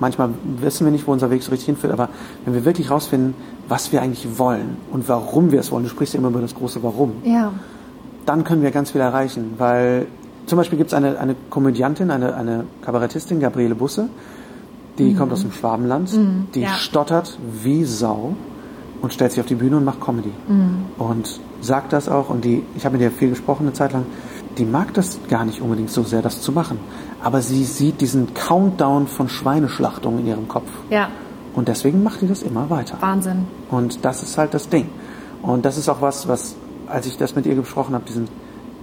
manchmal 0.00 0.30
wissen 0.60 0.84
wir 0.86 0.90
nicht, 0.92 1.06
wo 1.06 1.12
unser 1.12 1.30
Weg 1.30 1.42
so 1.42 1.50
richtig 1.50 1.66
hinführt, 1.66 1.92
aber 1.92 2.08
wenn 2.44 2.54
wir 2.54 2.64
wirklich 2.64 2.90
rausfinden, 2.90 3.34
was 3.68 3.92
wir 3.92 4.02
eigentlich 4.02 4.38
wollen 4.38 4.76
und 4.92 5.08
warum 5.08 5.50
wir 5.52 5.60
es 5.60 5.70
wollen, 5.70 5.84
du 5.84 5.90
sprichst 5.90 6.14
ja 6.14 6.18
immer 6.20 6.28
über 6.28 6.40
das 6.40 6.54
große 6.54 6.82
Warum, 6.82 7.12
Ja. 7.24 7.52
dann 8.26 8.44
können 8.44 8.62
wir 8.62 8.70
ganz 8.70 8.90
viel 8.92 9.00
erreichen, 9.00 9.54
weil 9.58 10.06
zum 10.46 10.58
Beispiel 10.58 10.78
gibt 10.78 10.90
es 10.90 10.94
eine, 10.94 11.18
eine 11.18 11.34
Komödiantin, 11.50 12.10
eine, 12.10 12.34
eine 12.36 12.64
Kabarettistin, 12.82 13.40
Gabriele 13.40 13.74
Busse, 13.74 14.08
die 14.98 15.14
kommt 15.14 15.32
aus 15.32 15.42
dem 15.42 15.52
Schwabenland, 15.52 16.10
die 16.54 16.60
ja. 16.60 16.70
stottert 16.70 17.38
wie 17.62 17.84
Sau 17.84 18.34
und 19.02 19.12
stellt 19.12 19.32
sich 19.32 19.40
auf 19.40 19.46
die 19.46 19.54
Bühne 19.56 19.76
und 19.76 19.84
macht 19.84 20.00
Comedy. 20.00 20.30
Und 20.98 21.40
sagt 21.60 21.92
das 21.92 22.08
auch, 22.08 22.30
und 22.30 22.44
die, 22.44 22.62
ich 22.76 22.84
habe 22.86 22.94
mit 22.96 23.02
ihr 23.02 23.10
viel 23.10 23.28
gesprochen 23.30 23.64
eine 23.64 23.72
Zeit 23.74 23.92
lang, 23.92 24.06
die 24.58 24.64
mag 24.64 24.94
das 24.94 25.18
gar 25.28 25.44
nicht 25.44 25.60
unbedingt 25.60 25.90
so 25.90 26.02
sehr, 26.02 26.22
das 26.22 26.40
zu 26.40 26.52
machen. 26.52 26.78
Aber 27.22 27.42
sie 27.42 27.64
sieht 27.64 28.00
diesen 28.00 28.34
Countdown 28.34 29.06
von 29.06 29.28
Schweineschlachtungen 29.28 30.20
in 30.20 30.26
ihrem 30.26 30.48
Kopf. 30.48 30.68
Ja. 30.90 31.08
Und 31.54 31.68
deswegen 31.68 32.02
macht 32.02 32.22
die 32.22 32.28
das 32.28 32.42
immer 32.42 32.68
weiter. 32.70 32.96
Wahnsinn. 33.00 33.46
Und 33.70 34.04
das 34.04 34.22
ist 34.22 34.38
halt 34.38 34.54
das 34.54 34.68
Ding. 34.68 34.88
Und 35.42 35.64
das 35.64 35.78
ist 35.78 35.88
auch 35.88 36.00
was, 36.00 36.28
was, 36.28 36.56
als 36.86 37.06
ich 37.06 37.16
das 37.16 37.34
mit 37.34 37.46
ihr 37.46 37.54
gesprochen 37.54 37.94
habe, 37.94 38.04
diesen, 38.04 38.28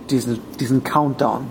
diesen, 0.10 0.40
diesen 0.60 0.84
Countdown, 0.84 1.42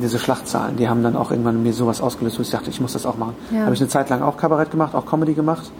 diese 0.00 0.18
Schlachtzahlen, 0.18 0.76
die 0.76 0.88
haben 0.88 1.02
dann 1.02 1.16
auch 1.16 1.30
irgendwann 1.30 1.62
mir 1.62 1.72
sowas 1.72 2.00
ausgelöst, 2.00 2.38
wo 2.38 2.42
ich 2.42 2.50
dachte, 2.50 2.70
ich 2.70 2.80
muss 2.80 2.92
das 2.94 3.06
auch 3.06 3.18
machen. 3.18 3.34
Ja. 3.50 3.64
Habe 3.64 3.74
ich 3.74 3.80
eine 3.80 3.88
Zeit 3.88 4.08
lang 4.10 4.22
auch 4.22 4.36
Kabarett 4.36 4.70
gemacht, 4.70 4.94
auch 4.94 5.06
Comedy 5.06 5.34
gemacht, 5.34 5.70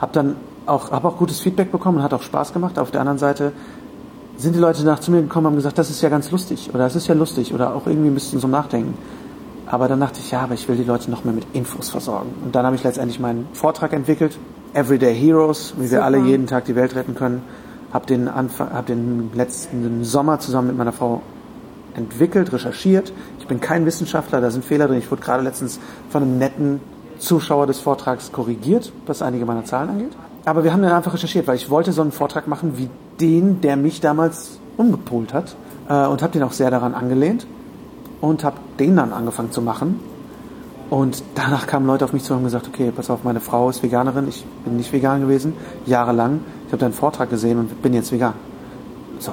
habe 0.00 0.12
dann 0.12 0.36
auch, 0.66 0.90
habe 0.90 1.08
auch 1.08 1.16
gutes 1.16 1.40
Feedback 1.40 1.72
bekommen 1.72 1.98
und 1.98 2.02
hat 2.02 2.14
auch 2.14 2.22
Spaß 2.22 2.52
gemacht. 2.52 2.78
Auf 2.78 2.90
der 2.90 3.00
anderen 3.00 3.18
Seite 3.18 3.52
sind 4.40 4.54
die 4.54 4.60
Leute 4.60 4.84
nach 4.84 5.00
zu 5.00 5.10
mir 5.10 5.20
gekommen 5.20 5.46
und 5.46 5.52
haben 5.52 5.56
gesagt, 5.56 5.78
das 5.78 5.90
ist 5.90 6.00
ja 6.00 6.08
ganz 6.08 6.30
lustig 6.30 6.70
oder 6.70 6.84
das 6.84 6.96
ist 6.96 7.06
ja 7.06 7.14
lustig 7.14 7.52
oder 7.52 7.74
auch 7.74 7.86
irgendwie 7.86 8.08
ein 8.08 8.14
bisschen 8.14 8.40
zum 8.40 8.50
Nachdenken. 8.50 8.94
Aber 9.66 9.86
dann 9.86 10.00
dachte 10.00 10.18
ich, 10.18 10.30
ja, 10.30 10.40
aber 10.40 10.54
ich 10.54 10.68
will 10.68 10.76
die 10.76 10.84
Leute 10.84 11.10
noch 11.10 11.24
mehr 11.24 11.34
mit 11.34 11.46
Infos 11.52 11.90
versorgen. 11.90 12.30
Und 12.44 12.54
dann 12.54 12.66
habe 12.66 12.74
ich 12.74 12.82
letztendlich 12.82 13.20
meinen 13.20 13.46
Vortrag 13.52 13.92
entwickelt, 13.92 14.36
Everyday 14.72 15.14
Heroes, 15.14 15.74
wie 15.76 15.82
wir 15.82 15.88
Super. 15.88 16.04
alle 16.04 16.18
jeden 16.18 16.46
Tag 16.46 16.64
die 16.64 16.74
Welt 16.74 16.94
retten 16.96 17.14
können. 17.14 17.42
Habe 17.92 18.06
den, 18.06 18.28
Anfang, 18.28 18.72
hab 18.72 18.86
den 18.86 19.30
letzten 19.34 20.04
Sommer 20.04 20.40
zusammen 20.40 20.68
mit 20.68 20.76
meiner 20.76 20.92
Frau 20.92 21.22
entwickelt, 21.94 22.52
recherchiert. 22.52 23.12
Ich 23.38 23.46
bin 23.46 23.60
kein 23.60 23.84
Wissenschaftler, 23.86 24.40
da 24.40 24.50
sind 24.50 24.64
Fehler 24.64 24.88
drin. 24.88 24.98
Ich 24.98 25.10
wurde 25.10 25.22
gerade 25.22 25.42
letztens 25.42 25.78
von 26.08 26.22
einem 26.22 26.38
netten 26.38 26.80
Zuschauer 27.18 27.66
des 27.66 27.78
Vortrags 27.78 28.32
korrigiert, 28.32 28.92
was 29.06 29.22
einige 29.22 29.44
meiner 29.44 29.64
Zahlen 29.64 29.90
angeht. 29.90 30.12
Aber 30.44 30.64
wir 30.64 30.72
haben 30.72 30.82
dann 30.82 30.92
einfach 30.92 31.14
recherchiert, 31.14 31.46
weil 31.46 31.56
ich 31.56 31.70
wollte 31.70 31.92
so 31.92 32.02
einen 32.02 32.12
Vortrag 32.12 32.48
machen 32.48 32.78
wie 32.78 32.88
den, 33.20 33.60
der 33.60 33.76
mich 33.76 34.00
damals 34.00 34.58
umgepolt 34.76 35.34
hat. 35.34 35.56
Äh, 35.88 36.06
und 36.06 36.22
habe 36.22 36.32
den 36.32 36.42
auch 36.42 36.52
sehr 36.52 36.70
daran 36.70 36.94
angelehnt 36.94 37.46
und 38.20 38.44
habe 38.44 38.56
den 38.78 38.96
dann 38.96 39.12
angefangen 39.12 39.52
zu 39.52 39.60
machen. 39.60 40.00
Und 40.88 41.22
danach 41.34 41.66
kamen 41.66 41.86
Leute 41.86 42.04
auf 42.04 42.12
mich 42.12 42.24
zu 42.24 42.32
und 42.32 42.38
haben 42.38 42.44
gesagt, 42.44 42.68
okay, 42.68 42.92
pass 42.94 43.10
auf, 43.10 43.22
meine 43.22 43.40
Frau 43.40 43.70
ist 43.70 43.82
Veganerin, 43.82 44.28
ich 44.28 44.44
bin 44.64 44.76
nicht 44.76 44.92
vegan 44.92 45.20
gewesen, 45.20 45.52
jahrelang. 45.86 46.40
Ich 46.66 46.72
habe 46.72 46.80
deinen 46.80 46.92
Vortrag 46.92 47.30
gesehen 47.30 47.58
und 47.58 47.80
bin 47.82 47.94
jetzt 47.94 48.10
vegan. 48.10 48.34
So, 49.20 49.32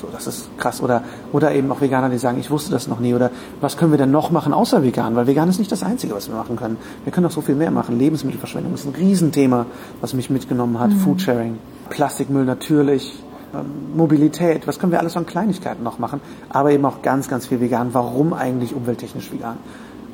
so, 0.00 0.08
das 0.12 0.26
ist 0.26 0.48
krass. 0.58 0.82
Oder, 0.82 1.02
oder 1.32 1.52
eben 1.52 1.70
auch 1.70 1.80
Veganer, 1.80 2.08
die 2.08 2.18
sagen, 2.18 2.38
ich 2.40 2.50
wusste 2.50 2.70
das 2.70 2.88
noch 2.88 3.00
nie. 3.00 3.14
Oder 3.14 3.30
was 3.60 3.76
können 3.76 3.92
wir 3.92 3.98
denn 3.98 4.10
noch 4.10 4.30
machen 4.30 4.52
außer 4.52 4.82
vegan? 4.82 5.14
Weil 5.16 5.26
vegan 5.26 5.48
ist 5.48 5.58
nicht 5.58 5.70
das 5.70 5.82
Einzige, 5.82 6.14
was 6.14 6.28
wir 6.28 6.36
machen 6.36 6.56
können. 6.56 6.78
Wir 7.04 7.12
können 7.12 7.24
noch 7.24 7.32
so 7.32 7.40
viel 7.40 7.54
mehr 7.54 7.70
machen. 7.70 7.98
Lebensmittelverschwendung 7.98 8.74
ist 8.74 8.86
ein 8.86 8.94
Riesenthema, 8.94 9.66
was 10.00 10.14
mich 10.14 10.30
mitgenommen 10.30 10.80
hat. 10.80 10.92
Foodsharing, 10.92 11.58
Plastikmüll 11.90 12.44
natürlich, 12.44 13.22
ähm, 13.54 13.96
Mobilität, 13.96 14.66
was 14.66 14.78
können 14.78 14.92
wir 14.92 15.00
alles 15.00 15.16
an 15.16 15.26
Kleinigkeiten 15.26 15.82
noch 15.82 15.98
machen, 15.98 16.20
aber 16.48 16.70
eben 16.70 16.84
auch 16.84 17.02
ganz, 17.02 17.28
ganz 17.28 17.46
viel 17.46 17.60
vegan. 17.60 17.88
Warum 17.92 18.32
eigentlich 18.32 18.74
umwelttechnisch 18.74 19.32
vegan? 19.32 19.56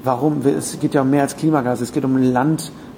Warum? 0.04 0.42
Es 0.46 0.78
geht 0.78 0.94
ja 0.94 1.02
um 1.02 1.10
mehr 1.10 1.22
als 1.22 1.36
Klimagase, 1.36 1.84
es 1.84 1.92
geht 1.92 2.04
um 2.04 2.16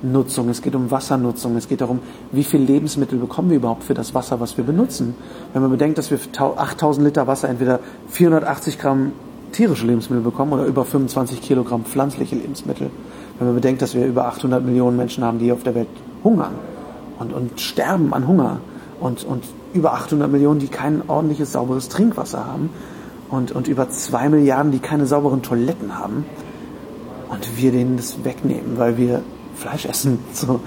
Landnutzung, 0.03 0.49
es 0.49 0.63
geht 0.63 0.75
um 0.75 0.91
Wassernutzung, 0.91 1.57
es 1.57 1.69
geht 1.69 1.81
darum, 1.81 2.01
wie 2.31 2.45
viel 2.45 2.61
Lebensmittel 2.61 3.19
bekommen 3.19 3.51
wir 3.51 3.57
überhaupt 3.57 3.85
für 3.85 3.95
das 3.95 4.15
Wasser, 4.15 4.39
was 4.41 4.57
wir 4.57 4.65
benutzen. 4.65 5.15
Wenn 5.53 5.63
man 5.63 5.71
bedenkt, 5.71 5.99
dass 5.99 6.11
wir 6.11 6.19
für 6.19 6.31
tau- 6.31 6.55
8000 6.57 7.05
Liter 7.07 7.27
Wasser 7.27 7.49
entweder 7.49 7.81
480 8.09 8.79
Gramm 8.79 9.13
tierische 9.53 9.87
Lebensmittel 9.87 10.23
bekommen 10.23 10.53
oder 10.53 10.65
über 10.65 10.85
25 10.85 11.41
Kilogramm 11.41 11.85
pflanzliche 11.85 12.37
Lebensmittel. 12.37 12.91
Wenn 13.39 13.49
man 13.49 13.57
bedenkt, 13.57 13.83
dass 13.83 13.95
wir 13.95 14.07
über 14.07 14.27
800 14.27 14.65
Millionen 14.65 14.97
Menschen 14.97 15.25
haben, 15.25 15.39
die 15.39 15.53
auf 15.53 15.63
der 15.63 15.75
Welt 15.75 15.89
hungern 16.23 16.55
und, 17.19 17.33
und 17.33 17.61
sterben 17.61 18.13
an 18.13 18.29
Hunger 18.29 18.59
und, 19.01 19.25
und 19.25 19.45
über 19.73 19.95
800 19.95 20.31
Millionen, 20.31 20.61
die 20.61 20.69
kein 20.69 21.03
ordentliches, 21.09 21.53
sauberes 21.53 21.89
Trinkwasser 21.89 22.47
haben 22.47 22.71
und, 23.31 23.53
und 23.53 23.69
über 23.69 23.89
2 23.89 24.29
Milliarden, 24.29 24.71
die 24.71 24.79
keine 24.81 25.07
sauberen 25.07 25.43
Toiletten 25.43 25.99
haben 25.99 26.25
und 27.31 27.57
wir 27.57 27.73
denen 27.73 27.97
das 27.97 28.25
wegnehmen, 28.25 28.77
weil 28.77 28.97
wir 28.97 29.23
Fleisch 29.59 29.87
essen, 29.87 30.19
so, 30.33 30.61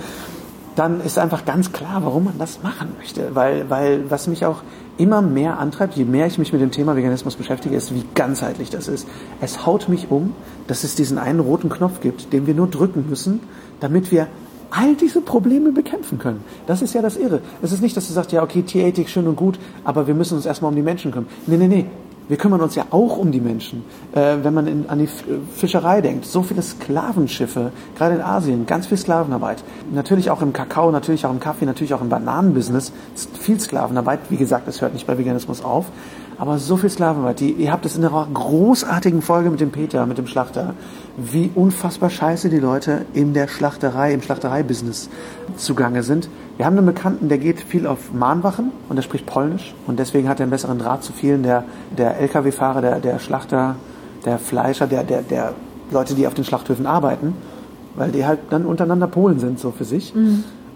dann 0.75 1.01
ist 1.01 1.17
einfach 1.17 1.45
ganz 1.45 1.71
klar, 1.71 2.03
warum 2.03 2.25
man 2.25 2.37
das 2.37 2.63
machen 2.63 2.89
möchte. 2.97 3.35
Weil, 3.35 3.69
weil 3.69 4.09
was 4.09 4.27
mich 4.27 4.45
auch 4.45 4.63
immer 4.97 5.21
mehr 5.21 5.59
antreibt, 5.59 5.95
je 5.95 6.05
mehr 6.05 6.27
ich 6.27 6.37
mich 6.37 6.53
mit 6.53 6.61
dem 6.61 6.71
Thema 6.71 6.95
Veganismus 6.95 7.35
beschäftige, 7.35 7.75
ist, 7.75 7.93
wie 7.93 8.03
ganzheitlich 8.15 8.69
das 8.69 8.87
ist. 8.87 9.07
Es 9.41 9.65
haut 9.65 9.89
mich 9.89 10.11
um, 10.11 10.33
dass 10.67 10.83
es 10.83 10.95
diesen 10.95 11.17
einen 11.17 11.39
roten 11.39 11.69
Knopf 11.69 12.01
gibt, 12.01 12.33
den 12.33 12.47
wir 12.47 12.53
nur 12.53 12.67
drücken 12.67 13.05
müssen, 13.09 13.41
damit 13.79 14.11
wir 14.11 14.27
all 14.69 14.95
diese 14.95 15.19
Probleme 15.19 15.71
bekämpfen 15.71 16.17
können. 16.17 16.43
Das 16.65 16.81
ist 16.81 16.93
ja 16.93 17.01
das 17.01 17.17
Irre. 17.17 17.41
Es 17.61 17.73
ist 17.73 17.81
nicht, 17.81 17.97
dass 17.97 18.07
du 18.07 18.13
sagst, 18.13 18.31
ja, 18.31 18.41
okay, 18.41 18.61
Tierethik 18.61 19.09
schön 19.09 19.27
und 19.27 19.35
gut, 19.35 19.59
aber 19.83 20.07
wir 20.07 20.13
müssen 20.13 20.35
uns 20.35 20.45
erstmal 20.45 20.69
um 20.69 20.75
die 20.75 20.81
Menschen 20.81 21.11
kümmern. 21.11 21.29
Nee, 21.45 21.57
nee, 21.57 21.67
nee. 21.67 21.85
Wir 22.27 22.37
kümmern 22.37 22.61
uns 22.61 22.75
ja 22.75 22.85
auch 22.91 23.17
um 23.17 23.31
die 23.31 23.41
Menschen. 23.41 23.83
Äh, 24.13 24.37
wenn 24.43 24.53
man 24.53 24.67
in, 24.67 24.89
an 24.89 24.99
die 24.99 25.05
F- 25.05 25.23
Fischerei 25.55 26.01
denkt, 26.01 26.25
so 26.25 26.43
viele 26.43 26.61
Sklavenschiffe, 26.61 27.71
gerade 27.97 28.15
in 28.15 28.21
Asien, 28.21 28.65
ganz 28.65 28.87
viel 28.87 28.97
Sklavenarbeit. 28.97 29.63
Natürlich 29.93 30.29
auch 30.31 30.41
im 30.41 30.53
Kakao, 30.53 30.91
natürlich 30.91 31.25
auch 31.25 31.31
im 31.31 31.39
Kaffee, 31.39 31.65
natürlich 31.65 31.93
auch 31.93 32.01
im 32.01 32.09
Bananenbusiness. 32.09 32.93
viel 33.39 33.59
Sklavenarbeit. 33.59 34.19
Wie 34.29 34.37
gesagt, 34.37 34.67
es 34.67 34.81
hört 34.81 34.93
nicht 34.93 35.07
bei 35.07 35.17
Veganismus 35.17 35.63
auf. 35.63 35.87
Aber 36.37 36.57
so 36.57 36.77
viel 36.77 36.89
Sklavenarbeit. 36.89 37.39
Die, 37.39 37.51
ihr 37.51 37.71
habt 37.71 37.85
es 37.85 37.95
in 37.97 38.03
einer 38.05 38.27
großartigen 38.33 39.21
Folge 39.21 39.51
mit 39.51 39.59
dem 39.59 39.69
Peter, 39.71 40.05
mit 40.05 40.17
dem 40.17 40.25
Schlachter, 40.25 40.73
wie 41.17 41.51
unfassbar 41.53 42.09
scheiße 42.09 42.49
die 42.49 42.57
Leute 42.59 43.05
in 43.13 43.33
der 43.33 43.47
Schlachterei, 43.47 44.13
im 44.13 44.21
Schlachtereibusiness 44.21 45.09
zugange 45.57 46.01
sind. 46.01 46.29
Wir 46.61 46.67
haben 46.67 46.77
einen 46.77 46.85
Bekannten, 46.85 47.27
der 47.27 47.39
geht 47.39 47.59
viel 47.59 47.87
auf 47.87 48.13
Mahnwachen 48.13 48.71
und 48.87 48.95
der 48.95 49.01
spricht 49.01 49.25
Polnisch 49.25 49.73
und 49.87 49.97
deswegen 49.97 50.29
hat 50.29 50.39
er 50.39 50.43
einen 50.43 50.51
besseren 50.51 50.77
Draht 50.77 51.03
zu 51.03 51.11
vielen 51.11 51.41
der, 51.41 51.63
der 51.97 52.19
Lkw-Fahrer, 52.19 52.81
der, 52.81 52.99
der 52.99 53.17
Schlachter, 53.17 53.77
der 54.25 54.37
Fleischer, 54.37 54.85
der, 54.85 55.03
der, 55.03 55.23
der 55.23 55.55
Leute, 55.89 56.13
die 56.13 56.27
auf 56.27 56.35
den 56.35 56.43
Schlachthöfen 56.43 56.85
arbeiten, 56.85 57.33
weil 57.95 58.11
die 58.11 58.27
halt 58.27 58.41
dann 58.51 58.67
untereinander 58.67 59.07
Polen 59.07 59.39
sind, 59.39 59.57
so 59.57 59.71
für 59.71 59.85
sich. 59.85 60.13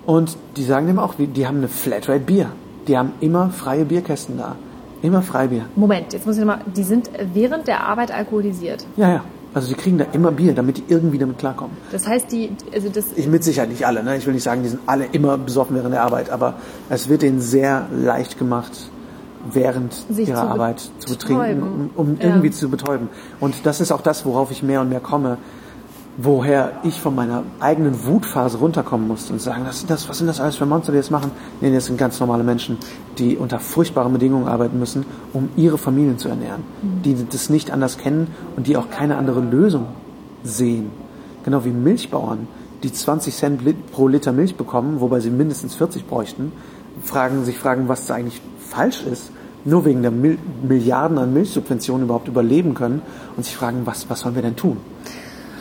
Und 0.07 0.37
die 0.57 0.63
sagen 0.63 0.87
dem 0.87 0.97
auch, 0.97 1.13
die 1.19 1.45
haben 1.45 1.57
eine 1.57 1.67
Flatrate 1.67 2.21
Bier. 2.21 2.47
Die 2.87 2.97
haben 2.97 3.11
immer 3.19 3.51
freie 3.51 3.85
Bierkästen 3.85 4.39
da. 4.39 4.55
Immer 5.03 5.21
Freibier. 5.21 5.65
Moment, 5.75 6.13
jetzt 6.13 6.25
muss 6.25 6.37
ich 6.37 6.43
nochmal, 6.43 6.61
die 6.75 6.83
sind 6.83 7.11
während 7.35 7.67
der 7.67 7.83
Arbeit 7.85 8.09
alkoholisiert. 8.09 8.87
Ja, 8.97 9.09
ja. 9.11 9.21
Also 9.55 9.69
die 9.69 9.73
kriegen 9.73 9.97
da 9.97 10.05
immer 10.11 10.31
Bier, 10.31 10.53
damit 10.53 10.77
die 10.77 10.83
irgendwie 10.89 11.17
damit 11.17 11.39
klarkommen. 11.39 11.75
Das 11.91 12.05
heißt, 12.05 12.29
die, 12.31 12.51
also 12.73 12.89
das, 12.89 13.05
Ich 13.15 13.25
mit 13.27 13.41
Sicherheit 13.43 13.69
nicht 13.69 13.87
alle, 13.87 14.03
ne? 14.03 14.17
Ich 14.17 14.25
will 14.27 14.33
nicht 14.33 14.43
sagen, 14.43 14.63
die 14.63 14.69
sind 14.69 14.81
alle 14.85 15.05
immer 15.05 15.37
besoffen 15.37 15.77
während 15.77 15.93
der 15.93 16.03
Arbeit, 16.03 16.29
aber 16.29 16.55
es 16.89 17.07
wird 17.07 17.21
denen 17.21 17.39
sehr 17.39 17.87
leicht 17.91 18.37
gemacht, 18.37 18.73
während 19.49 19.93
Sich 20.09 20.27
ihrer 20.27 20.41
zu 20.41 20.47
Arbeit 20.47 20.79
zu 20.99 21.09
betrinken, 21.13 21.63
um, 21.63 21.89
um 21.95 22.17
Ja. 22.19 22.25
irgendwie 22.25 22.51
zu 22.51 22.69
betäuben. 22.69 23.07
Und 23.39 23.65
das 23.65 23.79
ist 23.79 23.93
auch 23.93 24.01
das, 24.01 24.25
worauf 24.25 24.51
ich 24.51 24.61
mehr 24.61 24.81
und 24.81 24.89
mehr 24.89 24.99
komme, 24.99 25.37
woher 26.17 26.79
ich 26.83 27.01
von 27.01 27.13
meiner 27.13 27.43
eigenen 27.59 28.05
Wutphase 28.05 28.57
runterkommen 28.57 29.07
musste 29.07 29.33
und 29.33 29.41
sagen, 29.41 29.63
was 29.65 29.79
sind 29.79 29.89
das, 29.89 30.07
was 30.07 30.17
sind 30.17 30.27
das 30.27 30.39
alles 30.39 30.55
für 30.55 30.65
Monster, 30.65 30.91
die 30.91 30.97
das 30.97 31.11
machen? 31.11 31.31
Nee, 31.61 31.73
das 31.73 31.85
sind 31.85 31.97
ganz 31.97 32.19
normale 32.19 32.43
Menschen, 32.43 32.77
die 33.17 33.35
unter 33.37 33.59
furchtbaren 33.59 34.13
Bedingungen 34.13 34.47
arbeiten 34.47 34.79
müssen, 34.79 35.05
um 35.33 35.49
ihre 35.57 35.77
Familien 35.77 36.17
zu 36.17 36.29
ernähren, 36.29 36.63
die 37.03 37.17
das 37.29 37.49
nicht 37.49 37.71
anders 37.71 37.97
kennen 37.97 38.27
und 38.55 38.67
die 38.67 38.77
auch 38.77 38.89
keine 38.89 39.17
andere 39.17 39.41
Lösung 39.41 39.87
sehen. 40.43 40.89
Genau 41.43 41.65
wie 41.65 41.71
Milchbauern, 41.71 42.47
die 42.83 42.91
20 42.91 43.35
Cent 43.35 43.91
pro 43.91 44.07
Liter 44.07 44.31
Milch 44.31 44.55
bekommen, 44.55 45.01
wobei 45.01 45.19
sie 45.19 45.29
mindestens 45.29 45.75
40 45.75 46.07
bräuchten, 46.07 46.51
fragen, 47.03 47.43
sich 47.43 47.57
fragen, 47.57 47.87
was 47.89 48.05
da 48.05 48.15
eigentlich 48.15 48.41
falsch 48.59 49.03
ist, 49.03 49.31
nur 49.65 49.83
wegen 49.83 50.01
der 50.01 50.11
Mil 50.11 50.37
Milliarden 50.67 51.17
an 51.17 51.33
Milchsubventionen 51.33 52.05
überhaupt 52.05 52.27
überleben 52.27 52.73
können 52.73 53.01
und 53.35 53.43
sich 53.43 53.55
fragen, 53.55 53.81
was, 53.85 54.09
was 54.09 54.21
sollen 54.21 54.35
wir 54.35 54.43
denn 54.43 54.55
tun? 54.55 54.77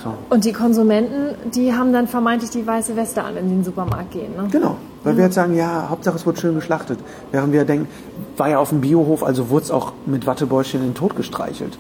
So. 0.05 0.15
und 0.29 0.45
die 0.45 0.53
Konsumenten, 0.53 1.35
die 1.51 1.73
haben 1.73 1.93
dann 1.93 2.07
vermeintlich 2.07 2.51
die 2.51 2.67
weiße 2.67 2.95
Weste 2.95 3.23
an, 3.23 3.35
wenn 3.35 3.47
sie 3.47 3.53
in 3.53 3.59
den 3.61 3.65
Supermarkt 3.65 4.11
gehen. 4.13 4.37
Ne? 4.37 4.49
Genau. 4.51 4.77
Weil 5.03 5.17
wir 5.17 5.25
jetzt 5.25 5.35
sagen, 5.35 5.55
ja, 5.55 5.89
Hauptsache 5.91 6.17
es 6.17 6.25
wird 6.25 6.39
schön 6.39 6.55
geschlachtet. 6.55 6.99
Während 7.31 7.53
wir 7.53 7.65
denken, 7.65 7.89
war 8.37 8.49
ja 8.49 8.59
auf 8.59 8.71
dem 8.71 8.81
Biohof, 8.81 9.23
also 9.23 9.51
wurde 9.51 9.65
es 9.65 9.71
auch 9.71 9.93
mit 10.07 10.27
Wattebäuschen 10.27 10.81
in 10.81 10.89
den 10.89 10.95
Tod 10.95 11.17
gestreichelt. 11.17 11.79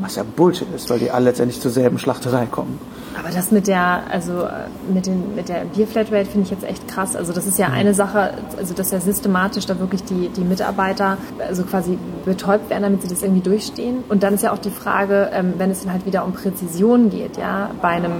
Was 0.00 0.16
ja 0.16 0.24
Bullshit 0.24 0.68
ist, 0.74 0.90
weil 0.90 0.98
die 0.98 1.10
alle 1.10 1.26
letztendlich 1.26 1.60
zur 1.60 1.70
selben 1.70 1.98
Schlachterei 1.98 2.46
kommen. 2.46 2.78
Aber 3.18 3.30
das 3.30 3.50
mit 3.50 3.66
der, 3.66 4.02
also 4.10 4.42
äh, 4.42 4.92
mit, 4.92 5.06
den, 5.06 5.34
mit 5.34 5.48
der 5.48 5.64
Bierflatrate 5.64 6.26
finde 6.26 6.44
ich 6.44 6.50
jetzt 6.50 6.64
echt 6.64 6.86
krass. 6.88 7.16
Also 7.16 7.32
das 7.32 7.46
ist 7.46 7.58
ja 7.58 7.68
eine 7.68 7.94
Sache, 7.94 8.34
also 8.58 8.74
dass 8.74 8.90
ja 8.90 9.00
systematisch 9.00 9.66
da 9.66 9.78
wirklich 9.78 10.04
die, 10.04 10.28
die 10.28 10.42
Mitarbeiter 10.42 11.16
also 11.46 11.62
quasi 11.64 11.98
betäubt 12.24 12.70
werden, 12.70 12.82
damit 12.82 13.02
sie 13.02 13.08
das 13.08 13.22
irgendwie 13.22 13.42
durchstehen. 13.42 14.04
Und 14.08 14.22
dann 14.22 14.34
ist 14.34 14.42
ja 14.42 14.52
auch 14.52 14.58
die 14.58 14.70
Frage, 14.70 15.30
ähm, 15.32 15.54
wenn 15.58 15.70
es 15.70 15.82
dann 15.82 15.92
halt 15.92 16.06
wieder 16.06 16.24
um 16.24 16.32
Präzision 16.32 17.10
geht, 17.10 17.36
ja, 17.36 17.70
bei 17.80 17.88
einem, 17.88 18.12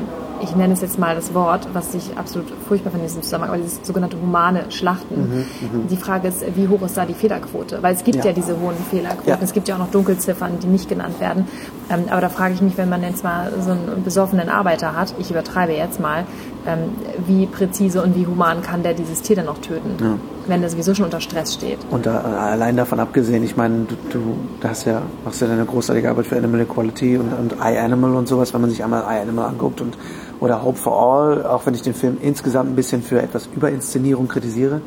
ich 0.43 0.55
nenne 0.55 0.75
es 0.75 0.81
jetzt 0.81 0.99
mal 0.99 1.15
das 1.15 1.33
Wort, 1.35 1.69
was 1.73 1.95
ich 1.95 2.17
absolut 2.17 2.51
furchtbar 2.69 2.91
finde 2.91 3.05
in 3.05 3.09
diesem 3.09 3.23
Zusammenhang, 3.23 3.51
aber 3.55 3.63
dieses 3.63 3.87
sogenannte 3.87 4.19
humane 4.21 4.65
Schlachten. 4.71 5.45
Die 5.91 5.97
Frage 5.97 6.29
ist, 6.29 6.45
wie 6.57 6.69
hoch 6.69 6.83
ist 6.83 6.97
da 6.97 7.05
die 7.07 7.15
Fehlerquote? 7.15 7.83
Weil 7.83 7.95
es 7.95 8.05
gibt 8.05 8.17
ja, 8.19 8.27
Ja. 8.27 8.33
diese 8.33 8.59
hohen 8.61 8.77
Fehlerquoten. 8.91 9.29
Ja. 9.31 9.39
Es 9.41 9.53
gibt 9.53 9.67
ja 9.69 9.75
auch 9.77 9.79
noch 9.79 9.91
Dunkelziffern, 9.91 10.59
die 10.63 10.67
nicht 10.67 10.89
genannt 10.89 11.21
werden. 11.21 11.47
Ähm, 11.91 12.05
aber 12.11 12.21
da 12.21 12.29
frage 12.29 12.55
ich 12.55 12.61
mich, 12.61 12.77
wenn 12.77 12.89
man 12.89 13.03
jetzt 13.03 13.25
mal 13.25 13.51
so 13.61 13.71
einen 13.71 14.03
besoffenen 14.05 14.49
Arbeiter 14.49 14.86
hat, 14.95 15.15
ich 15.19 15.31
übertreibe 15.31 15.73
jetzt 15.73 16.01
mal, 16.01 16.27
ähm, 16.67 16.91
wie 17.27 17.47
präzise 17.47 18.03
und 18.03 18.17
wie 18.17 18.27
human 18.27 18.63
kann 18.63 18.83
der 18.83 18.95
dieses 18.95 19.23
Tier 19.23 19.37
dann 19.37 19.47
noch 19.47 19.59
töten, 19.59 20.21
wenn 20.47 20.63
er 20.63 20.69
sowieso 20.69 20.95
schon 20.95 21.07
unter 21.07 21.21
Stress 21.21 21.55
steht. 21.55 21.79
Und 21.91 22.07
da, 22.07 22.21
allein 22.21 22.77
davon 22.77 23.01
abgesehen, 23.01 23.45
ich 23.45 23.57
meine, 23.57 23.87
du, 24.11 24.19
du 24.61 24.69
hast 24.69 24.85
ja, 24.85 25.03
machst 25.25 25.41
ja 25.41 25.47
deine 25.47 25.65
großartige 25.65 26.09
Arbeit 26.11 26.27
für 26.27 26.37
Animal 26.37 26.61
Equality 26.61 27.19
und, 27.19 27.33
und 27.33 27.55
iAnimal 27.61 28.15
und 28.15 28.29
sowas, 28.29 28.53
wenn 28.55 28.61
man 28.61 28.71
sich 28.71 28.83
einmal 28.83 29.03
iAnimal 29.03 29.49
anguckt 29.49 29.81
und 29.81 29.97
oder 30.41 30.63
Hope 30.63 30.77
for 30.77 30.93
All, 30.93 31.47
auch 31.47 31.67
wenn 31.67 31.75
ich 31.75 31.83
den 31.83 31.95
Film 31.95 32.19
insgesamt 32.21 32.71
ein 32.71 32.77
bisschen 32.77 33.03
für 33.03 33.23
etwas 33.23 33.49
Überinszenierung 33.55 34.29
kritisiere, 34.29 34.81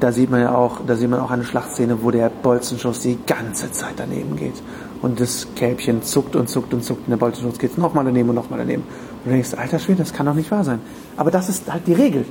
da 0.00 0.12
sieht 0.12 0.30
man 0.30 0.40
ja 0.40 0.54
auch, 0.54 0.80
da 0.86 0.96
sieht 0.96 1.10
man 1.10 1.20
auch 1.20 1.30
eine 1.30 1.44
Schlachtszene, 1.44 2.02
wo 2.02 2.10
der 2.10 2.30
Bolzenschuss 2.30 3.00
die 3.00 3.18
ganze 3.26 3.70
Zeit 3.70 3.94
daneben 3.96 4.36
geht. 4.36 4.54
Und 5.02 5.20
das 5.20 5.46
Kälbchen 5.56 6.02
zuckt 6.02 6.36
und 6.36 6.48
zuckt 6.48 6.74
und 6.74 6.82
zuckt 6.82 7.06
und 7.06 7.10
der 7.10 7.16
Bolzenschuss 7.16 7.58
geht 7.58 7.78
nochmal 7.78 8.04
daneben 8.04 8.30
und 8.30 8.34
nochmal 8.34 8.58
daneben. 8.58 8.84
Und 9.24 9.30
du 9.30 9.30
denkst, 9.30 9.54
alter 9.54 9.78
Schwede, 9.78 9.98
das 9.98 10.12
kann 10.12 10.26
doch 10.26 10.34
nicht 10.34 10.50
wahr 10.50 10.64
sein. 10.64 10.80
Aber 11.16 11.30
das 11.30 11.48
ist 11.48 11.70
halt 11.72 11.86
die 11.86 11.92
Regel. 11.92 12.24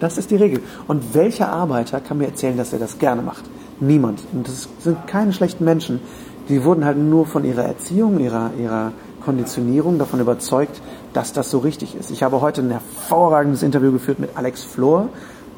Das 0.00 0.18
ist 0.18 0.30
die 0.30 0.36
Regel. 0.36 0.60
Und 0.86 1.14
welcher 1.14 1.48
Arbeiter 1.48 2.00
kann 2.00 2.18
mir 2.18 2.26
erzählen, 2.26 2.56
dass 2.56 2.72
er 2.72 2.78
das 2.78 2.98
gerne 2.98 3.22
macht? 3.22 3.44
Niemand. 3.80 4.20
Und 4.32 4.46
das 4.46 4.68
sind 4.80 5.06
keine 5.06 5.32
schlechten 5.32 5.64
Menschen. 5.64 6.00
Die 6.48 6.64
wurden 6.64 6.84
halt 6.84 6.98
nur 6.98 7.26
von 7.26 7.44
ihrer 7.44 7.64
Erziehung, 7.64 8.20
ihrer, 8.20 8.50
ihrer 8.60 8.92
Konditionierung 9.24 9.98
davon 9.98 10.20
überzeugt, 10.20 10.80
dass 11.12 11.32
das 11.32 11.50
so 11.50 11.58
richtig 11.58 11.96
ist. 11.96 12.10
Ich 12.10 12.22
habe 12.22 12.40
heute 12.40 12.60
ein 12.60 12.70
hervorragendes 12.70 13.62
Interview 13.62 13.90
geführt 13.90 14.18
mit 14.18 14.36
Alex 14.36 14.62
Flor 14.62 15.08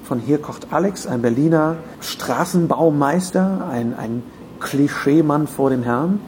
von 0.04 0.20
Hier 0.20 0.40
kocht 0.40 0.68
Alex, 0.70 1.06
ein 1.06 1.20
Berliner 1.20 1.76
Straßenbaumeister, 2.00 3.68
ein, 3.70 3.94
ein 3.94 4.22
Klischeemann 4.58 5.46
vor 5.46 5.68
dem 5.68 5.82
Herrn, 5.82 6.20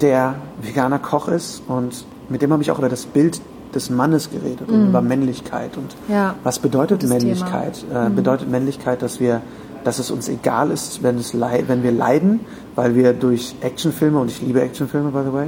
der 0.00 0.36
veganer 0.62 0.98
Koch 0.98 1.28
ist 1.28 1.62
und 1.68 2.06
mit 2.30 2.40
dem 2.40 2.50
habe 2.52 2.62
ich 2.62 2.70
auch 2.70 2.78
über 2.78 2.88
das 2.88 3.04
Bild 3.04 3.42
des 3.74 3.90
Mannes 3.90 4.30
geredet 4.30 4.68
und 4.68 4.88
über 4.88 5.02
Männlichkeit 5.02 5.76
und 5.76 5.94
Ja, 6.08 6.34
was 6.44 6.58
bedeutet 6.58 7.02
Männlichkeit? 7.04 7.84
Äh, 7.92 8.10
bedeutet 8.10 8.50
Männlichkeit, 8.50 9.02
dass 9.02 9.18
wir, 9.20 9.40
dass 9.84 9.98
es 9.98 10.10
uns 10.10 10.28
egal 10.28 10.70
ist, 10.70 11.02
wenn 11.02 11.16
es 11.18 11.32
lei- 11.32 11.64
wenn 11.66 11.82
wir 11.82 11.92
leiden, 11.92 12.40
weil 12.74 12.94
wir 12.94 13.12
durch 13.12 13.54
Actionfilme 13.60 14.18
und 14.18 14.30
ich 14.30 14.40
liebe 14.42 14.60
Actionfilme 14.60 15.10
by 15.10 15.20
the 15.26 15.32
way, 15.32 15.46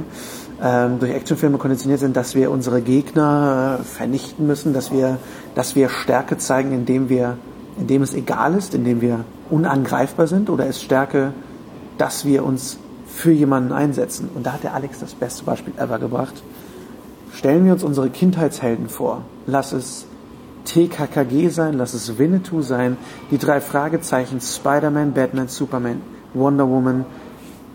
ähm, 0.63 0.99
durch 0.99 1.11
Actionfilme 1.11 1.57
konditioniert 1.57 1.99
sind, 1.99 2.15
dass 2.15 2.33
wir 2.35 2.49
unsere 2.51 2.81
Gegner 2.81 3.79
äh, 3.79 3.83
vernichten 3.83 4.47
müssen, 4.47 4.73
dass 4.73 4.91
wir, 4.91 5.17
dass 5.53 5.75
wir 5.75 5.89
Stärke 5.89 6.37
zeigen, 6.37 6.71
indem 6.71 7.09
wir, 7.09 7.37
indem 7.79 8.01
es 8.01 8.13
egal 8.13 8.55
ist, 8.55 8.73
indem 8.73 9.01
wir 9.01 9.25
unangreifbar 9.49 10.27
sind, 10.27 10.49
oder 10.49 10.65
ist 10.65 10.81
Stärke, 10.81 11.33
dass 11.97 12.25
wir 12.25 12.43
uns 12.45 12.77
für 13.07 13.31
jemanden 13.31 13.71
einsetzen? 13.71 14.29
Und 14.33 14.45
da 14.45 14.53
hat 14.53 14.63
der 14.63 14.73
Alex 14.73 14.99
das 14.99 15.13
beste 15.13 15.43
Beispiel 15.43 15.73
ever 15.77 15.99
gebracht. 15.99 16.41
Stellen 17.35 17.65
wir 17.65 17.73
uns 17.73 17.83
unsere 17.83 18.09
Kindheitshelden 18.09 18.87
vor. 18.87 19.23
Lass 19.45 19.73
es 19.73 20.05
TKKG 20.63 21.49
sein, 21.49 21.73
lass 21.73 21.93
es 21.93 22.17
Winnetou 22.17 22.61
sein, 22.61 22.95
die 23.29 23.37
drei 23.37 23.59
Fragezeichen, 23.59 24.39
Spider-Man, 24.39 25.13
Batman, 25.13 25.49
Superman, 25.49 26.01
Wonder 26.33 26.67
Woman, 26.69 27.05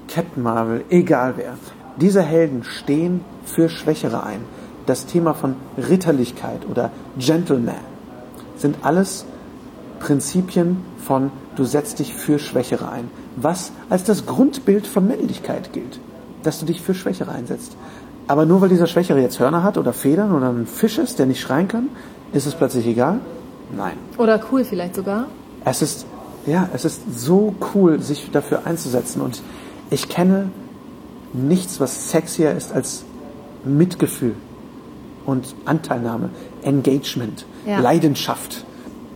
Captain 0.09 0.43
Marvel, 0.43 0.85
egal 0.89 1.35
wer. 1.37 1.55
Diese 2.01 2.23
Helden 2.23 2.65
stehen 2.65 3.21
für 3.45 3.69
Schwächere 3.69 4.25
ein. 4.25 4.41
Das 4.87 5.05
Thema 5.05 5.35
von 5.35 5.57
Ritterlichkeit 5.77 6.67
oder 6.69 6.91
Gentleman 7.19 7.75
sind 8.57 8.77
alles 8.83 9.27
Prinzipien 10.01 10.79
von 10.97 11.31
du 11.57 11.65
setzt 11.65 11.99
dich 11.99 12.15
für 12.15 12.39
Schwächere 12.39 12.91
ein. 12.91 13.11
Was 13.37 13.73
als 13.91 14.05
das 14.05 14.25
Grundbild 14.25 14.87
von 14.87 15.07
Männlichkeit 15.07 15.75
gilt, 15.75 16.01
dass 16.43 16.61
du 16.61 16.67
dich 16.67 16.81
für 16.81 16.95
Schwächere 16.95 17.31
einsetzt. 17.31 17.77
Aber 18.31 18.47
nur 18.47 18.61
weil 18.61 18.69
dieser 18.69 18.87
Schwächere 18.87 19.21
jetzt 19.21 19.41
Hörner 19.41 19.65
hat 19.65 19.77
oder 19.77 19.93
Federn 19.93 20.33
oder 20.33 20.51
ein 20.51 20.65
Fisch 20.65 20.99
ist, 20.99 21.19
der 21.19 21.27
nicht 21.27 21.41
schreien 21.41 21.67
kann, 21.67 21.89
ist 22.33 22.47
es 22.47 22.55
plötzlich 22.55 22.87
egal? 22.87 23.19
Nein. 23.77 23.95
Oder 24.19 24.41
cool 24.53 24.63
vielleicht 24.63 24.95
sogar. 24.95 25.27
Es 25.65 25.83
ist, 25.83 26.07
ja, 26.47 26.69
es 26.73 26.85
ist 26.85 27.03
so 27.13 27.57
cool, 27.75 28.01
sich 28.01 28.31
dafür 28.31 28.67
einzusetzen. 28.67 29.21
Und 29.21 29.43
ich 29.91 30.09
kenne 30.09 30.53
nichts, 31.33 31.81
was 31.81 32.13
sexier 32.13 32.53
ist 32.53 32.73
als 32.73 33.03
Mitgefühl 33.65 34.37
und 35.27 35.57
Anteilnahme, 35.65 36.31
Engagement, 36.63 37.47
Ja. 37.67 37.81
Leidenschaft. 37.81 38.65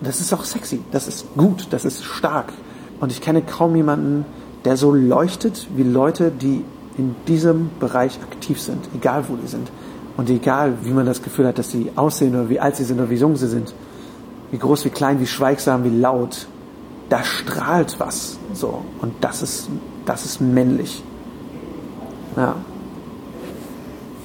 Das 0.01 0.21
ist 0.21 0.35
auch 0.35 0.43
sexy, 0.43 0.81
das 0.91 1.07
ist 1.07 1.37
gut, 1.37 1.69
das 1.71 1.85
ist 1.85 2.03
stark. 2.03 2.53
Und 2.99 3.13
ich 3.13 3.21
kenne 3.21 3.43
kaum 3.43 3.77
jemanden, 3.77 4.25
der 4.65 4.77
so 4.77 4.93
leuchtet 4.93 5.69
wie 5.77 5.85
Leute, 5.85 6.33
die 6.33 6.65
in 6.97 7.15
diesem 7.27 7.71
Bereich 7.81 8.19
aktiv 8.23 8.61
sind, 8.61 8.89
egal 8.95 9.25
wo 9.29 9.37
die 9.37 9.49
sind. 9.49 9.71
Und 10.17 10.31
egal, 10.31 10.79
wie 10.83 10.91
man 10.91 11.07
das 11.07 11.23
Gefühl 11.23 11.47
hat, 11.47 11.59
dass 11.59 11.71
sie 11.71 11.91
aussehen 11.97 12.35
oder 12.35 12.49
wie 12.49 12.61
alt 12.61 12.77
sie 12.77 12.85
sind 12.85 13.01
oder 13.01 13.11
wie 13.11 13.17
jung 13.17 13.37
sie 13.37 13.49
sind. 13.49 13.75
Wie 14.51 14.59
groß, 14.59 14.85
wie 14.85 14.91
klein, 14.91 15.19
wie 15.21 15.27
schweigsam, 15.27 15.83
wie 15.85 15.91
laut. 15.91 16.47
Da 17.09 17.25
strahlt 17.25 17.99
was. 17.99 18.39
So. 18.53 18.83
Und 19.01 19.13
das 19.21 19.43
ist, 19.43 19.69
das 20.07 20.25
ist 20.25 20.41
männlich. 20.41 21.03
Ja. 22.37 22.55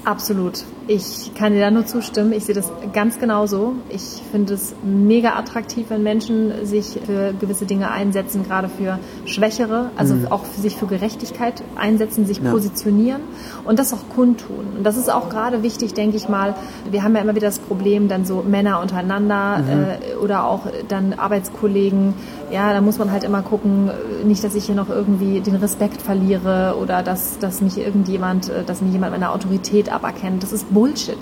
Absolut. 0.05 0.63
Ich 0.91 1.35
kann 1.35 1.53
dir 1.53 1.59
da 1.59 1.69
nur 1.69 1.85
zustimmen. 1.85 2.33
Ich 2.33 2.45
sehe 2.45 2.55
das 2.55 2.71
ganz 2.93 3.19
genauso. 3.19 3.73
Ich 3.89 4.23
finde 4.31 4.55
es 4.55 4.73
mega 4.83 5.33
attraktiv, 5.37 5.85
wenn 5.89 6.01
Menschen 6.01 6.65
sich 6.65 6.97
für 7.05 7.31
gewisse 7.39 7.67
Dinge 7.67 7.91
einsetzen, 7.91 8.43
gerade 8.43 8.69
für 8.69 8.97
Schwächere, 9.25 9.91
also 9.97 10.15
auch 10.31 10.45
für 10.45 10.59
sich 10.61 10.75
für 10.77 10.87
Gerechtigkeit 10.87 11.61
einsetzen, 11.75 12.25
sich 12.25 12.39
Ja. 12.41 12.49
positionieren 12.49 13.21
und 13.65 13.77
das 13.77 13.93
auch 13.93 14.09
kundtun. 14.15 14.65
Und 14.77 14.83
das 14.83 14.97
ist 14.97 15.11
auch 15.13 15.29
gerade 15.29 15.61
wichtig, 15.61 15.93
denke 15.93 16.17
ich 16.17 16.27
mal. 16.27 16.55
Wir 16.89 17.03
haben 17.03 17.15
ja 17.15 17.21
immer 17.21 17.35
wieder 17.35 17.45
das 17.47 17.59
Problem, 17.59 18.07
dann 18.07 18.25
so 18.25 18.41
Männer 18.41 18.79
untereinander 18.81 19.61
äh, 19.69 20.15
oder 20.15 20.45
auch 20.45 20.61
dann 20.87 21.13
Arbeitskollegen. 21.13 22.15
Ja, 22.51 22.73
da 22.73 22.81
muss 22.81 22.97
man 22.97 23.11
halt 23.11 23.23
immer 23.23 23.41
gucken, 23.41 23.89
äh, 23.89 24.25
nicht, 24.25 24.43
dass 24.43 24.55
ich 24.55 24.65
hier 24.65 24.75
noch 24.75 24.89
irgendwie 24.89 25.39
den 25.41 25.55
Respekt 25.55 26.01
verliere 26.01 26.75
oder 26.81 27.03
dass, 27.03 27.39
dass 27.39 27.61
mich 27.61 27.77
irgendjemand, 27.77 28.49
äh, 28.49 28.63
dass 28.63 28.81
mir 28.81 28.89
jemand 28.91 29.11
meine 29.11 29.31
Autorität 29.31 29.91
aberkennt. 29.91 30.43
Das 30.43 30.51
ist 30.51 30.73
Bullshit. 30.73 31.17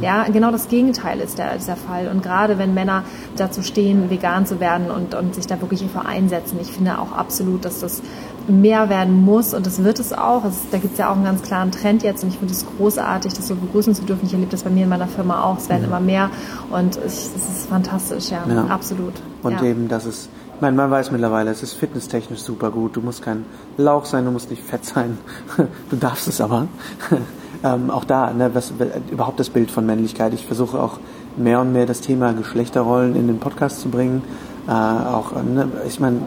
Ja, 0.00 0.24
genau 0.24 0.50
das 0.50 0.68
Gegenteil 0.68 1.20
ist 1.20 1.38
der, 1.38 1.56
ist 1.56 1.68
der 1.68 1.76
Fall. 1.76 2.08
Und 2.08 2.22
gerade 2.22 2.58
wenn 2.58 2.74
Männer 2.74 3.04
dazu 3.36 3.62
stehen, 3.62 4.10
vegan 4.10 4.46
zu 4.46 4.60
werden 4.60 4.90
und, 4.90 5.14
und 5.14 5.34
sich 5.34 5.46
da 5.46 5.60
wirklich 5.60 5.82
für 5.92 6.06
einsetzen, 6.06 6.58
ich 6.60 6.70
finde 6.72 6.98
auch 6.98 7.12
absolut, 7.12 7.64
dass 7.64 7.80
das 7.80 8.02
mehr 8.48 8.88
werden 8.88 9.24
muss 9.24 9.54
und 9.54 9.66
das 9.66 9.84
wird 9.84 10.00
es 10.00 10.12
auch. 10.12 10.44
Es, 10.44 10.56
da 10.70 10.78
gibt 10.78 10.94
es 10.94 10.98
ja 10.98 11.10
auch 11.10 11.14
einen 11.16 11.24
ganz 11.24 11.42
klaren 11.42 11.70
Trend 11.70 12.02
jetzt 12.02 12.22
und 12.24 12.30
ich 12.30 12.38
finde 12.38 12.52
es 12.52 12.66
großartig, 12.76 13.32
das 13.34 13.46
so 13.46 13.54
begrüßen 13.54 13.94
zu 13.94 14.02
dürfen. 14.02 14.26
Ich 14.26 14.32
erlebe 14.32 14.50
das 14.50 14.62
bei 14.62 14.70
mir 14.70 14.84
in 14.84 14.88
meiner 14.88 15.06
Firma 15.06 15.44
auch. 15.44 15.58
Es 15.58 15.68
werden 15.68 15.84
immer 15.84 16.00
mehr 16.00 16.30
und 16.70 16.96
es, 16.96 17.30
es 17.36 17.48
ist 17.58 17.68
fantastisch, 17.68 18.30
ja, 18.30 18.42
Ja. 18.48 18.64
absolut. 18.66 19.14
Und 19.42 19.52
ja. 19.52 19.62
eben, 19.64 19.88
das 19.88 20.06
ist, 20.06 20.28
meine, 20.62 20.76
man 20.76 20.90
weiß 20.90 21.10
mittlerweile, 21.10 21.50
es 21.50 21.62
ist 21.62 21.74
fitnesstechnisch 21.74 22.40
super 22.40 22.70
gut. 22.70 22.96
Du 22.96 23.02
musst 23.02 23.22
kein 23.22 23.44
Lauch 23.76 24.06
sein, 24.06 24.24
du 24.24 24.30
musst 24.30 24.48
nicht 24.48 24.62
fett 24.62 24.84
sein. 24.86 25.18
Du 25.90 25.96
darfst 25.96 26.26
es 26.28 26.40
aber. 26.40 26.68
ähm, 27.64 27.90
auch 27.90 28.04
da, 28.04 28.32
ne, 28.32 28.54
was, 28.54 28.72
überhaupt 29.10 29.38
das 29.38 29.50
Bild 29.50 29.70
von 29.70 29.84
Männlichkeit. 29.84 30.32
Ich 30.32 30.46
versuche 30.46 30.80
auch 30.80 30.98
mehr 31.36 31.60
und 31.60 31.72
mehr 31.72 31.84
das 31.84 32.00
Thema 32.00 32.32
Geschlechterrollen 32.32 33.14
in 33.14 33.26
den 33.26 33.38
Podcast 33.38 33.80
zu 33.80 33.90
bringen. 33.90 34.22
Äh, 34.66 34.70
auch, 34.70 35.32
ne, 35.42 35.68
ich 35.86 36.00
meine, 36.00 36.22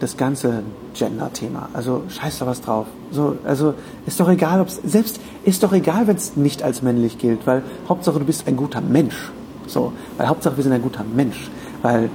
das 0.00 0.16
ganze 0.16 0.62
Gender-Thema. 0.94 1.70
Also 1.72 2.02
scheiß 2.08 2.40
doch 2.40 2.46
was 2.46 2.60
drauf. 2.60 2.86
So, 3.10 3.36
also 3.44 3.74
ist 4.06 4.20
doch 4.20 4.28
egal, 4.28 4.60
ob's 4.60 4.80
selbst 4.84 5.20
ist 5.44 5.62
doch 5.62 5.72
egal, 5.72 6.06
wenn 6.06 6.16
es 6.16 6.36
nicht 6.36 6.62
als 6.62 6.82
männlich 6.82 7.18
gilt, 7.18 7.46
weil 7.46 7.62
Hauptsache 7.88 8.18
du 8.18 8.24
bist 8.24 8.46
ein 8.46 8.56
guter 8.56 8.80
Mensch. 8.80 9.30
So, 9.66 9.92
weil 10.16 10.28
Hauptsache 10.28 10.56
wir 10.56 10.64
sind 10.64 10.72
ein 10.72 10.82
guter 10.82 11.04
Mensch. 11.04 11.50
Weil 11.82 12.04
äh, 12.04 12.08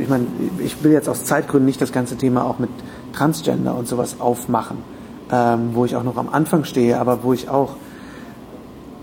ich 0.00 0.08
meine, 0.08 0.26
ich 0.58 0.82
will 0.82 0.92
jetzt 0.92 1.08
aus 1.08 1.24
Zeitgründen 1.24 1.66
nicht 1.66 1.80
das 1.80 1.92
ganze 1.92 2.16
Thema 2.16 2.44
auch 2.44 2.58
mit 2.58 2.70
Transgender 3.12 3.76
und 3.76 3.86
sowas 3.86 4.16
aufmachen, 4.18 4.78
ähm, 5.30 5.70
wo 5.74 5.84
ich 5.84 5.94
auch 5.94 6.02
noch 6.02 6.16
am 6.16 6.28
Anfang 6.28 6.64
stehe, 6.64 6.98
aber 6.98 7.22
wo 7.22 7.32
ich 7.32 7.48
auch 7.48 7.76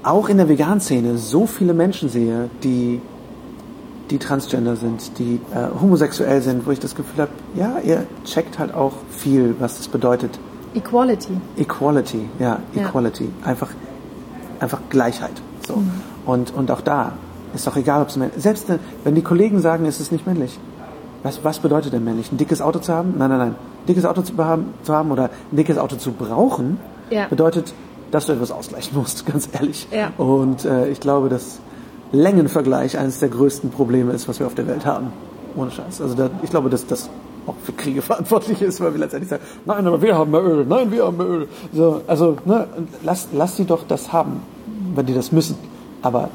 auch 0.01 0.29
in 0.29 0.37
der 0.37 0.47
Vegan-Szene 0.47 1.17
so 1.17 1.45
viele 1.45 1.73
Menschen 1.73 2.09
sehe, 2.09 2.49
die 2.63 3.01
die 4.09 4.17
transgender 4.17 4.75
sind, 4.75 5.19
die 5.19 5.39
äh, 5.53 5.79
homosexuell 5.79 6.41
sind, 6.41 6.65
wo 6.65 6.71
ich 6.71 6.79
das 6.79 6.95
Gefühl 6.95 7.21
habe, 7.21 7.31
ja, 7.55 7.77
ihr 7.83 8.07
checkt 8.25 8.57
halt 8.57 8.73
auch 8.73 8.93
viel, 9.11 9.55
was 9.59 9.77
das 9.77 9.87
bedeutet. 9.87 10.39
Equality. 10.73 11.33
Equality, 11.57 12.27
ja, 12.39 12.59
Ja. 12.73 12.87
Equality. 12.87 13.29
Einfach, 13.43 13.69
einfach 14.59 14.79
Gleichheit. 14.89 15.33
So. 15.67 15.83
Und, 16.25 16.53
und 16.55 16.71
auch 16.71 16.81
da 16.81 17.13
ist 17.53 17.65
doch 17.67 17.75
egal, 17.75 18.01
ob 18.01 18.09
es 18.09 18.15
männlich 18.17 18.41
Selbst 18.41 18.69
wenn- 18.69 18.79
wenn 19.03 19.15
die 19.15 19.21
Kollegen 19.21 19.59
sagen, 19.59 19.85
es 19.85 19.99
ist 19.99 20.11
nicht 20.11 20.25
männlich. 20.27 20.57
Was, 21.23 21.43
was 21.43 21.59
bedeutet 21.59 21.91
denn 21.93 22.03
männlich? 22.03 22.31
Ein 22.31 22.37
dickes 22.37 22.61
Auto 22.61 22.79
zu 22.79 22.93
haben? 22.93 23.15
Nein, 23.17 23.29
nein, 23.29 23.39
nein. 23.39 23.55
Ein 23.83 23.85
dickes 23.87 24.05
Auto 24.05 24.21
zu 24.21 24.33
haben, 24.37 24.73
zu 24.83 24.93
haben 24.93 25.11
oder 25.11 25.25
ein 25.51 25.55
dickes 25.57 25.77
Auto 25.77 25.95
zu 25.97 26.11
brauchen, 26.13 26.79
Ja. 27.09 27.27
bedeutet, 27.27 27.73
dass 28.11 28.25
du 28.25 28.33
etwas 28.33 28.51
ausgleichen 28.51 28.97
musst, 28.97 29.25
ganz 29.31 29.49
ehrlich. 29.51 29.87
Ja. 29.91 30.11
Und 30.17 30.63
äh, 30.65 30.87
ich 30.89 30.99
glaube, 30.99 31.29
dass 31.29 31.59
Längenvergleich 32.11 32.97
eines 32.97 33.19
der 33.19 33.29
größten 33.29 33.69
Probleme 33.69 34.11
ist, 34.13 34.27
was 34.27 34.39
wir 34.39 34.47
auf 34.47 34.55
der 34.55 34.67
Welt 34.67 34.85
haben. 34.85 35.07
Ohne 35.55 35.71
Scheiß. 35.71 36.01
Also 36.01 36.15
da, 36.15 36.29
ich 36.41 36.49
glaube, 36.49 36.69
dass 36.69 36.85
das 36.87 37.09
auch 37.45 37.55
für 37.63 37.73
Kriege 37.73 38.01
verantwortlich 38.11 38.61
ist, 38.61 38.79
weil 38.81 38.93
wir 38.93 38.99
letztendlich 38.99 39.29
sagen, 39.29 39.43
nein, 39.65 39.85
aber 39.85 40.01
wir 40.01 40.17
haben 40.17 40.31
mehr 40.31 40.43
Öl, 40.43 40.65
nein, 40.65 40.91
wir 40.91 41.05
haben 41.05 41.17
mehr 41.17 41.27
Öl. 41.27 41.47
So, 41.73 42.01
also 42.07 42.37
ne, 42.45 42.67
lass, 43.03 43.27
lass 43.33 43.57
sie 43.57 43.65
doch 43.65 43.83
das 43.87 44.11
haben, 44.13 44.41
wenn 44.95 45.05
die 45.05 45.13
das 45.13 45.31
müssen. 45.31 45.55
Aber 46.01 46.29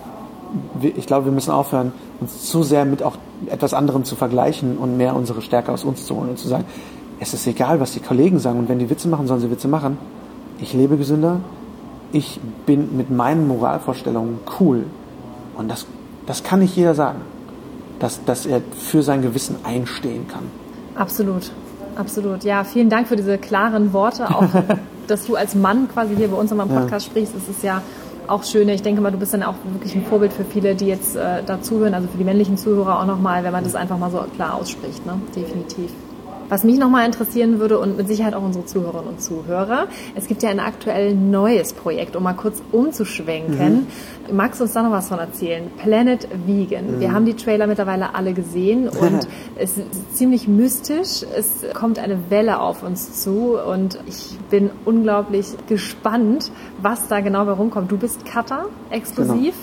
ich 0.83 1.07
glaube, 1.07 1.27
wir 1.27 1.33
müssen 1.33 1.51
aufhören, 1.51 1.93
uns 2.21 2.45
zu 2.45 2.63
sehr 2.63 2.85
mit 2.85 3.03
auch 3.03 3.17
etwas 3.47 3.75
anderem 3.75 4.05
zu 4.05 4.17
vergleichen 4.17 4.79
und 4.79 4.97
mehr 4.97 5.15
unsere 5.17 5.43
Stärke 5.43 5.73
aus 5.73 5.85
uns 5.85 6.07
zu 6.07 6.17
holen 6.17 6.31
und 6.31 6.39
zu 6.39 6.49
sagen, 6.49 6.65
es 7.21 7.35
ist 7.35 7.47
egal, 7.47 7.81
was 7.81 7.93
die 7.93 8.01
Kollegen 8.01 8.39
sagen 8.39 8.59
und 8.59 8.69
wenn 8.69 8.79
die 8.79 8.91
Witze 8.91 9.09
machen, 9.09 9.27
sollen 9.27 9.41
sie 9.41 9.51
Witze 9.51 9.69
machen. 9.69 9.99
Ich 10.61 10.73
lebe 10.73 10.97
gesünder, 10.97 11.41
ich 12.13 12.41
bin 12.67 12.97
mit 12.97 13.11
meinen 13.11 13.49
Moralvorstellungen 13.49 14.39
cool 14.61 14.85
und 15.57 15.71
das, 15.71 15.87
das 16.27 16.43
kann 16.43 16.61
nicht 16.61 16.77
jeder 16.77 16.95
sagen, 16.95 17.21
dass, 17.99 18.25
dass 18.25 18.47
er 18.47 18.61
für 18.79 19.03
sein 19.03 19.23
Gewissen 19.23 19.57
einstehen 19.65 20.29
kann. 20.29 20.45
Absolut, 20.95 21.51
absolut. 21.97 22.45
Ja, 22.45 22.65
vielen 22.65 22.91
Dank 22.91 23.09
für 23.09 23.17
diese 23.17 23.39
klaren 23.39 23.93
Worte. 23.93 24.29
Auch, 24.29 24.47
dass 25.07 25.27
du 25.27 25.37
als 25.37 25.55
Mann 25.55 25.89
quasi 25.89 26.15
hier 26.17 26.29
bei 26.29 26.37
uns 26.37 26.51
in 26.51 26.57
meinem 26.57 26.69
Podcast 26.69 27.07
sprichst, 27.07 27.35
das 27.35 27.49
ist 27.49 27.63
ja 27.63 27.83
auch 28.29 28.45
schön. 28.45 28.69
Ich 28.69 28.83
denke 28.83 29.01
mal, 29.01 29.11
du 29.11 29.19
bist 29.19 29.35
dann 29.35 29.43
auch 29.43 29.57
wirklich 29.65 29.95
ein 29.95 30.05
Vorbild 30.05 30.33
für 30.33 30.45
viele, 30.45 30.75
die 30.75 30.87
jetzt 30.87 31.17
äh, 31.17 31.43
dazuhören, 31.43 31.95
also 31.95 32.09
für 32.09 32.19
die 32.19 32.25
männlichen 32.25 32.57
Zuhörer 32.57 33.01
auch 33.01 33.07
nochmal, 33.07 33.45
wenn 33.45 33.53
man 33.53 33.65
das 33.65 33.75
einfach 33.75 33.99
mal 33.99 34.11
so 34.11 34.25
klar 34.35 34.55
ausspricht, 34.55 35.05
ne? 35.07 35.21
Definitiv. 35.35 35.91
Was 36.49 36.65
mich 36.65 36.79
nochmal 36.79 37.07
interessieren 37.07 37.59
würde 37.59 37.79
und 37.79 37.97
mit 37.97 38.09
Sicherheit 38.09 38.35
auch 38.35 38.43
unsere 38.43 38.67
Zuhörerinnen 38.67 39.09
und 39.09 39.21
Zuhörer, 39.21 39.89
es 40.15 40.27
gibt 40.27 40.43
ja 40.43 40.51
ein 40.51 40.61
aktuell 40.61 41.15
neues 41.15 41.73
Projekt, 41.73 42.17
um 42.17 42.23
mal 42.23 42.35
kurz 42.35 42.63
umzuschwenken. 42.73 43.87
Magst 44.33 44.61
du 44.61 44.65
uns 44.65 44.73
da 44.73 44.83
noch 44.83 44.91
was 44.91 45.09
von 45.09 45.19
erzählen? 45.19 45.71
Planet 45.79 46.29
Vegan. 46.47 47.01
Wir 47.01 47.13
haben 47.13 47.25
die 47.25 47.35
Trailer 47.35 47.67
mittlerweile 47.67 48.15
alle 48.15 48.33
gesehen 48.35 48.89
und 49.01 49.27
es 49.57 49.79
ist 49.79 50.17
ziemlich 50.17 50.49
mystisch. 50.49 51.25
Es 51.37 51.65
kommt 51.75 51.99
eine 51.99 52.31
Welle 52.31 52.61
auf 52.61 52.83
uns 52.83 53.23
zu 53.23 53.57
und 53.59 53.99
ich 54.07 54.37
bin 54.51 54.71
unglaublich 54.85 55.47
gespannt, 55.69 56.51
was 56.81 57.09
da 57.09 57.21
genau 57.21 57.45
bei 57.45 57.53
rumkommt. 57.53 57.91
Du 57.91 57.97
bist 57.97 58.25
Cutter 58.25 58.67
exklusiv 58.91 59.55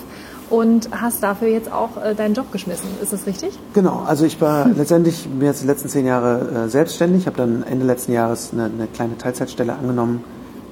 und 0.52 0.90
hast 0.92 1.22
dafür 1.22 1.48
jetzt 1.48 1.72
auch 1.72 1.96
äh, 1.96 2.14
deinen 2.14 2.34
Job 2.34 2.52
geschmissen. 2.52 2.86
Ist 3.02 3.12
das 3.12 3.26
richtig? 3.26 3.58
Genau, 3.72 4.02
also 4.06 4.26
ich 4.26 4.38
war 4.40 4.68
letztendlich 4.76 5.26
bin 5.26 5.46
jetzt 5.46 5.62
die 5.62 5.66
letzten 5.66 5.88
zehn 5.88 6.04
Jahre 6.04 6.66
äh, 6.66 6.68
selbstständig, 6.68 7.26
habe 7.26 7.38
dann 7.38 7.62
Ende 7.62 7.86
letzten 7.86 8.12
Jahres 8.12 8.50
eine, 8.52 8.64
eine 8.64 8.86
kleine 8.86 9.16
Teilzeitstelle 9.16 9.72
angenommen 9.72 10.22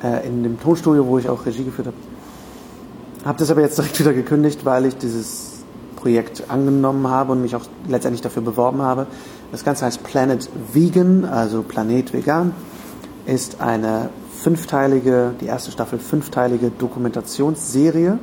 äh, 0.05 0.27
in 0.27 0.43
dem 0.43 0.61
Tonstudio, 0.61 1.07
wo 1.07 1.19
ich 1.19 1.31
auch 1.31 1.47
Regie 1.47 1.65
geführt 1.65 1.87
habe. 1.87 1.97
Habe 3.25 3.39
das 3.39 3.51
aber 3.51 3.63
jetzt 3.63 3.79
direkt 3.79 3.99
wieder 4.01 4.13
gekündigt, 4.13 4.67
weil 4.67 4.85
ich 4.85 4.99
dieses 4.99 5.63
Projekt 5.97 6.45
angenommen 6.49 7.09
habe 7.09 7.33
und 7.33 7.41
mich 7.41 7.57
auch 7.57 7.65
letztendlich 7.89 8.21
dafür 8.21 8.43
beworben 8.43 8.83
habe. 8.83 9.07
Das 9.51 9.65
Ganze 9.65 9.87
heißt 9.87 10.03
Planet 10.03 10.47
Vegan, 10.75 11.25
also 11.25 11.63
Planet 11.63 12.13
Vegan, 12.13 12.53
ist 13.25 13.63
eine 13.63 14.11
fünfteilige, 14.43 15.33
die 15.41 15.47
erste 15.47 15.71
Staffel 15.71 15.99
fünfteilige 15.99 16.71
Dokumentationsserie 16.71 18.19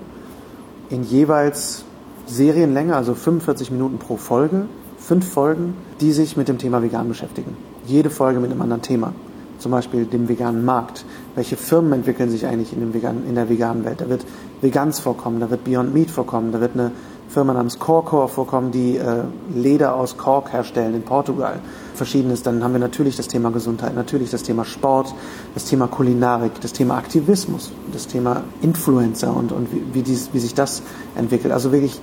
in 0.89 1.03
jeweils 1.03 1.83
Serienlänge, 2.25 2.95
also 2.95 3.15
45 3.15 3.71
Minuten 3.71 3.97
pro 3.97 4.17
Folge, 4.17 4.65
fünf 4.97 5.29
Folgen, 5.31 5.75
die 6.01 6.11
sich 6.11 6.35
mit 6.38 6.47
dem 6.47 6.57
Thema 6.57 6.83
Vegan 6.83 7.07
beschäftigen. 7.07 7.55
Jede 7.85 8.09
Folge 8.09 8.39
mit 8.39 8.51
einem 8.51 8.61
anderen 8.61 8.81
Thema. 8.81 9.13
Zum 9.59 9.71
Beispiel 9.71 10.05
dem 10.05 10.29
veganen 10.29 10.65
Markt. 10.65 11.03
Welche 11.35 11.57
Firmen 11.57 11.93
entwickeln 11.93 12.29
sich 12.29 12.45
eigentlich 12.45 12.73
in, 12.73 12.79
dem 12.79 12.93
vegan, 12.93 13.23
in 13.27 13.35
der 13.35 13.49
veganen 13.49 13.85
Welt? 13.85 14.01
Da 14.01 14.09
wird 14.09 14.25
Vegans 14.61 14.99
vorkommen, 14.99 15.39
da 15.39 15.49
wird 15.49 15.63
Beyond 15.63 15.93
Meat 15.93 16.11
vorkommen, 16.11 16.51
da 16.51 16.61
wird 16.61 16.73
eine 16.73 16.91
Firma 17.30 17.53
namens 17.53 17.78
Corcor 17.80 18.30
vorkommen, 18.30 18.71
die 18.71 18.97
äh, 18.97 19.23
Leder 19.53 19.95
aus 19.95 20.17
Kork 20.17 20.53
herstellen 20.53 20.95
in 20.95 21.03
Portugal. 21.03 21.59
Verschiedenes. 21.93 22.43
Dann 22.43 22.63
haben 22.63 22.73
wir 22.73 22.80
natürlich 22.80 23.17
das 23.17 23.28
Thema 23.28 23.51
Gesundheit, 23.51 23.95
natürlich 23.95 24.30
das 24.30 24.43
Thema 24.43 24.63
Sport, 24.63 25.13
das 25.53 25.65
Thema 25.65 25.88
Kulinarik, 25.88 26.61
das 26.61 26.71
Thema 26.71 26.95
Aktivismus, 26.97 27.71
das 27.91 28.07
Thema 28.07 28.43
Influencer 28.61 29.36
und, 29.36 29.51
und 29.51 29.73
wie, 29.73 29.84
wie, 29.93 30.01
dies, 30.03 30.30
wie 30.32 30.39
sich 30.39 30.53
das 30.53 30.84
entwickelt. 31.15 31.53
Also 31.53 31.71
wirklich 31.71 31.99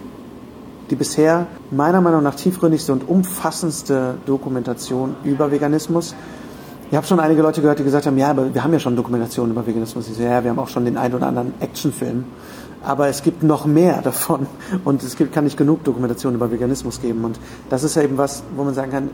die 0.91 0.97
bisher 0.97 1.47
meiner 1.71 2.01
Meinung 2.01 2.23
nach 2.23 2.35
tiefgründigste 2.35 2.93
und 2.93 3.09
umfassendste 3.09 4.17
Dokumentation 4.27 5.17
über 5.25 5.51
Veganismus. 5.51 6.15
Ich 6.91 6.97
habe 6.97 7.07
schon 7.07 7.19
einige 7.19 7.43
Leute 7.43 7.61
gehört, 7.61 7.79
die 7.79 7.85
gesagt 7.85 8.07
haben, 8.07 8.19
ja, 8.19 8.31
aber 8.31 8.55
wir 8.55 8.63
haben 8.63 8.73
ja 8.73 8.79
schon 8.79 8.95
Dokumentationen 8.95 9.53
über 9.53 9.67
Veganismus. 9.67 10.09
Ich 10.09 10.17
so, 10.17 10.23
ja, 10.23 10.43
wir 10.45 10.51
haben 10.51 10.59
auch 10.59 10.69
schon 10.69 10.85
den 10.85 10.97
einen 10.97 11.15
oder 11.15 11.27
anderen 11.27 11.55
Actionfilm. 11.61 12.25
Aber 12.85 13.09
es 13.09 13.23
gibt 13.23 13.43
noch 13.43 13.65
mehr 13.67 14.03
davon. 14.03 14.47
Und 14.85 15.03
es 15.03 15.17
gibt, 15.17 15.33
kann 15.33 15.45
nicht 15.45 15.57
genug 15.57 15.83
Dokumentationen 15.85 16.37
über 16.37 16.51
Veganismus 16.53 17.01
geben. 17.01 17.25
Und 17.25 17.41
das 17.71 17.83
ist 17.83 17.97
ja 17.97 18.03
eben 18.03 18.19
was, 18.19 18.43
wo 18.55 18.63
man 18.63 18.75
sagen 18.75 18.93
kann, 18.93 19.11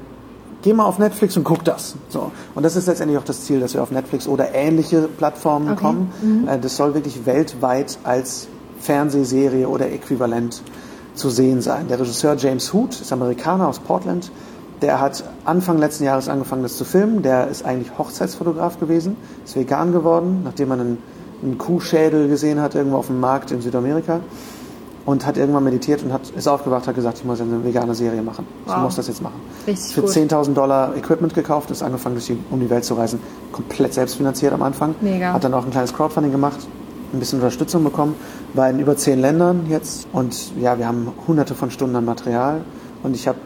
geh 0.63 0.75
mal 0.75 0.85
auf 0.85 0.99
Netflix 0.99 1.37
und 1.37 1.45
guck 1.45 1.65
das. 1.65 1.95
So. 2.09 2.33
Und 2.55 2.65
das 2.65 2.77
ist 2.77 2.87
letztendlich 2.87 3.19
auch 3.19 3.25
das 3.25 3.45
Ziel, 3.45 3.61
dass 3.61 3.73
wir 3.75 3.83
auf 3.83 3.93
Netflix 3.93 4.27
oder 4.27 4.53
ähnliche 4.55 5.09
Plattformen 5.17 5.71
Okay. 5.71 5.81
kommen. 5.81 6.49
Äh, 6.49 6.59
Das 6.59 6.77
soll 6.77 6.95
wirklich 6.95 7.25
weltweit 7.25 7.99
als 8.05 8.49
Fernsehserie 8.81 9.69
oder 9.69 9.91
Äquivalent 9.91 10.63
zu 11.15 11.31
sehen 11.31 11.63
sein. 11.63 11.87
Der 11.89 12.01
Regisseur 12.01 12.35
James 12.37 12.73
Hoot 12.73 13.01
ist 13.01 13.13
Amerikaner 13.13 13.69
aus 13.69 13.79
Portland. 13.79 14.31
Der 14.83 15.01
hat 15.01 15.25
Anfang 15.45 15.79
letzten 15.79 16.05
Jahres 16.05 16.29
angefangen, 16.29 16.63
das 16.63 16.77
zu 16.77 16.85
filmen. 16.85 17.23
Der 17.23 17.49
ist 17.49 17.65
eigentlich 17.65 17.91
Hochzeitsfotograf 17.99 18.81
gewesen, 18.81 19.17
ist 19.45 19.57
vegan 19.57 19.93
geworden, 19.93 20.41
nachdem 20.45 20.69
man 20.69 20.81
einen, 20.81 20.99
einen 21.43 21.59
Kuhschädel 21.59 22.29
gesehen 22.29 22.61
hat 22.61 22.75
irgendwo 22.75 22.97
auf 22.97 23.09
dem 23.09 23.21
Markt 23.21 23.51
in 23.51 23.61
Südamerika 23.61 24.21
und 25.07 25.27
hat 25.27 25.37
irgendwann 25.37 25.65
meditiert 25.65 26.03
und 26.03 26.13
hat, 26.13 26.31
ist 26.31 26.47
aufgewacht, 26.49 26.87
hat 26.87 26.95
gesagt, 26.95 27.19
ich 27.19 27.25
muss 27.25 27.41
eine 27.41 27.63
vegane 27.65 27.95
Serie 27.95 28.23
machen. 28.23 28.47
Ich 28.67 28.73
Wow. 28.73 28.83
muss 28.83 28.97
das 28.97 29.09
jetzt 29.09 29.23
machen. 29.23 29.41
Richtig 29.67 29.95
Für 29.95 30.03
gut. 30.03 30.11
10.000 30.11 30.55
Dollar 30.55 30.95
Equipment 30.97 31.35
gekauft, 31.35 31.71
ist 31.71 31.83
angefangen, 31.83 32.15
durch 32.17 32.27
die, 32.27 32.39
um 32.51 32.61
die 32.61 32.71
Welt 32.71 32.85
zu 32.85 32.95
reisen, 32.95 33.19
komplett 33.53 33.95
selbstfinanziert 33.95 34.53
am 34.53 34.63
Anfang. 34.63 34.95
Mega. 35.01 35.33
Hat 35.33 35.45
dann 35.45 35.55
auch 35.55 35.65
ein 35.65 35.71
kleines 35.71 35.95
Crowdfunding 35.95 36.33
gemacht, 36.33 36.59
ein 37.13 37.19
bisschen 37.19 37.41
Unterstützung 37.41 37.83
bekommen, 37.85 38.15
war 38.55 38.71
in 38.71 38.79
über 38.79 38.97
zehn 38.97 39.21
Ländern 39.21 39.67
jetzt 39.69 40.07
und 40.13 40.53
ja, 40.61 40.79
wir 40.79 40.87
haben 40.87 41.09
hunderte 41.27 41.55
von 41.55 41.71
Stunden 41.71 41.97
an 41.97 42.05
Material 42.05 42.61
und 43.03 43.17
ich 43.17 43.27
habe 43.27 43.39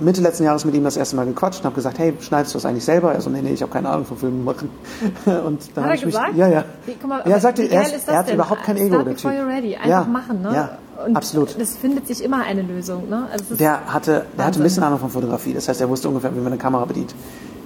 Mitte 0.00 0.20
letzten 0.20 0.44
Jahres 0.44 0.64
mit 0.64 0.74
ihm 0.74 0.84
das 0.84 0.96
erste 0.96 1.16
Mal 1.16 1.26
gequatscht 1.26 1.60
und 1.60 1.66
habe 1.66 1.74
gesagt, 1.74 1.98
hey, 1.98 2.14
schneidest 2.20 2.54
du 2.54 2.58
das 2.58 2.66
eigentlich 2.66 2.84
selber? 2.84 3.12
Er 3.12 3.20
so, 3.20 3.30
nee, 3.30 3.42
nee, 3.42 3.52
ich 3.52 3.62
habe 3.62 3.72
keine 3.72 3.88
Ahnung 3.88 4.04
von 4.04 4.16
Filmen 4.16 4.44
machen. 4.44 4.70
Und 5.26 5.60
dann 5.74 5.84
Hat 5.84 5.90
er 5.90 5.94
ich 5.94 6.04
mich, 6.04 6.14
gesagt? 6.14 6.36
ja, 6.36 6.48
ja. 6.48 6.64
Wie, 6.86 7.06
mal, 7.06 7.18
ja, 7.20 7.24
aber 7.26 7.40
sagte, 7.40 7.62
er, 7.64 7.82
das 7.82 8.06
er 8.06 8.18
hat 8.18 8.28
denn? 8.28 8.34
überhaupt 8.36 8.62
kein 8.62 8.76
Ego, 8.76 8.94
Start 8.94 9.06
der 9.06 9.16
Typ. 9.16 9.30
you're 9.30 9.46
ready. 9.46 9.74
Einfach 9.76 9.88
ja, 9.88 10.04
machen, 10.04 10.42
ne? 10.42 10.52
Ja, 10.54 10.78
Und 11.04 11.16
absolut. 11.16 11.56
Es 11.58 11.76
findet 11.76 12.06
sich 12.06 12.22
immer 12.22 12.42
eine 12.44 12.62
Lösung, 12.62 13.08
ne? 13.08 13.26
Also 13.32 13.54
Der 13.54 13.92
hatte, 13.92 14.24
der 14.36 14.44
hatte 14.46 14.60
ein 14.60 14.62
bisschen 14.62 14.82
Ahnung 14.82 14.98
von 14.98 15.10
Fotografie. 15.10 15.54
Das 15.54 15.68
heißt, 15.68 15.80
er 15.80 15.88
wusste 15.88 16.08
ungefähr, 16.08 16.34
wie 16.34 16.38
man 16.38 16.48
eine 16.48 16.58
Kamera 16.58 16.84
bedient. 16.84 17.14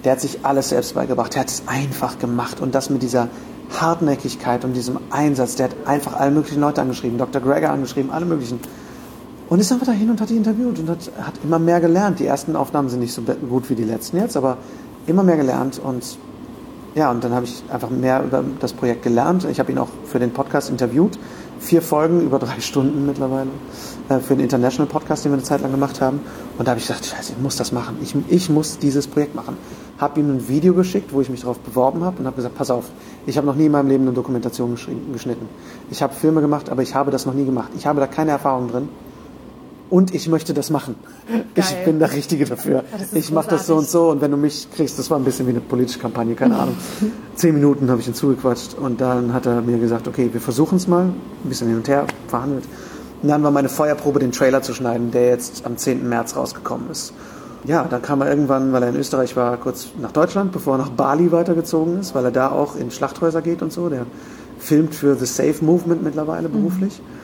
Der 0.03 0.13
hat 0.13 0.21
sich 0.21 0.39
alles 0.43 0.69
selbst 0.69 0.95
beigebracht. 0.95 1.33
Der 1.33 1.41
hat 1.41 1.49
es 1.49 1.63
einfach 1.67 2.19
gemacht. 2.19 2.59
Und 2.59 2.75
das 2.75 2.89
mit 2.89 3.01
dieser 3.01 3.29
Hartnäckigkeit 3.79 4.65
und 4.65 4.73
diesem 4.73 4.99
Einsatz. 5.09 5.55
Der 5.55 5.69
hat 5.69 5.75
einfach 5.85 6.19
alle 6.19 6.31
möglichen 6.31 6.61
Leute 6.61 6.81
angeschrieben. 6.81 7.17
Dr. 7.17 7.41
Greger 7.41 7.71
angeschrieben, 7.71 8.11
alle 8.11 8.25
möglichen. 8.25 8.59
Und 9.49 9.59
ist 9.59 9.71
einfach 9.71 9.85
dahin 9.85 10.09
und 10.09 10.19
hat 10.21 10.29
die 10.29 10.37
interviewt 10.37 10.79
und 10.79 10.89
hat, 10.89 11.11
hat 11.19 11.33
immer 11.43 11.59
mehr 11.59 11.81
gelernt. 11.81 12.19
Die 12.19 12.25
ersten 12.25 12.55
Aufnahmen 12.55 12.89
sind 12.89 12.99
nicht 12.99 13.13
so 13.13 13.21
gut 13.21 13.69
wie 13.69 13.75
die 13.75 13.83
letzten 13.83 14.17
jetzt, 14.17 14.37
aber 14.37 14.57
immer 15.05 15.23
mehr 15.23 15.37
gelernt. 15.37 15.79
Und 15.83 16.17
ja, 16.95 17.09
und 17.09 17.23
dann 17.23 17.33
habe 17.33 17.45
ich 17.45 17.63
einfach 17.69 17.89
mehr 17.89 18.23
über 18.23 18.43
das 18.59 18.73
Projekt 18.73 19.03
gelernt. 19.03 19.45
Ich 19.45 19.59
habe 19.59 19.71
ihn 19.71 19.79
auch 19.79 19.89
für 20.05 20.19
den 20.19 20.31
Podcast 20.31 20.69
interviewt. 20.69 21.17
Vier 21.59 21.81
Folgen 21.81 22.21
über 22.21 22.39
drei 22.39 22.59
Stunden 22.59 23.05
mittlerweile 23.05 23.49
äh, 24.09 24.19
für 24.19 24.35
den 24.35 24.43
International 24.43 24.87
Podcast, 24.87 25.25
den 25.25 25.31
wir 25.31 25.37
eine 25.37 25.43
Zeit 25.43 25.61
lang 25.61 25.71
gemacht 25.71 26.01
haben. 26.01 26.19
Und 26.57 26.67
da 26.67 26.71
habe 26.71 26.79
ich 26.79 26.85
gesagt, 26.85 27.05
scheiße, 27.05 27.33
ich 27.35 27.41
muss 27.41 27.55
das 27.55 27.71
machen. 27.71 27.97
Ich, 28.01 28.15
ich 28.27 28.49
muss 28.49 28.77
dieses 28.77 29.07
Projekt 29.07 29.33
machen. 29.33 29.57
Habe 29.97 30.19
ihm 30.19 30.29
ein 30.29 30.47
Video 30.47 30.73
geschickt, 30.73 31.13
wo 31.13 31.21
ich 31.21 31.29
mich 31.29 31.41
darauf 31.41 31.57
beworben 31.59 32.03
habe 32.03 32.19
und 32.19 32.25
habe 32.25 32.35
gesagt, 32.35 32.55
pass 32.55 32.69
auf, 32.69 32.85
ich 33.25 33.37
habe 33.37 33.47
noch 33.47 33.55
nie 33.55 33.67
in 33.67 33.71
meinem 33.71 33.87
Leben 33.87 34.03
eine 34.03 34.13
Dokumentation 34.13 34.77
geschnitten. 35.11 35.47
Ich 35.89 36.03
habe 36.03 36.13
Filme 36.13 36.41
gemacht, 36.41 36.69
aber 36.69 36.81
ich 36.81 36.93
habe 36.93 37.11
das 37.11 37.25
noch 37.25 37.33
nie 37.33 37.45
gemacht. 37.45 37.69
Ich 37.77 37.87
habe 37.87 37.99
da 37.99 38.07
keine 38.07 38.31
Erfahrung 38.31 38.69
drin. 38.69 38.89
Und 39.93 40.11
ich 40.15 40.27
möchte 40.27 40.55
das 40.55 40.71
machen. 40.71 40.95
Ich 41.53 41.69
Geil. 41.69 41.85
bin 41.85 41.99
der 41.99 42.11
Richtige 42.11 42.45
dafür. 42.45 42.83
Ich 43.11 43.31
mache 43.31 43.49
das 43.51 43.67
so 43.67 43.75
und 43.75 43.87
so 43.87 44.09
und 44.09 44.21
wenn 44.21 44.31
du 44.31 44.37
mich 44.37 44.67
kriegst, 44.75 44.97
das 44.97 45.11
war 45.11 45.19
ein 45.19 45.23
bisschen 45.23 45.45
wie 45.45 45.51
eine 45.51 45.59
politische 45.59 45.99
Kampagne, 45.99 46.33
keine 46.33 46.57
Ahnung. 46.57 46.75
Zehn 47.35 47.53
Minuten 47.53 47.91
habe 47.91 48.01
ich 48.01 48.07
ihn 48.07 48.15
zugequatscht 48.15 48.73
und 48.73 49.01
dann 49.01 49.33
hat 49.33 49.45
er 49.45 49.61
mir 49.61 49.77
gesagt, 49.77 50.07
okay, 50.07 50.31
wir 50.31 50.41
versuchen 50.41 50.77
es 50.77 50.87
mal, 50.87 51.03
ein 51.03 51.47
bisschen 51.47 51.67
hin 51.67 51.77
und 51.77 51.87
her 51.87 52.07
verhandelt. 52.27 52.63
Und 53.21 53.29
dann 53.29 53.43
war 53.43 53.51
meine 53.51 53.69
Feuerprobe, 53.69 54.17
den 54.17 54.31
Trailer 54.31 54.63
zu 54.63 54.73
schneiden, 54.73 55.11
der 55.11 55.27
jetzt 55.27 55.63
am 55.63 55.77
10. 55.77 56.09
März 56.09 56.35
rausgekommen 56.35 56.89
ist. 56.89 57.13
Ja, 57.65 57.83
dann 57.83 58.01
kam 58.01 58.21
er 58.21 58.31
irgendwann, 58.31 58.73
weil 58.73 58.81
er 58.81 58.89
in 58.89 58.95
Österreich 58.95 59.35
war, 59.35 59.57
kurz 59.57 59.89
nach 60.01 60.11
Deutschland, 60.11 60.53
bevor 60.53 60.73
er 60.73 60.77
nach 60.79 60.89
Bali 60.89 61.31
weitergezogen 61.31 61.99
ist, 61.99 62.15
weil 62.15 62.25
er 62.25 62.31
da 62.31 62.49
auch 62.49 62.75
in 62.77 62.89
Schlachthäuser 62.89 63.43
geht 63.43 63.61
und 63.61 63.71
so. 63.71 63.89
Der 63.89 64.07
filmt 64.57 64.95
für 64.95 65.15
The 65.15 65.27
Safe 65.27 65.63
Movement 65.63 66.01
mittlerweile 66.01 66.49
beruflich. 66.49 66.99
Mhm. 66.99 67.22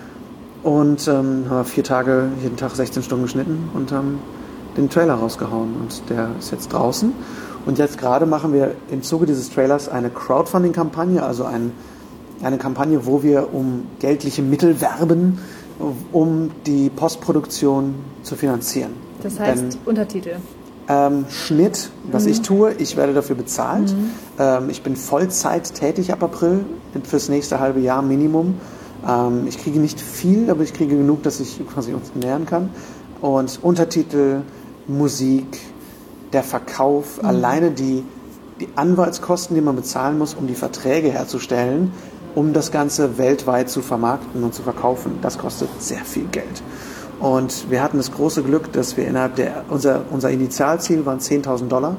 Und 0.64 1.08
ähm, 1.08 1.46
haben 1.50 1.66
vier 1.66 1.84
Tage, 1.84 2.30
jeden 2.42 2.58
Tag 2.58 2.76
16 2.76 3.04
Stunden 3.04 3.24
geschnitten 3.24 3.70
und 3.74 3.92
haben 3.92 4.20
den 4.76 4.90
Trailer 4.90 5.16
rausgehauen. 5.16 5.76
Und 5.80 6.10
der 6.10 6.30
ist 6.38 6.52
jetzt 6.52 6.74
draußen. 6.74 7.14
Und 7.66 7.78
jetzt 7.78 7.98
gerade 7.98 8.26
machen 8.26 8.54
wir 8.54 8.76
im 8.92 9.04
Zuge 9.04 9.26
dieses 9.26 9.50
Trailers 9.52 9.90
eine 9.90 10.10
Crowdfunding-Kampagne, 10.10 11.24
also 11.24 11.46
ein, 11.46 11.72
eine 12.42 12.58
Kampagne, 12.58 13.06
wo 13.06 13.24
wir 13.24 13.54
um 13.54 13.88
geldliche 14.00 14.42
Mittel 14.42 14.82
werben, 14.82 15.40
um 16.12 16.52
die 16.66 16.90
Postproduktion 16.90 17.96
zu 18.24 18.36
finanzieren. 18.36 18.92
Das 19.24 19.40
heißt 19.40 19.62
Denn, 19.62 19.80
Untertitel. 19.86 20.38
Ähm, 20.88 21.26
Schnitt, 21.30 21.92
was 22.12 22.26
mhm. 22.26 22.32
ich 22.32 22.42
tue, 22.42 22.74
ich 22.74 22.98
werde 22.98 23.14
dafür 23.14 23.36
bezahlt. 23.36 23.94
Mhm. 23.94 24.10
Ähm, 24.40 24.70
ich 24.70 24.82
bin 24.82 24.96
Vollzeit 24.96 25.74
tätig 25.74 26.12
ab 26.12 26.24
April 26.24 26.66
fürs 27.04 27.30
nächste 27.30 27.60
halbe 27.60 27.80
Jahr 27.80 28.02
Minimum. 28.02 28.56
Ähm, 29.08 29.48
ich 29.48 29.58
kriege 29.58 29.80
nicht 29.80 30.00
viel, 30.00 30.50
aber 30.50 30.64
ich 30.64 30.74
kriege 30.74 30.98
genug, 30.98 31.24
dass 31.24 31.40
ich 31.40 31.62
quasi 31.68 31.94
uns 31.94 32.14
nähern 32.16 32.46
kann. 32.46 32.70
Und 33.22 33.60
Untertitel, 33.62 34.42
Musik, 34.88 35.60
der 36.34 36.44
Verkauf, 36.44 37.22
mhm. 37.22 37.28
alleine 37.28 37.72
die, 37.72 38.04
die 38.60 38.70
Anwaltskosten, 38.76 39.56
die 39.56 39.62
man 39.62 39.76
bezahlen 39.76 40.18
muss, 40.18 40.34
um 40.34 40.48
die 40.48 40.56
Verträge 40.56 41.10
herzustellen, 41.10 41.92
um 42.36 42.54
das 42.54 42.72
Ganze 42.72 43.18
weltweit 43.18 43.70
zu 43.70 43.82
vermarkten 43.82 44.44
und 44.44 44.54
zu 44.54 44.62
verkaufen, 44.62 45.20
das 45.22 45.38
kostet 45.38 45.70
sehr 45.80 46.06
viel 46.06 46.26
Geld. 46.26 46.62
Und 47.20 47.70
wir 47.70 47.84
hatten 47.84 47.98
das 47.98 48.12
große 48.12 48.44
Glück, 48.44 48.72
dass 48.72 48.96
wir 48.96 49.06
innerhalb 49.06 49.36
der, 49.36 49.66
unser, 49.70 50.04
unser 50.10 50.30
Initialziel 50.30 51.06
waren 51.06 51.20
10.000 51.20 51.68
Dollar. 51.68 51.98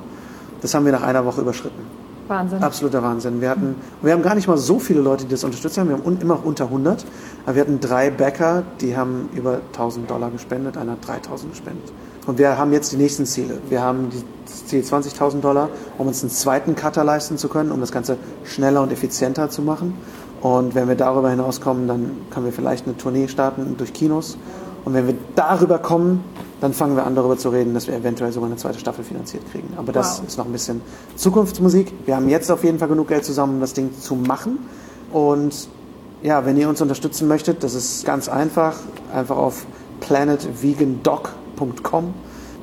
Das 0.62 0.74
haben 0.74 0.84
wir 0.86 0.92
nach 0.92 1.03
einer 1.03 1.26
Woche 1.26 1.42
überschritten. 1.42 1.99
Wahnsinn. 2.31 2.62
Absoluter 2.62 3.03
Wahnsinn. 3.03 3.41
Wir 3.41 3.51
hatten, 3.51 3.74
wir 4.01 4.12
haben 4.12 4.22
gar 4.22 4.35
nicht 4.35 4.49
mal 4.49 4.57
so 4.57 4.78
viele 4.78 5.01
Leute, 5.01 5.24
die 5.24 5.31
das 5.31 5.45
unterstützt 5.45 5.76
haben. 5.76 5.89
Wir 5.89 5.97
haben 5.97 6.18
immer 6.20 6.41
unter 6.45 6.64
100. 6.64 7.05
Aber 7.45 7.55
wir 7.55 7.62
hatten 7.62 7.81
drei 7.81 8.11
Bäcker, 8.11 8.62
die 8.81 8.97
haben 8.97 9.28
über 9.35 9.61
1000 9.72 10.09
Dollar 10.11 10.31
gespendet. 10.31 10.76
Einer 10.78 10.93
hat 10.93 11.07
3000 11.07 11.53
gespendet. 11.53 11.93
Und 12.26 12.39
wir 12.39 12.57
haben 12.57 12.72
jetzt 12.72 12.93
die 12.93 12.97
nächsten 12.97 13.26
Ziele. 13.26 13.59
Wir 13.68 13.83
haben 13.83 14.09
das 14.45 14.66
Ziel 14.66 14.83
20.000 14.83 15.41
Dollar, 15.41 15.68
um 15.99 16.07
uns 16.07 16.22
einen 16.22 16.31
zweiten 16.31 16.74
Cutter 16.74 17.03
leisten 17.03 17.37
zu 17.39 17.49
können, 17.49 17.72
um 17.72 17.81
das 17.81 17.93
Ganze 17.93 18.16
schneller 18.45 18.83
und 18.83 18.93
effizienter 18.93 19.51
zu 19.51 19.62
machen. 19.62 19.95
Und 20.41 20.74
wenn 20.74 20.89
wir 20.89 20.95
darüber 20.95 21.31
hinauskommen, 21.31 21.87
dann 21.89 22.11
können 22.31 22.47
wir 22.47 22.53
vielleicht 22.53 22.87
eine 22.87 22.97
Tournee 22.97 23.28
starten 23.28 23.74
durch 23.76 23.93
Kinos. 23.93 24.39
Und 24.85 24.95
wenn 24.95 25.07
wir 25.07 25.14
darüber 25.35 25.78
kommen, 25.78 26.24
dann 26.61 26.74
fangen 26.74 26.96
wir 26.96 27.06
an, 27.06 27.14
darüber 27.14 27.38
zu 27.38 27.48
reden, 27.48 27.74
dass 27.74 27.86
wir 27.86 27.94
eventuell 27.94 28.32
sogar 28.32 28.48
eine 28.48 28.56
zweite 28.56 28.78
Staffel 28.78 29.04
finanziert 29.04 29.44
kriegen. 29.50 29.68
Aber 29.76 29.92
das 29.92 30.18
wow. 30.18 30.28
ist 30.28 30.38
noch 30.38 30.46
ein 30.46 30.52
bisschen 30.52 30.80
Zukunftsmusik. 31.16 31.92
Wir 32.04 32.16
haben 32.16 32.28
jetzt 32.28 32.50
auf 32.50 32.64
jeden 32.64 32.78
Fall 32.78 32.88
genug 32.88 33.08
Geld 33.08 33.24
zusammen, 33.24 33.54
um 33.54 33.61
das 33.61 33.72
Ding 33.72 33.90
zu 33.98 34.14
machen. 34.14 34.58
Und 35.12 35.68
ja, 36.22 36.44
wenn 36.44 36.58
ihr 36.58 36.68
uns 36.68 36.82
unterstützen 36.82 37.28
möchtet, 37.28 37.64
das 37.64 37.74
ist 37.74 38.04
ganz 38.04 38.28
einfach. 38.28 38.76
Einfach 39.12 39.36
auf 39.36 39.64
planetvegandoc.com 40.00 42.14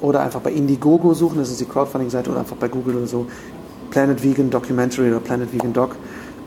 oder 0.01 0.21
einfach 0.21 0.41
bei 0.41 0.51
Indiegogo 0.51 1.13
suchen, 1.13 1.39
das 1.39 1.49
ist 1.49 1.59
die 1.59 1.65
Crowdfunding-Seite, 1.65 2.29
oder 2.29 2.41
einfach 2.41 2.57
bei 2.57 2.67
Google 2.67 2.97
oder 2.97 3.07
so. 3.07 3.25
Planet 3.89 4.23
Vegan 4.23 4.49
Documentary 4.49 5.09
oder 5.09 5.19
Planet 5.19 5.53
Vegan 5.53 5.73
Doc. 5.73 5.95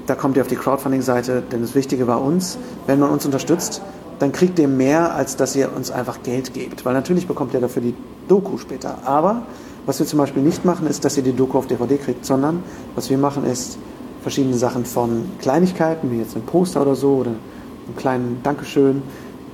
Da 0.07 0.15
kommt 0.15 0.37
ihr 0.37 0.43
auf 0.43 0.49
die 0.49 0.57
Crowdfunding-Seite, 0.57 1.43
denn 1.51 1.63
das 1.63 1.75
Wichtige 1.75 2.07
war 2.07 2.23
uns, 2.23 2.59
wenn 2.87 3.01
man 3.01 3.11
uns 3.11 3.27
unterstützt, 3.27 3.83
dann 4.21 4.33
kriegt 4.33 4.59
ihr 4.59 4.69
mehr, 4.69 5.15
als 5.15 5.37
dass 5.37 5.57
ihr 5.57 5.75
uns 5.75 5.91
einfach 5.91 6.23
Geld 6.23 6.55
gebt. 6.55 6.85
Weil 6.85 6.95
natürlich 6.95 7.27
bekommt 7.27 7.55
ihr 7.55 7.61
dafür 7.61 7.83
die 7.83 7.95
Doku 8.29 8.59
später. 8.59 8.99
Aber 9.05 9.43
was 9.87 9.99
wir 9.99 10.07
zum 10.07 10.19
Beispiel 10.19 10.43
nicht 10.43 10.65
machen, 10.65 10.87
ist, 10.87 11.05
dass 11.05 11.17
ihr 11.17 11.23
die 11.23 11.33
Doku 11.33 11.59
auf 11.59 11.67
DVD 11.67 11.97
kriegt, 11.97 12.25
sondern 12.25 12.63
was 12.95 13.09
wir 13.09 13.17
machen, 13.17 13.45
ist 13.45 13.79
verschiedene 14.23 14.57
Sachen 14.57 14.85
von 14.85 15.25
Kleinigkeiten, 15.41 16.11
wie 16.11 16.19
jetzt 16.19 16.37
ein 16.37 16.43
Poster 16.43 16.83
oder 16.83 16.95
so, 16.95 17.15
oder 17.15 17.31
einen 17.31 17.97
kleinen 17.97 18.41
Dankeschön, 18.43 19.03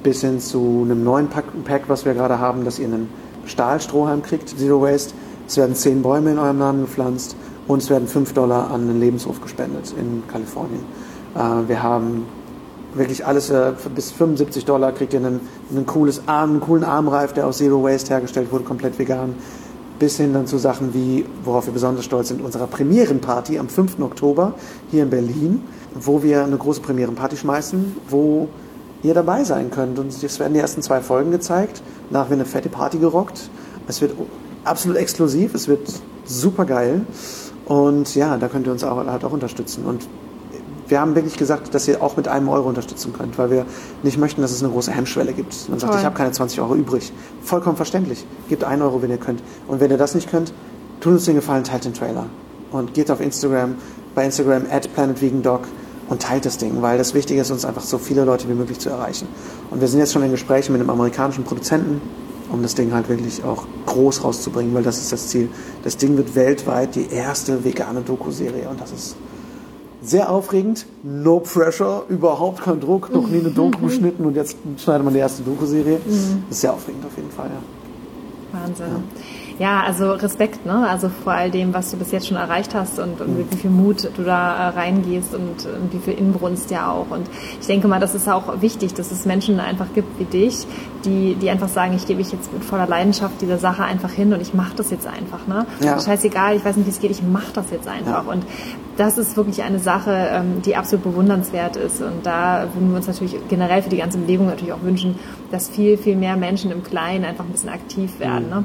bis 0.02 0.22
hin 0.22 0.40
zu 0.40 0.82
einem 0.84 1.04
neuen 1.04 1.28
Pack, 1.28 1.44
Pack 1.64 1.82
was 1.86 2.04
wir 2.04 2.14
gerade 2.14 2.40
haben, 2.40 2.64
dass 2.64 2.80
ihr 2.80 2.86
einen 2.86 3.08
Stahlstrohhalm 3.46 4.22
kriegt, 4.22 4.48
Zero 4.48 4.82
Waste. 4.82 5.14
Es 5.46 5.56
werden 5.56 5.76
zehn 5.76 6.02
Bäume 6.02 6.32
in 6.32 6.38
eurem 6.40 6.58
Namen 6.58 6.80
gepflanzt 6.82 7.36
und 7.68 7.82
es 7.82 7.88
werden 7.88 8.08
fünf 8.08 8.32
Dollar 8.32 8.72
an 8.72 8.82
einen 8.82 8.98
Lebenshof 8.98 9.40
gespendet 9.40 9.94
in 9.96 10.24
Kalifornien. 10.26 10.82
Äh, 11.36 11.68
wir 11.68 11.82
haben 11.84 12.26
wirklich 12.98 13.26
alles 13.26 13.50
äh, 13.50 13.72
bis 13.94 14.10
75 14.12 14.64
Dollar 14.64 14.92
kriegt 14.92 15.12
ihr 15.12 15.20
einen, 15.20 15.40
einen, 15.70 15.86
cooles 15.86 16.22
Arm, 16.26 16.50
einen 16.50 16.60
coolen 16.60 16.84
Armreif, 16.84 17.32
der 17.32 17.46
aus 17.46 17.58
Zero 17.58 17.82
Waste 17.82 18.10
hergestellt 18.10 18.52
wurde, 18.52 18.64
komplett 18.64 18.98
vegan. 18.98 19.34
Bis 19.98 20.18
hin 20.18 20.34
dann 20.34 20.46
zu 20.46 20.58
Sachen 20.58 20.92
wie, 20.92 21.24
worauf 21.42 21.66
wir 21.66 21.72
besonders 21.72 22.04
stolz 22.04 22.28
sind, 22.28 22.42
unserer 22.42 22.66
Premierenparty 22.66 23.58
am 23.58 23.68
5. 23.68 24.00
Oktober 24.00 24.54
hier 24.90 25.04
in 25.04 25.10
Berlin, 25.10 25.62
wo 25.94 26.22
wir 26.22 26.44
eine 26.44 26.58
große 26.58 26.82
Premierenparty 26.82 27.36
schmeißen, 27.36 27.96
wo 28.10 28.48
ihr 29.02 29.14
dabei 29.14 29.44
sein 29.44 29.70
könnt. 29.70 29.98
Und 29.98 30.08
es 30.22 30.38
werden 30.38 30.52
die 30.52 30.60
ersten 30.60 30.82
zwei 30.82 31.00
Folgen 31.00 31.30
gezeigt. 31.30 31.82
Danach 32.10 32.28
wird 32.28 32.40
eine 32.40 32.48
fette 32.48 32.68
Party 32.68 32.98
gerockt. 32.98 33.48
Es 33.88 34.02
wird 34.02 34.12
absolut 34.64 34.98
exklusiv, 34.98 35.54
es 35.54 35.66
wird 35.66 35.88
super 36.26 36.66
geil. 36.66 37.06
Und 37.64 38.14
ja, 38.14 38.36
da 38.36 38.48
könnt 38.48 38.66
ihr 38.66 38.72
uns 38.72 38.84
auch, 38.84 39.04
halt 39.06 39.24
auch 39.24 39.32
unterstützen. 39.32 39.86
Und 39.86 40.06
wir 40.88 41.00
haben 41.00 41.14
wirklich 41.14 41.36
gesagt, 41.36 41.74
dass 41.74 41.88
ihr 41.88 42.02
auch 42.02 42.16
mit 42.16 42.28
einem 42.28 42.48
Euro 42.48 42.68
unterstützen 42.68 43.12
könnt, 43.12 43.38
weil 43.38 43.50
wir 43.50 43.66
nicht 44.02 44.18
möchten, 44.18 44.42
dass 44.42 44.52
es 44.52 44.62
eine 44.62 44.72
große 44.72 44.92
Hemmschwelle 44.92 45.32
gibt. 45.32 45.68
Man 45.68 45.78
sagt, 45.78 45.92
Toll. 45.92 46.00
ich 46.00 46.06
habe 46.06 46.16
keine 46.16 46.32
20 46.32 46.60
Euro 46.60 46.74
übrig. 46.74 47.12
Vollkommen 47.42 47.76
verständlich. 47.76 48.24
Gebt 48.48 48.64
einen 48.64 48.82
Euro, 48.82 49.02
wenn 49.02 49.10
ihr 49.10 49.18
könnt. 49.18 49.42
Und 49.68 49.80
wenn 49.80 49.90
ihr 49.90 49.98
das 49.98 50.14
nicht 50.14 50.30
könnt, 50.30 50.52
tut 51.00 51.12
uns 51.12 51.24
den 51.24 51.34
Gefallen, 51.34 51.64
teilt 51.64 51.84
den 51.84 51.94
Trailer. 51.94 52.26
Und 52.70 52.94
geht 52.94 53.10
auf 53.10 53.20
Instagram, 53.20 53.76
bei 54.14 54.24
Instagram 54.24 54.64
at 54.70 54.92
planetvegandoc 54.94 55.62
und 56.08 56.22
teilt 56.22 56.46
das 56.46 56.58
Ding, 56.58 56.82
weil 56.82 56.98
das 56.98 57.14
Wichtige 57.14 57.40
ist, 57.40 57.50
uns 57.50 57.64
einfach 57.64 57.82
so 57.82 57.98
viele 57.98 58.24
Leute 58.24 58.48
wie 58.48 58.54
möglich 58.54 58.78
zu 58.78 58.90
erreichen. 58.90 59.26
Und 59.70 59.80
wir 59.80 59.88
sind 59.88 59.98
jetzt 59.98 60.12
schon 60.12 60.22
in 60.22 60.30
Gesprächen 60.30 60.72
mit 60.72 60.80
einem 60.80 60.90
amerikanischen 60.90 61.44
Produzenten, 61.44 62.00
um 62.50 62.62
das 62.62 62.74
Ding 62.74 62.92
halt 62.92 63.08
wirklich 63.08 63.42
auch 63.42 63.66
groß 63.86 64.22
rauszubringen, 64.22 64.72
weil 64.74 64.84
das 64.84 64.98
ist 64.98 65.12
das 65.12 65.28
Ziel. 65.28 65.48
Das 65.82 65.96
Ding 65.96 66.16
wird 66.16 66.34
weltweit 66.36 66.94
die 66.94 67.10
erste 67.10 67.64
vegane 67.64 68.02
Doku-Serie 68.02 68.68
und 68.68 68.80
das 68.80 68.92
ist 68.92 69.16
sehr 70.06 70.30
aufregend, 70.30 70.86
no 71.02 71.40
pressure, 71.40 72.04
überhaupt 72.08 72.62
kein 72.62 72.80
Druck, 72.80 73.12
noch 73.12 73.26
nie 73.26 73.40
eine 73.40 73.50
Doku 73.50 73.86
geschnitten 73.86 74.24
und 74.24 74.36
jetzt 74.36 74.56
schneidet 74.78 75.04
man 75.04 75.12
die 75.12 75.20
erste 75.20 75.42
Doku-Serie. 75.42 75.98
Mhm. 76.04 76.44
Ist 76.48 76.60
sehr 76.60 76.72
aufregend 76.72 77.04
auf 77.04 77.16
jeden 77.16 77.30
Fall, 77.30 77.48
ja. 77.48 78.60
Wahnsinn. 78.60 78.86
Ja. 78.86 79.00
Ja, 79.58 79.82
also 79.86 80.12
Respekt, 80.12 80.66
ne? 80.66 80.86
Also 80.86 81.08
vor 81.08 81.32
all 81.32 81.50
dem, 81.50 81.72
was 81.72 81.90
du 81.90 81.96
bis 81.96 82.12
jetzt 82.12 82.28
schon 82.28 82.36
erreicht 82.36 82.74
hast 82.74 82.98
und, 82.98 83.20
und 83.20 83.50
wie 83.50 83.56
viel 83.56 83.70
Mut 83.70 84.10
du 84.16 84.22
da 84.22 84.68
äh, 84.68 84.78
reingehst 84.78 85.34
und, 85.34 85.64
und, 85.64 85.92
wie 85.92 85.98
viel 85.98 86.14
Inbrunst 86.14 86.70
ja 86.70 86.90
auch. 86.90 87.10
Und 87.10 87.26
ich 87.58 87.66
denke 87.66 87.88
mal, 87.88 87.98
das 87.98 88.14
ist 88.14 88.28
auch 88.28 88.60
wichtig, 88.60 88.92
dass 88.94 89.10
es 89.12 89.24
Menschen 89.24 89.58
einfach 89.58 89.86
gibt 89.94 90.18
wie 90.18 90.24
dich, 90.24 90.66
die, 91.06 91.36
die 91.36 91.48
einfach 91.48 91.68
sagen, 91.68 91.94
ich 91.94 92.06
gebe 92.06 92.18
mich 92.18 92.32
jetzt 92.32 92.52
mit 92.52 92.64
voller 92.64 92.86
Leidenschaft 92.86 93.40
dieser 93.40 93.56
Sache 93.56 93.84
einfach 93.84 94.10
hin 94.10 94.32
und 94.34 94.42
ich 94.42 94.52
mache 94.52 94.76
das 94.76 94.90
jetzt 94.90 95.06
einfach, 95.06 95.46
ne? 95.46 95.64
Ja. 95.80 95.98
Scheißegal, 95.98 96.56
ich 96.56 96.64
weiß 96.64 96.76
nicht, 96.76 96.86
wie 96.86 96.90
es 96.90 97.00
geht, 97.00 97.10
ich 97.10 97.22
mache 97.22 97.52
das 97.54 97.70
jetzt 97.70 97.88
einfach. 97.88 98.24
Ja. 98.26 98.30
Und 98.30 98.44
das 98.98 99.16
ist 99.16 99.36
wirklich 99.38 99.62
eine 99.62 99.78
Sache, 99.78 100.28
ähm, 100.32 100.62
die 100.64 100.76
absolut 100.76 101.04
bewundernswert 101.04 101.76
ist. 101.76 102.02
Und 102.02 102.24
da 102.24 102.66
würden 102.74 102.90
wir 102.90 102.96
uns 102.96 103.06
natürlich 103.06 103.36
generell 103.48 103.82
für 103.82 103.90
die 103.90 103.98
ganze 103.98 104.18
Bewegung 104.18 104.46
natürlich 104.46 104.72
auch 104.72 104.82
wünschen, 104.82 105.18
dass 105.50 105.68
viel, 105.68 105.96
viel 105.96 106.16
mehr 106.16 106.36
Menschen 106.36 106.70
im 106.70 106.82
Kleinen 106.82 107.24
einfach 107.24 107.44
ein 107.44 107.52
bisschen 107.52 107.70
aktiv 107.70 108.18
werden. 108.18 108.44
Mhm. 108.44 108.50
Ne? 108.50 108.64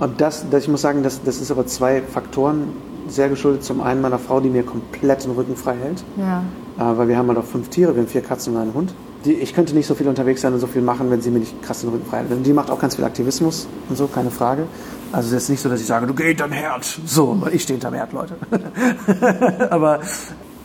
Und 0.00 0.20
das, 0.20 0.46
das, 0.50 0.64
ich 0.64 0.68
muss 0.68 0.80
sagen, 0.80 1.02
das, 1.02 1.22
das 1.22 1.40
ist 1.40 1.50
aber 1.50 1.66
zwei 1.66 2.00
Faktoren 2.00 2.72
sehr 3.06 3.28
geschuldet. 3.28 3.62
Zum 3.62 3.82
einen 3.82 4.00
meiner 4.00 4.18
Frau, 4.18 4.40
die 4.40 4.48
mir 4.48 4.62
komplett 4.62 5.24
den 5.24 5.32
Rücken 5.32 5.56
frei 5.56 5.76
hält. 5.76 6.02
Ja. 6.16 6.42
Äh, 6.78 6.98
weil 6.98 7.08
wir 7.08 7.18
haben 7.18 7.28
halt 7.28 7.38
auch 7.38 7.44
fünf 7.44 7.68
Tiere, 7.68 7.94
wir 7.94 8.02
haben 8.02 8.08
vier 8.08 8.22
Katzen 8.22 8.54
und 8.54 8.62
einen 8.62 8.74
Hund. 8.74 8.94
Die, 9.26 9.34
ich 9.34 9.54
könnte 9.54 9.74
nicht 9.74 9.86
so 9.86 9.94
viel 9.94 10.08
unterwegs 10.08 10.40
sein 10.40 10.54
und 10.54 10.60
so 10.60 10.66
viel 10.66 10.80
machen, 10.80 11.10
wenn 11.10 11.20
sie 11.20 11.30
mir 11.30 11.40
nicht 11.40 11.62
krass 11.62 11.82
den 11.82 11.90
Rücken 11.90 12.06
frei 12.08 12.18
hält. 12.18 12.30
Also 12.30 12.42
die 12.42 12.52
macht 12.54 12.70
auch 12.70 12.78
ganz 12.78 12.96
viel 12.96 13.04
Aktivismus 13.04 13.68
und 13.90 13.96
so, 13.96 14.06
keine 14.06 14.30
Frage. 14.30 14.64
Also 15.12 15.36
es 15.36 15.42
ist 15.42 15.48
nicht 15.50 15.60
so, 15.60 15.68
dass 15.68 15.80
ich 15.80 15.86
sage, 15.86 16.06
du 16.06 16.14
geh 16.14 16.28
hinterm 16.28 16.52
Herd. 16.52 16.84
So, 17.04 17.42
ich 17.52 17.62
stehe 17.62 17.74
hinterm 17.74 17.94
Herd, 17.94 18.12
Leute. 18.12 18.36
aber, 19.70 20.00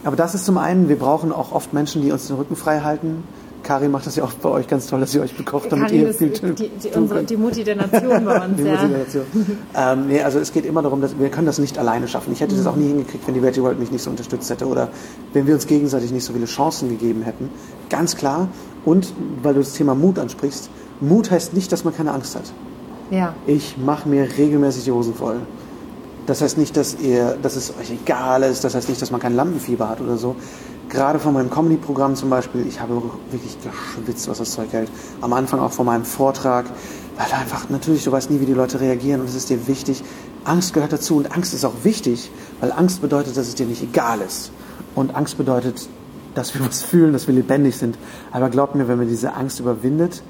aber 0.06 0.16
das 0.16 0.36
ist 0.36 0.46
zum 0.46 0.58
einen, 0.58 0.88
wir 0.88 0.98
brauchen 0.98 1.34
auch 1.34 1.52
oft 1.52 1.74
Menschen, 1.74 2.02
die 2.02 2.12
uns 2.14 2.28
den 2.28 2.38
Rücken 2.38 2.56
frei 2.56 2.80
halten 2.80 3.24
Kari 3.66 3.90
macht 3.90 4.06
das 4.06 4.16
ja 4.16 4.24
auch 4.24 4.34
bei 4.34 4.50
euch 4.50 4.68
ganz 4.68 4.86
toll, 4.86 5.00
dass 5.00 5.12
sie 5.12 5.20
euch 5.20 5.36
bekocht, 5.36 5.72
damit 5.72 5.88
Karin 5.88 6.02
ihr 6.06 6.14
viel 6.14 6.30
die, 6.30 6.70
die, 6.70 6.90
unsere, 6.96 7.24
die 7.24 7.36
Mutti 7.36 7.64
der 7.64 7.76
Nation 7.76 8.24
bei 8.24 8.46
uns. 8.46 8.58
die 8.58 8.64
ja. 8.64 8.72
Mutti 8.74 8.88
der 8.88 8.98
Nation. 9.00 9.26
ähm, 9.76 10.08
nee, 10.08 10.22
also 10.22 10.40
es 10.40 10.54
geht 10.54 10.66
immer 10.66 10.84
darum, 10.84 11.02
dass 11.02 11.18
wir 11.18 11.30
können 11.30 11.48
das 11.48 11.58
nicht 11.58 11.80
alleine 11.80 12.08
schaffen. 12.08 12.32
Ich 12.32 12.42
hätte 12.42 12.54
mhm. 12.54 12.60
das 12.60 12.68
auch 12.68 12.76
nie 12.76 12.88
hingekriegt, 12.88 13.26
wenn 13.26 13.34
die 13.34 13.42
Veggie 13.42 13.64
World 13.64 13.80
mich 13.80 13.92
nicht 13.92 14.04
so 14.04 14.12
unterstützt 14.12 14.50
hätte 14.52 14.68
oder 14.68 14.90
wenn 15.34 15.48
wir 15.48 15.56
uns 15.56 15.66
gegenseitig 15.66 16.12
nicht 16.12 16.24
so 16.24 16.34
viele 16.34 16.46
Chancen 16.46 16.90
gegeben 16.90 17.24
hätten. 17.24 17.50
Ganz 17.90 18.16
klar. 18.16 18.50
Und 18.86 19.14
weil 19.42 19.56
du 19.56 19.62
das 19.62 19.74
Thema 19.74 19.96
Mut 19.96 20.20
ansprichst, 20.20 20.70
Mut 21.02 21.32
heißt 21.32 21.54
nicht, 21.54 21.72
dass 21.72 21.84
man 21.84 21.96
keine 21.96 22.14
Angst 22.14 22.36
hat. 22.36 22.54
Ja. 23.10 23.34
Ich 23.48 23.78
mache 23.78 24.08
mir 24.08 24.28
regelmäßig 24.38 24.84
die 24.84 24.92
Hosen 24.92 25.16
voll. 25.16 25.38
Das 26.26 26.42
heißt 26.42 26.58
nicht, 26.58 26.76
dass, 26.76 26.96
ihr, 26.96 27.38
dass 27.42 27.56
es 27.56 27.72
euch 27.80 27.92
egal 27.92 28.44
ist, 28.44 28.64
das 28.64 28.74
heißt 28.74 28.90
nicht, 28.90 29.02
dass 29.02 29.12
man 29.12 29.22
kein 29.22 29.36
Lampenfieber 29.36 29.88
hat 29.88 30.02
oder 30.02 30.18
so. 30.18 30.36
gerade 30.90 31.20
von 31.20 31.34
meinem 31.34 31.50
Comedy-Programm 31.50 32.16
zum 32.16 32.30
Beispiel, 32.30 32.66
ich 32.68 32.80
habe 32.80 33.02
wirklich 33.32 33.58
geschwitzt, 33.62 34.28
was 34.28 34.38
das 34.38 34.52
Zeug 34.52 34.72
hält. 34.72 34.90
Am 35.22 35.34
Anfang 35.34 35.60
auch 35.60 35.72
von 35.72 35.86
meinem 35.86 36.06
Vortrag, 36.06 36.66
weil 37.18 37.40
einfach, 37.40 37.70
natürlich, 37.70 38.04
du 38.04 38.12
weißt 38.12 38.30
nie, 38.32 38.40
wie 38.40 38.46
die 38.46 38.54
Leute 38.54 38.80
reagieren 38.80 39.22
und 39.22 39.28
es 39.28 39.36
ist 39.36 39.50
dir 39.50 39.68
wichtig. 39.68 40.04
Angst 40.44 40.74
gehört 40.74 40.94
dazu 40.94 41.18
und 41.18 41.36
Angst 41.36 41.54
ist 41.54 41.66
auch 41.66 41.84
wichtig, 41.84 42.32
weil 42.60 42.72
Angst 42.72 43.02
bedeutet, 43.02 43.36
dass 43.38 43.48
es 43.48 43.56
dir 43.56 43.66
nicht 43.66 43.84
egal 43.84 44.22
ist. 44.22 44.52
Und 44.96 45.16
Angst 45.16 45.38
bedeutet, 45.38 45.88
dass 46.34 46.54
wir 46.54 46.66
was 46.66 46.84
fühlen, 46.84 47.14
dass 47.14 47.28
wir 47.28 47.34
lebendig 47.34 47.78
sind. 47.78 47.98
Aber 48.32 48.50
glaubt 48.50 48.76
mir, 48.76 48.88
wenn 48.88 48.98
man 48.98 49.08
diese 49.08 49.34
Angst 49.34 49.60
überwindet, 49.60 50.24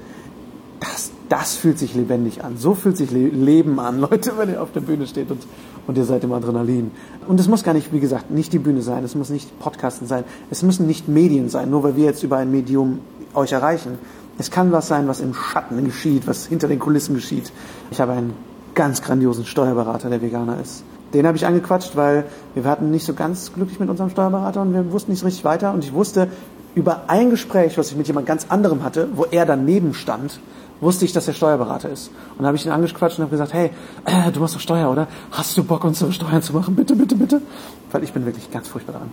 das, 0.80 1.10
das 1.28 1.54
fühlt 1.54 1.78
sich 1.78 1.94
lebendig 1.94 2.44
an. 2.44 2.56
So 2.58 2.74
fühlt 2.74 2.96
sich 2.96 3.10
Le 3.10 3.28
Leben 3.28 3.78
an, 3.80 3.98
Leute, 4.10 4.32
wenn 4.36 4.50
ihr 4.50 4.62
auf 4.62 4.72
der 4.72 4.80
Bühne 4.80 5.06
steht 5.06 5.30
und, 5.30 5.42
und 5.86 5.96
ihr 5.96 6.04
seid 6.04 6.24
im 6.24 6.32
Adrenalin. 6.32 6.90
Und 7.26 7.40
es 7.40 7.48
muss 7.48 7.62
gar 7.62 7.74
nicht, 7.74 7.92
wie 7.92 8.00
gesagt, 8.00 8.30
nicht 8.30 8.52
die 8.52 8.58
Bühne 8.58 8.82
sein, 8.82 9.04
es 9.04 9.14
muss 9.14 9.30
nicht 9.30 9.58
Podcasten 9.58 10.06
sein, 10.06 10.24
es 10.50 10.62
müssen 10.62 10.86
nicht 10.86 11.08
Medien 11.08 11.48
sein, 11.48 11.70
nur 11.70 11.82
weil 11.82 11.96
wir 11.96 12.04
jetzt 12.04 12.22
über 12.22 12.36
ein 12.38 12.50
Medium 12.50 13.00
euch 13.34 13.52
erreichen. 13.52 13.98
Es 14.38 14.50
kann 14.50 14.72
was 14.72 14.88
sein, 14.88 15.08
was 15.08 15.20
im 15.20 15.34
Schatten 15.34 15.84
geschieht, 15.84 16.26
was 16.26 16.46
hinter 16.46 16.68
den 16.68 16.78
Kulissen 16.78 17.14
geschieht. 17.14 17.52
Ich 17.90 18.00
habe 18.00 18.12
einen 18.12 18.34
ganz 18.74 19.02
grandiosen 19.02 19.46
Steuerberater, 19.46 20.10
der 20.10 20.20
Veganer 20.20 20.60
ist. 20.60 20.84
Den 21.14 21.26
habe 21.26 21.36
ich 21.36 21.46
angequatscht, 21.46 21.96
weil 21.96 22.24
wir 22.54 22.64
hatten 22.64 22.90
nicht 22.90 23.06
so 23.06 23.14
ganz 23.14 23.52
glücklich 23.54 23.80
mit 23.80 23.88
unserem 23.88 24.10
Steuerberater 24.10 24.60
und 24.60 24.74
wir 24.74 24.92
wussten 24.92 25.12
nicht 25.12 25.20
so 25.20 25.26
richtig 25.26 25.44
weiter. 25.44 25.72
Und 25.72 25.84
ich 25.84 25.94
wusste 25.94 26.28
über 26.74 27.04
ein 27.06 27.30
Gespräch, 27.30 27.78
was 27.78 27.90
ich 27.90 27.96
mit 27.96 28.06
jemand 28.06 28.26
ganz 28.26 28.46
anderem 28.50 28.84
hatte, 28.84 29.08
wo 29.14 29.24
er 29.24 29.46
daneben 29.46 29.94
stand, 29.94 30.40
wusste 30.80 31.04
ich, 31.04 31.12
dass 31.12 31.26
er 31.28 31.34
Steuerberater 31.34 31.90
ist. 31.90 32.08
Und 32.08 32.38
dann 32.38 32.46
habe 32.46 32.56
ich 32.56 32.66
ihn 32.66 32.72
angequatscht 32.72 33.18
und 33.18 33.24
habe 33.24 33.30
gesagt, 33.30 33.52
hey, 33.52 33.70
äh, 34.04 34.30
du 34.32 34.40
machst 34.40 34.54
doch 34.54 34.60
Steuer, 34.60 34.90
oder? 34.90 35.08
Hast 35.30 35.56
du 35.56 35.64
Bock, 35.64 35.84
unsere 35.84 36.12
Steuern 36.12 36.42
zu 36.42 36.52
machen? 36.52 36.74
Bitte, 36.76 36.94
bitte, 36.96 37.16
bitte. 37.16 37.42
Weil 37.92 38.04
ich 38.04 38.12
bin 38.12 38.26
wirklich 38.26 38.50
ganz 38.50 38.68
furchtbar 38.68 38.94
dran. 38.94 39.10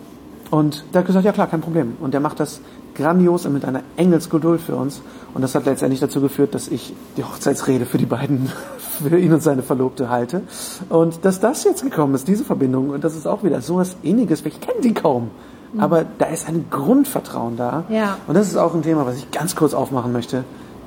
Und 0.51 0.85
der 0.93 0.99
hat 0.99 1.07
gesagt, 1.07 1.25
ja 1.25 1.31
klar, 1.31 1.47
kein 1.47 1.61
Problem. 1.61 1.97
Und 1.99 2.13
der 2.13 2.19
macht 2.19 2.39
das 2.39 2.61
grandios 2.93 3.45
und 3.45 3.53
mit 3.53 3.65
einer 3.65 3.81
Engelsgeduld 3.97 4.61
für 4.61 4.75
uns. 4.75 5.01
Und 5.33 5.41
das 5.41 5.55
hat 5.55 5.65
letztendlich 5.65 5.99
dazu 5.99 6.21
geführt, 6.21 6.53
dass 6.53 6.67
ich 6.67 6.93
die 7.17 7.23
Hochzeitsrede 7.23 7.85
für 7.85 7.97
die 7.97 8.05
beiden, 8.05 8.51
für 8.77 9.17
ihn 9.17 9.33
und 9.33 9.41
seine 9.41 9.63
Verlobte 9.63 10.09
halte. 10.09 10.43
Und 10.89 11.25
dass 11.25 11.39
das 11.39 11.63
jetzt 11.63 11.83
gekommen 11.83 12.13
ist, 12.13 12.27
diese 12.27 12.43
Verbindung. 12.43 12.89
Und 12.91 13.03
das 13.03 13.15
ist 13.15 13.25
auch 13.25 13.43
wieder 13.43 13.61
so 13.61 13.77
was 13.77 13.95
Inniges. 14.03 14.45
Ich 14.45 14.59
kenne 14.61 14.81
die 14.81 14.93
kaum. 14.93 15.31
Aber 15.77 16.05
da 16.19 16.25
ist 16.25 16.47
ein 16.47 16.65
Grundvertrauen 16.69 17.57
da. 17.57 17.85
Ja. 17.89 18.17
Und 18.27 18.35
das 18.35 18.47
ist 18.47 18.57
auch 18.57 18.75
ein 18.75 18.83
Thema, 18.83 19.07
was 19.07 19.17
ich 19.17 19.31
ganz 19.31 19.55
kurz 19.55 19.73
aufmachen 19.73 20.11
möchte. 20.11 20.43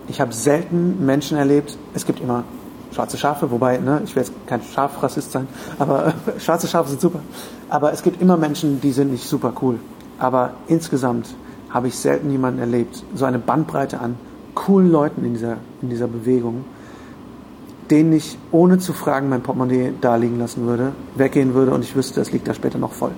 Ich 0.09 0.21
habe 0.21 0.33
selten 0.33 1.05
Menschen 1.05 1.37
erlebt, 1.37 1.77
es 1.95 2.07
gibt 2.07 2.21
immer 2.21 2.45
schwarze 2.93 3.19
Schafe, 3.19 3.51
wobei, 3.51 3.79
ne, 3.79 4.01
ich 4.05 4.15
will 4.15 4.23
jetzt 4.23 4.33
kein 4.47 4.63
Schafrassist 4.63 5.33
sein, 5.33 5.49
aber 5.79 6.09
äh, 6.09 6.13
schwarze 6.41 6.67
Schafe 6.67 6.89
sind 6.89 7.01
super. 7.01 7.21
Aber 7.69 7.93
es 7.93 8.03
gibt 8.03 8.23
immer 8.23 8.37
Menschen, 8.37 8.81
die 8.81 8.93
sind 8.93 9.11
nicht 9.11 9.29
super 9.29 9.53
cool. 9.61 9.79
Aber 10.19 10.53
insgesamt 10.69 11.35
habe 11.69 11.89
ich 11.89 11.99
selten 11.99 12.31
jemanden 12.31 12.61
erlebt, 12.61 13.05
so 13.15 13.25
eine 13.25 13.39
Bandbreite 13.39 14.01
an 14.01 14.17
coolen 14.55 14.91
Leuten 14.91 15.25
in 15.25 15.35
dieser, 15.35 15.59
in 15.83 15.91
dieser 15.91 16.07
Bewegung, 16.07 16.65
denen 17.91 18.13
ich 18.13 18.39
ohne 18.51 18.79
zu 18.79 18.93
fragen 18.93 19.29
mein 19.29 19.43
Portemonnaie 19.43 19.93
da 20.01 20.17
liegen 20.17 20.39
lassen 20.39 20.67
würde, 20.67 20.93
weggehen 21.15 21.55
würde 21.55 21.73
und 21.73 21.83
ich 21.83 21.95
wüsste, 21.95 22.21
es 22.21 22.33
liegt 22.33 22.49
da 22.49 22.55
später 22.55 22.79
noch 22.79 22.93
voll. 22.93 23.13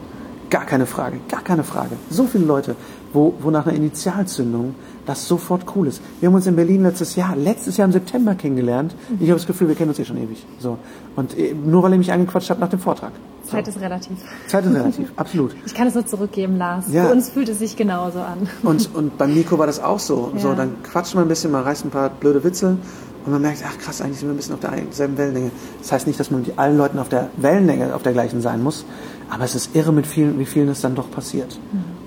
Gar 0.50 0.64
keine 0.64 0.86
Frage, 0.86 1.18
gar 1.28 1.42
keine 1.42 1.62
Frage. 1.62 1.96
So 2.10 2.24
viele 2.24 2.44
Leute, 2.44 2.74
wo, 3.12 3.34
wo 3.40 3.50
nach 3.50 3.66
einer 3.66 3.76
Initialzündung 3.76 4.74
das 5.04 5.26
sofort 5.26 5.64
cool 5.74 5.86
ist. 5.86 6.02
Wir 6.20 6.28
haben 6.28 6.34
uns 6.34 6.46
in 6.46 6.56
Berlin 6.56 6.82
letztes 6.82 7.16
Jahr, 7.16 7.34
letztes 7.34 7.76
Jahr 7.76 7.86
im 7.86 7.92
September 7.92 8.34
kennengelernt. 8.34 8.94
Ich 9.20 9.28
habe 9.28 9.38
das 9.38 9.46
Gefühl, 9.46 9.68
wir 9.68 9.74
kennen 9.74 9.90
uns 9.90 9.98
eh 9.98 10.04
schon 10.04 10.18
ewig. 10.18 10.44
So. 10.58 10.78
Und 11.16 11.36
äh, 11.36 11.54
nur 11.54 11.82
weil 11.82 11.92
ihr 11.92 11.98
mich 11.98 12.12
angequatscht 12.12 12.50
habt 12.50 12.60
nach 12.60 12.68
dem 12.68 12.80
Vortrag. 12.80 13.12
So. 13.44 13.52
Zeit 13.52 13.68
ist 13.68 13.80
relativ. 13.80 14.18
Zeit 14.46 14.66
ist 14.66 14.74
relativ, 14.74 15.10
absolut. 15.16 15.56
Ich 15.64 15.74
kann 15.74 15.86
es 15.86 15.94
nur 15.94 16.04
zurückgeben, 16.04 16.58
Lars. 16.58 16.86
Ja. 16.92 17.06
Für 17.06 17.12
uns 17.12 17.30
fühlt 17.30 17.48
es 17.48 17.58
sich 17.58 17.76
genauso 17.76 18.20
an. 18.20 18.48
Und, 18.62 18.94
und 18.94 19.16
beim 19.16 19.32
Nico 19.32 19.58
war 19.58 19.66
das 19.66 19.80
auch 19.82 19.98
so. 19.98 20.30
Ja. 20.34 20.40
So, 20.40 20.54
dann 20.54 20.82
quatscht 20.82 21.14
man 21.14 21.24
ein 21.24 21.28
bisschen, 21.28 21.50
man 21.52 21.62
reißt 21.62 21.86
ein 21.86 21.90
paar 21.90 22.10
blöde 22.10 22.44
Witze 22.44 22.76
und 23.24 23.32
man 23.32 23.40
merkt, 23.40 23.62
ach 23.66 23.78
krass, 23.78 24.02
eigentlich 24.02 24.18
sind 24.18 24.28
wir 24.28 24.34
ein 24.34 24.36
bisschen 24.36 24.54
auf 24.54 24.60
derselben 24.60 25.16
Wellenlänge. 25.16 25.50
Das 25.80 25.92
heißt 25.92 26.06
nicht, 26.06 26.20
dass 26.20 26.30
man 26.30 26.42
mit 26.42 26.58
allen 26.58 26.76
Leuten 26.76 26.98
auf 26.98 27.08
der 27.08 27.30
Wellenlänge 27.36 27.94
auf 27.94 28.02
der 28.02 28.12
gleichen 28.12 28.42
sein 28.42 28.62
muss, 28.62 28.84
aber 29.30 29.44
es 29.44 29.54
ist 29.54 29.74
irre, 29.74 29.92
mit 29.92 30.06
vielen, 30.06 30.38
wie 30.38 30.44
vielen 30.46 30.68
es 30.68 30.80
dann 30.80 30.94
doch 30.94 31.10
passiert. 31.10 31.58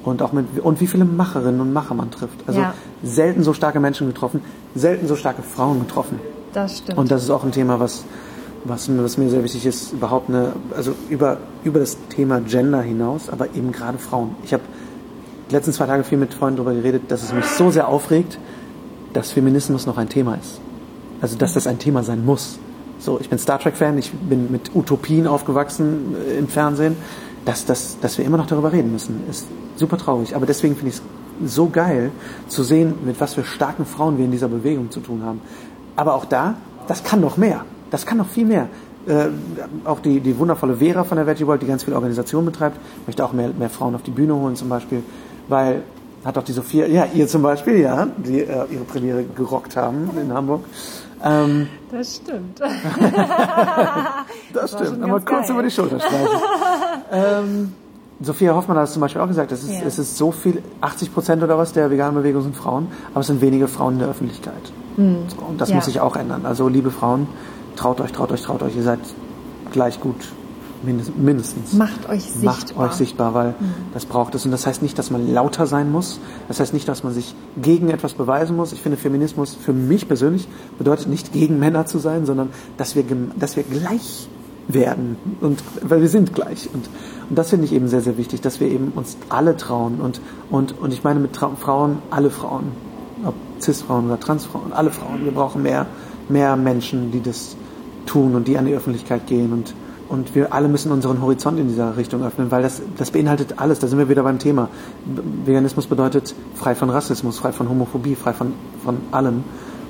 Und 0.04 0.22
auch 0.22 0.34
mit, 0.34 0.60
und 0.60 0.82
wie 0.82 0.88
viele 0.88 1.06
Macherinnen 1.06 1.62
und 1.62 1.72
Macher 1.74 1.94
man 1.94 2.10
trifft. 2.10 2.40
Also 2.48 2.62
Ja. 2.62 2.74
selten 3.04 3.44
so 3.44 3.54
starke 3.54 3.80
Menschen 3.80 4.08
getroffen, 4.08 4.42
selten 4.76 5.08
so 5.08 5.16
starke 5.16 5.44
Frauen 5.44 5.80
getroffen. 5.82 6.20
Das 6.54 6.80
stimmt. 6.80 6.98
Und 6.98 7.12
das 7.12 7.24
ist 7.24 7.30
auch 7.30 7.44
ein 7.44 7.52
Thema, 7.52 7.80
was, 7.80 8.04
was, 8.66 8.88
mir, 8.88 9.04
was 9.04 9.18
mir 9.18 9.30
sehr 9.30 9.44
wichtig 9.44 9.66
ist, 9.66 9.94
überhaupt 9.94 10.30
eine, 10.30 10.54
also 10.76 10.94
über, 11.10 11.38
über 11.64 11.80
das 11.80 11.98
Thema 12.10 12.42
Gender 12.42 12.82
hinaus, 12.82 13.30
aber 13.30 13.48
eben 13.56 13.72
gerade 13.72 13.98
Frauen. 13.98 14.36
Ich 14.44 14.54
habe 14.54 14.64
die 15.50 15.56
letzten 15.56 15.74
zwei 15.74 15.86
Tage 15.86 16.04
viel 16.04 16.18
mit 16.18 16.34
Freunden 16.34 16.58
darüber 16.58 16.74
geredet, 16.74 17.04
dass 17.10 17.24
es 17.24 17.34
mich 17.34 17.46
so 17.46 17.70
sehr 17.72 17.88
aufregt, 17.88 18.40
dass 19.14 19.32
Feminismus 19.32 19.86
noch 19.86 19.98
ein 19.98 20.10
Thema 20.10 20.36
ist. 20.36 20.60
Also, 21.22 21.38
dass 21.38 21.54
das 21.54 21.68
ein 21.68 21.78
Thema 21.78 22.04
sein 22.04 22.26
muss. 22.26 22.58
So, 23.02 23.20
ich 23.20 23.30
bin 23.30 23.40
Star 23.40 23.58
Trek-Fan, 23.58 23.98
ich 23.98 24.12
bin 24.12 24.52
mit 24.52 24.76
Utopien 24.76 25.26
aufgewachsen 25.26 26.16
äh, 26.16 26.38
im 26.38 26.48
Fernsehen. 26.48 26.96
Dass, 27.44 27.66
dass, 27.66 28.00
dass 28.00 28.20
wir 28.20 28.26
immer 28.26 28.38
noch 28.38 28.46
darüber 28.46 28.72
reden 28.72 28.92
müssen, 28.92 29.24
ist 29.28 29.48
super 29.76 29.98
traurig. 29.98 30.36
Aber 30.36 30.46
deswegen 30.46 30.76
finde 30.76 30.90
ich 30.92 31.02
es 31.44 31.54
so 31.56 31.70
geil 31.70 32.12
zu 32.48 32.62
sehen, 32.62 32.94
mit 33.04 33.20
was 33.20 33.34
für 33.34 33.44
starken 33.44 33.88
Frauen 33.88 34.20
wir 34.20 34.26
in 34.26 34.32
dieser 34.32 34.48
Bewegung 34.48 34.92
zu 34.92 35.00
tun 35.00 35.24
haben. 35.26 35.42
Aber 35.96 36.14
auch 36.14 36.26
da, 36.26 36.54
das 36.88 37.04
kann 37.04 37.20
noch 37.20 37.38
mehr. 37.38 37.66
Das 37.90 38.06
kann 38.06 38.20
noch 38.20 38.28
viel 38.28 38.46
mehr. 38.46 38.68
Äh, 39.08 39.30
auch 39.86 40.02
die, 40.02 40.20
die 40.20 40.38
wundervolle 40.38 40.78
Vera 40.78 41.04
von 41.04 41.18
der 41.18 41.26
Veggie 41.26 41.48
World, 41.48 41.64
die 41.64 41.66
ganz 41.66 41.84
viel 41.84 41.96
Organisation 41.96 42.46
betreibt, 42.46 42.78
möchte 43.08 43.26
auch 43.26 43.34
mehr, 43.34 43.50
mehr 43.58 43.72
Frauen 43.72 43.96
auf 43.96 44.04
die 44.04 44.12
Bühne 44.12 44.36
holen 44.36 44.56
zum 44.56 44.70
Beispiel, 44.70 45.02
weil 45.48 45.82
hat 46.24 46.38
auch 46.38 46.44
die 46.44 46.52
Sophia, 46.52 46.86
ja, 46.86 47.08
ihr 47.12 47.28
zum 47.28 47.42
Beispiel, 47.42 47.80
ja, 47.80 48.08
die 48.18 48.42
äh, 48.42 48.66
ihre 48.72 48.84
Premiere 48.84 49.24
gerockt 49.24 49.76
haben 49.76 50.12
in 50.22 50.32
Hamburg. 50.32 50.64
Ähm, 51.24 51.68
das 51.92 52.16
stimmt. 52.18 52.60
das 54.54 54.74
war 54.74 54.86
stimmt, 54.86 55.02
ganz 55.06 55.26
kurz 55.26 55.48
geil. 55.48 55.52
über 55.52 55.64
die 55.64 55.72
Schulter 55.72 56.00
streichen. 56.00 56.28
ähm, 57.12 57.74
Sophia 58.22 58.54
Hoffmann 58.54 58.78
hat 58.78 58.86
es 58.86 58.94
zum 58.94 59.02
Beispiel 59.02 59.22
auch 59.22 59.28
gesagt, 59.28 59.52
es 59.52 59.64
ist, 59.64 59.72
Ja. 59.72 59.82
es 59.86 59.98
ist 59.98 60.18
so 60.18 60.32
viel, 60.32 60.62
80 60.82 61.14
Prozent 61.14 61.42
oder 61.44 61.58
was 61.58 61.74
der 61.74 61.90
veganen 61.90 62.16
Bewegung 62.16 62.44
sind 62.44 62.56
Frauen, 62.56 62.88
aber 63.12 63.22
es 63.22 63.28
sind 63.28 63.42
wenige 63.42 63.68
Frauen 63.68 63.94
in 63.94 64.00
der 64.00 64.10
Öffentlichkeit. 64.10 64.72
So, 64.98 65.04
und 65.48 65.60
das 65.60 65.70
Ja. 65.70 65.76
muss 65.76 65.86
sich 65.86 66.00
auch 66.02 66.16
ändern. 66.16 66.46
Also 66.46 66.68
liebe 66.68 66.92
Frauen, 66.92 67.28
traut 67.76 68.00
euch, 68.02 68.12
traut 68.12 68.32
euch, 68.32 68.42
traut 68.42 68.62
euch, 68.62 68.76
ihr 68.76 68.84
seid 68.84 69.00
gleich 69.72 70.00
gut, 70.00 70.18
mindestens. 70.84 71.74
Macht 71.74 72.10
euch 72.10 72.24
sichtbar. 72.24 72.54
Macht 72.54 72.78
euch 72.78 72.92
sichtbar, 72.94 73.34
weil 73.34 73.56
das 73.94 74.06
braucht 74.06 74.36
es. 74.36 74.46
Und 74.46 74.52
das 74.52 74.66
heißt 74.66 74.82
nicht, 74.82 74.98
dass 74.98 75.12
man 75.12 75.32
lauter 75.34 75.68
sein 75.68 75.92
muss. 75.92 76.20
Das 76.48 76.60
heißt 76.60 76.74
nicht, 76.74 76.88
dass 76.88 77.04
man 77.04 77.14
sich 77.14 77.36
gegen 77.62 77.90
etwas 77.90 78.14
beweisen 78.14 78.56
muss. 78.56 78.74
Ich 78.74 78.82
finde, 78.82 78.98
Feminismus 78.98 79.56
für 79.56 79.74
mich 79.74 80.08
persönlich 80.08 80.48
bedeutet 80.78 81.08
nicht 81.08 81.34
gegen 81.34 81.60
Männer 81.60 81.86
zu 81.86 82.00
sein, 82.00 82.26
sondern 82.26 82.50
dass 82.78 82.96
wir, 82.96 83.04
dass 83.38 83.56
wir 83.56 83.64
gleich 83.64 84.28
werden. 84.68 85.18
Und, 85.42 85.64
weil 85.82 86.02
wir 86.02 86.10
sind 86.10 86.34
gleich. 86.34 86.70
Und, 86.74 86.90
und 87.30 87.38
das 87.38 87.50
finde 87.50 87.66
ich 87.66 87.74
eben 87.74 87.88
sehr, 87.88 88.02
sehr 88.02 88.18
wichtig, 88.18 88.42
dass 88.42 88.60
wir 88.60 88.68
eben 88.68 88.92
uns 88.96 89.18
alle 89.30 89.58
trauen. 89.58 90.02
Und, 90.02 90.22
und, 90.50 90.80
und 90.80 90.94
ich 90.94 91.04
meine 91.04 91.20
mit 91.20 91.34
Trau 91.34 91.52
Frauen, 91.60 92.00
alle 92.10 92.30
Frauen. 92.30 92.72
Ob 93.26 93.36
Cis-Frauen 93.60 94.06
oder 94.06 94.20
Trans-Frauen, 94.20 94.74
alle 94.74 94.92
Frauen. 94.92 95.24
Wir 95.24 95.32
brauchen 95.32 95.62
mehr, 95.62 95.86
mehr 96.30 96.56
Menschen, 96.56 97.12
die 97.12 97.22
das 97.22 97.56
tun 98.06 98.36
und 98.36 98.48
die 98.48 98.58
an 98.58 98.66
die 98.66 98.74
Öffentlichkeit 98.74 99.28
gehen 99.28 99.54
und 99.54 99.74
und 100.12 100.36
wir 100.36 100.54
alle 100.54 100.68
müssen 100.68 100.92
unseren 100.92 101.22
Horizont 101.22 101.58
in 101.58 101.70
dieser 101.70 101.96
Richtung 101.96 102.22
öffnen, 102.22 102.52
weil 102.52 102.62
das, 102.62 102.82
das 102.98 103.12
beinhaltet 103.12 103.54
alles. 103.58 103.80
Da 103.80 103.88
sind 103.88 103.98
wir 103.98 104.10
wieder 104.10 104.24
beim 104.24 104.40
Thema. 104.40 104.68
Veganismus 105.46 105.88
bedeutet 105.88 106.36
frei 106.54 106.76
von 106.76 106.90
Rassismus, 106.90 107.40
frei 107.40 107.54
von 107.54 107.70
Homophobie, 107.70 108.16
frei 108.16 108.34
von, 108.34 108.54
von 108.84 108.98
allem. 109.12 109.46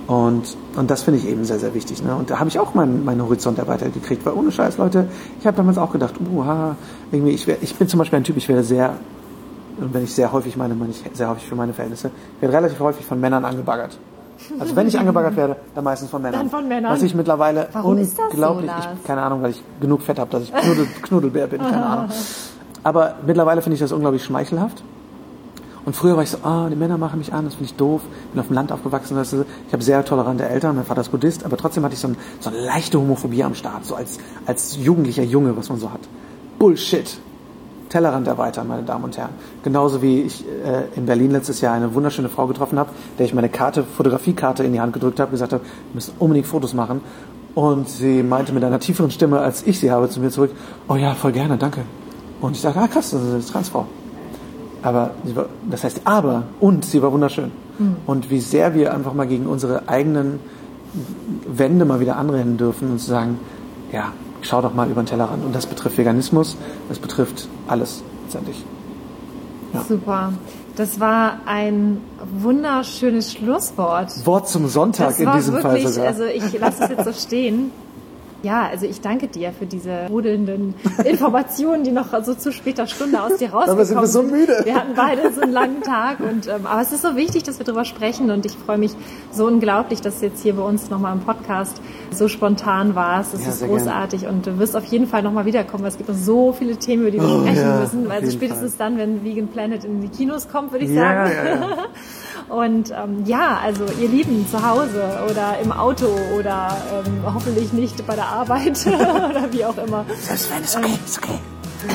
Und, 0.06 0.56
und 0.76 0.92
das 0.92 1.02
finde 1.02 1.20
ich 1.20 1.28
eben 1.28 1.44
sehr, 1.44 1.58
sehr 1.58 1.74
wichtig. 1.74 2.04
Ne? 2.04 2.16
Und 2.16 2.30
da 2.30 2.38
habe 2.38 2.50
ich 2.50 2.60
auch 2.60 2.76
meinen, 2.76 3.04
meinen 3.04 3.24
Horizont 3.24 3.58
erweitert 3.58 3.96
gekriegt, 3.96 4.24
weil 4.24 4.34
ohne 4.34 4.52
Scheiß, 4.52 4.78
Leute, 4.78 5.08
ich 5.40 5.48
habe 5.48 5.58
damals 5.58 5.80
auch 5.80 5.92
gedacht, 5.92 6.14
uha, 6.32 6.76
irgendwie, 7.12 7.32
ich, 7.32 7.48
wär, 7.48 7.58
ich 7.62 7.74
bin 7.76 7.88
zum 7.88 7.98
Beispiel 7.98 8.18
ein 8.18 8.24
Typ, 8.24 8.38
ich 8.38 8.48
werde 8.48 8.64
sehr, 8.64 8.98
wenn 9.80 10.04
ich 10.04 10.14
sehr 10.14 10.32
häufig 10.32 10.56
meine, 10.56 10.76
meine 10.76 10.92
ich 10.92 11.04
sehr 11.14 11.30
häufig 11.30 11.48
für 11.48 11.56
meine 11.56 11.74
Verhältnisse, 11.74 12.12
werde 12.40 12.56
relativ 12.56 12.80
häufig 12.80 13.06
von 13.08 13.20
Männern 13.20 13.44
angebaggert. 13.44 13.98
Also 14.60 14.76
wenn 14.76 14.88
ich 14.88 14.98
angebaggert 15.00 15.36
werde, 15.36 15.56
dann 15.76 15.84
meistens 15.84 16.10
von 16.10 16.22
Männern. 16.22 16.42
Dann 16.42 16.50
von 16.50 16.68
Männern. 16.68 16.92
Was 16.92 17.02
ich 17.02 17.16
mittlerweile 17.16 17.68
Warum 17.72 17.98
ist 17.98 18.18
das 18.18 18.26
so, 18.26 18.32
unglaublich, 18.32 18.68
Lars? 18.68 18.88
ich, 19.00 19.04
keine 19.08 19.22
Ahnung, 19.22 19.42
weil 19.42 19.52
ich 19.52 19.64
genug 19.80 20.02
Fett 20.02 20.20
habe, 20.20 20.30
dass 20.32 20.44
ich 20.44 20.54
Knuddel, 20.54 20.88
Knuddelbär 21.02 21.48
bin, 21.48 21.62
keine 21.62 21.86
Ahnung. 21.86 22.10
Aber 22.84 23.16
mittlerweile 23.26 23.62
finde 23.62 23.76
ich 23.76 23.80
das 23.80 23.92
unglaublich 23.92 24.24
schmeichelhaft. 24.24 24.84
Und 25.84 25.96
früher 25.96 26.16
war 26.16 26.24
ich 26.24 26.30
so, 26.30 26.38
ah, 26.44 26.68
die 26.70 26.76
Männer 26.76 26.98
machen 26.98 27.18
mich 27.18 27.34
an, 27.34 27.46
das 27.46 27.56
finde 27.56 27.72
ich 27.72 27.76
doof. 27.76 28.02
Bin 28.34 28.40
auf 28.40 28.48
dem 28.48 28.54
Land 28.54 28.72
aufgewachsen, 28.72 29.18
weißt 29.18 29.34
du, 29.34 29.46
ich 29.68 29.74
habe 29.74 29.84
sehr 29.84 30.06
tolerante 30.06 30.48
Eltern, 30.48 30.76
mein 30.76 30.86
Vater 30.86 31.02
ist 31.02 31.10
Buddhist, 31.10 31.44
aber 31.44 31.58
trotzdem 31.58 31.84
hatte 31.84 31.96
ich 31.96 32.00
so, 32.00 32.10
ein, 32.10 32.18
so 32.40 32.50
eine 32.50 32.60
leichte 32.60 33.00
Homophobie 33.00 33.44
am 33.44 33.56
Start, 33.56 33.86
so 33.86 33.96
als, 33.96 34.20
als 34.46 34.78
jugendlicher 34.78 35.24
Junge, 35.24 35.58
was 35.58 35.70
man 35.70 35.80
so 35.80 35.92
hat. 35.92 36.02
Bullshit. 36.60 37.18
Tellerrand 37.92 38.28
erweitern, 38.28 38.68
meine 38.68 38.84
Damen 38.84 39.04
und 39.04 39.18
Herren. 39.18 39.32
Genauso 39.64 40.02
wie 40.02 40.22
ich 40.22 40.44
äh, 40.46 40.98
in 40.98 41.06
Berlin 41.06 41.32
letztes 41.32 41.62
Jahr 41.62 41.74
eine 41.74 41.94
wunderschöne 41.94 42.30
Frau 42.30 42.48
getroffen 42.48 42.80
habe, 42.80 42.90
der 43.20 43.26
ich 43.26 43.34
meine 43.34 43.50
Karte, 43.50 43.84
Fotografiekarte 43.84 44.64
in 44.64 44.74
die 44.74 44.80
Hand 44.80 44.94
gedrückt 44.94 45.20
habe, 45.20 45.32
gesagt 45.32 45.54
habe, 45.54 45.64
wir 45.64 45.96
müssen 45.96 46.14
unbedingt 46.18 46.48
Fotos 46.48 46.74
machen. 46.74 47.02
Und 47.54 47.90
sie 47.90 48.24
meinte 48.24 48.54
mit 48.54 48.64
einer 48.64 48.80
tieferen 48.80 49.12
Stimme, 49.12 49.40
als 49.40 49.68
ich 49.68 49.80
sie 49.80 49.92
habe, 49.92 50.10
zu 50.10 50.22
mir 50.22 50.32
zurück, 50.32 50.52
oh 50.88 50.96
ja, 50.96 51.14
voll 51.14 51.34
gerne, 51.34 51.58
danke. 51.58 51.82
Und 52.40 52.54
ich 52.54 52.62
sage, 52.62 52.80
ah 52.80 52.88
krass, 52.88 53.12
das 53.12 53.22
ist 53.22 53.34
eine 53.34 53.46
Transfrau. 53.46 53.86
Aber 54.82 55.12
war, 55.36 55.46
das 55.70 55.84
heißt 55.84 56.02
aber 56.06 56.44
und 56.60 56.86
sie 56.86 57.02
war 57.02 57.12
wunderschön. 57.12 57.52
Und 58.06 58.30
wie 58.30 58.40
sehr 58.40 58.74
wir 58.74 58.94
einfach 58.94 59.14
mal 59.14 59.26
gegen 59.28 59.48
unsere 59.48 59.90
eigenen 59.90 60.40
Wände 61.48 61.86
mal 61.86 62.00
wieder 62.00 62.18
anrennen 62.18 62.58
dürfen 62.58 62.92
und 62.92 63.00
zu 63.00 63.08
sagen, 63.08 63.40
ja, 63.92 64.14
schau 64.42 64.62
doch 64.62 64.74
mal 64.74 64.90
über 64.90 65.02
den 65.02 65.08
Tellerrand. 65.08 65.44
Und 65.46 65.54
das 65.56 65.66
betrifft 65.66 65.98
Veganismus, 65.98 66.58
das 66.90 67.00
betrifft 67.00 67.48
alles 67.68 68.04
letztendlich. 68.24 68.64
Ja. 69.74 69.84
Super. 69.84 70.34
Das 70.76 71.00
war 71.00 71.40
ein 71.46 72.02
wunderschönes 72.40 73.34
Schlusswort. 73.34 74.26
Wort 74.26 74.48
zum 74.50 74.68
Sonntag 74.68 75.10
Das 75.10 75.20
in 75.20 75.32
diesem 75.32 75.54
wirklich, 75.56 75.84
Fall 75.84 75.92
sogar. 75.92 76.08
also 76.08 76.24
ich 76.26 76.60
lasse 76.60 76.84
es 76.84 76.90
jetzt 76.90 77.06
so 77.06 77.14
stehen. 77.28 77.72
Ja, 78.44 78.68
also 78.72 78.86
ich 78.86 79.02
danke 79.02 79.28
dir 79.28 79.52
für 79.52 79.66
diese 79.66 80.08
rudelnden 80.10 80.74
Informationen, 81.06 81.84
die 81.84 81.92
noch 81.92 82.08
so 82.24 82.34
zu 82.34 82.52
später 82.52 82.88
Stunde 82.88 83.22
aus 83.22 83.38
dir 83.38 83.52
rausgekommen 83.52 83.70
Aber 83.70 83.86
sind 83.86 84.00
wir 84.00 84.08
so 84.08 84.24
müde. 84.24 84.62
Wir 84.64 84.76
hatten 84.76 84.94
beide 84.96 85.32
so 85.32 85.42
einen 85.42 85.52
langen 85.52 85.82
Tag 85.84 86.20
und 86.22 86.48
ähm, 86.48 86.66
aber 86.66 86.82
es 86.82 86.92
ist 86.92 87.04
so 87.04 87.16
wichtig, 87.16 87.44
dass 87.44 87.60
wir 87.60 87.66
darüber 87.66 87.86
sprechen 87.86 88.32
und 88.32 88.46
ich 88.46 88.54
freue 88.54 88.78
mich 88.78 88.92
so 89.32 89.46
unglaublich, 89.46 90.02
dass 90.02 90.20
du 90.20 90.26
jetzt 90.26 90.42
hier 90.42 90.54
bei 90.56 90.64
uns 90.64 90.90
nochmal 90.90 91.14
im 91.14 91.22
Podcast 91.22 91.82
so 92.12 92.28
spontan 92.28 92.96
warst. 92.96 93.34
Es 93.34 93.44
Ja, 93.44 93.50
ist 93.50 93.64
großartig 93.66 94.26
und 94.28 94.48
du 94.48 94.58
wirst 94.60 94.76
auf 94.76 94.86
jeden 94.86 95.08
Fall 95.08 95.22
nochmal 95.24 95.46
wiederkommen, 95.46 95.84
weil 95.84 95.92
es 95.92 95.98
gibt 95.98 96.10
noch 96.10 96.16
so 96.16 96.52
viele 96.52 96.78
Themen, 96.78 97.04
über 97.04 97.12
die 97.12 97.20
wir 97.20 97.28
Oh, 97.30 97.42
sprechen 97.42 97.62
ja, 97.62 97.80
müssen. 97.80 98.12
Also 98.12 98.32
spätestens 98.32 98.76
dann, 98.78 98.98
wenn 98.98 99.24
Vegan 99.24 99.48
Planet 99.48 99.84
in 99.84 100.02
die 100.02 100.10
Kinos 100.10 100.48
kommt, 100.50 100.72
würde 100.72 100.86
ich 100.86 100.92
Ja, 100.92 101.28
sagen. 101.28 101.64
Und 102.50 102.92
ähm, 102.92 103.24
ja, 103.26 103.60
also 103.64 103.86
ihr 104.00 104.10
Lieben 104.10 104.46
zu 104.50 104.62
Hause 104.68 105.20
oder 105.30 105.58
im 105.64 105.72
Auto 105.72 106.08
oder 106.38 106.76
ähm, 107.06 107.22
hoffentlich 107.34 107.72
nicht 107.74 108.06
bei 108.06 108.16
der 108.16 108.26
Arbeit 108.28 108.80
oder 108.88 109.52
wie 109.52 109.64
auch 109.66 109.78
immer. 109.78 110.06
Selbst 110.20 110.50
wenn, 110.52 110.64
ist 110.64 110.78
okay, 110.78 111.00
ist 111.06 111.18
okay. 111.18 111.40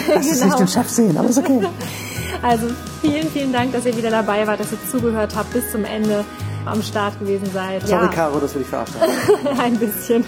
Lass 0.14 0.26
es 0.26 0.32
Genau. 0.40 0.46
nicht 0.46 0.58
den 0.60 0.68
Chef 0.68 0.88
sehen, 0.88 1.16
aber 1.16 1.28
ist 1.28 1.38
okay. 1.38 1.60
Also 2.42 2.66
vielen, 3.00 3.28
vielen 3.30 3.52
Dank, 3.52 3.72
dass 3.72 3.86
ihr 3.86 3.96
wieder 3.96 4.10
dabei 4.10 4.46
wart, 4.46 4.60
dass 4.60 4.70
ihr 4.70 4.78
zugehört 4.90 5.32
habt, 5.34 5.52
bis 5.54 5.72
zum 5.72 5.84
Ende 5.84 6.22
am 6.66 6.82
Start 6.82 7.18
gewesen 7.18 7.48
seid. 7.52 7.86
Sorry, 7.88 8.04
ja, 8.04 8.08
Caro, 8.10 8.38
dass 8.38 8.52
wir 8.54 8.60
dich 8.60 8.68
verarscht 8.68 8.92
haben. 9.00 9.58
ein 9.58 9.78
bisschen. 9.78 10.22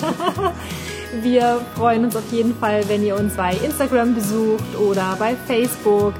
Wir 1.22 1.60
freuen 1.76 2.04
uns 2.04 2.16
auf 2.16 2.30
jeden 2.32 2.56
Fall, 2.56 2.82
wenn 2.88 3.04
ihr 3.04 3.14
uns 3.16 3.34
bei 3.34 3.52
Instagram 3.62 4.14
besucht 4.14 4.64
oder 4.78 5.16
bei 5.18 5.36
Facebook. 5.46 6.14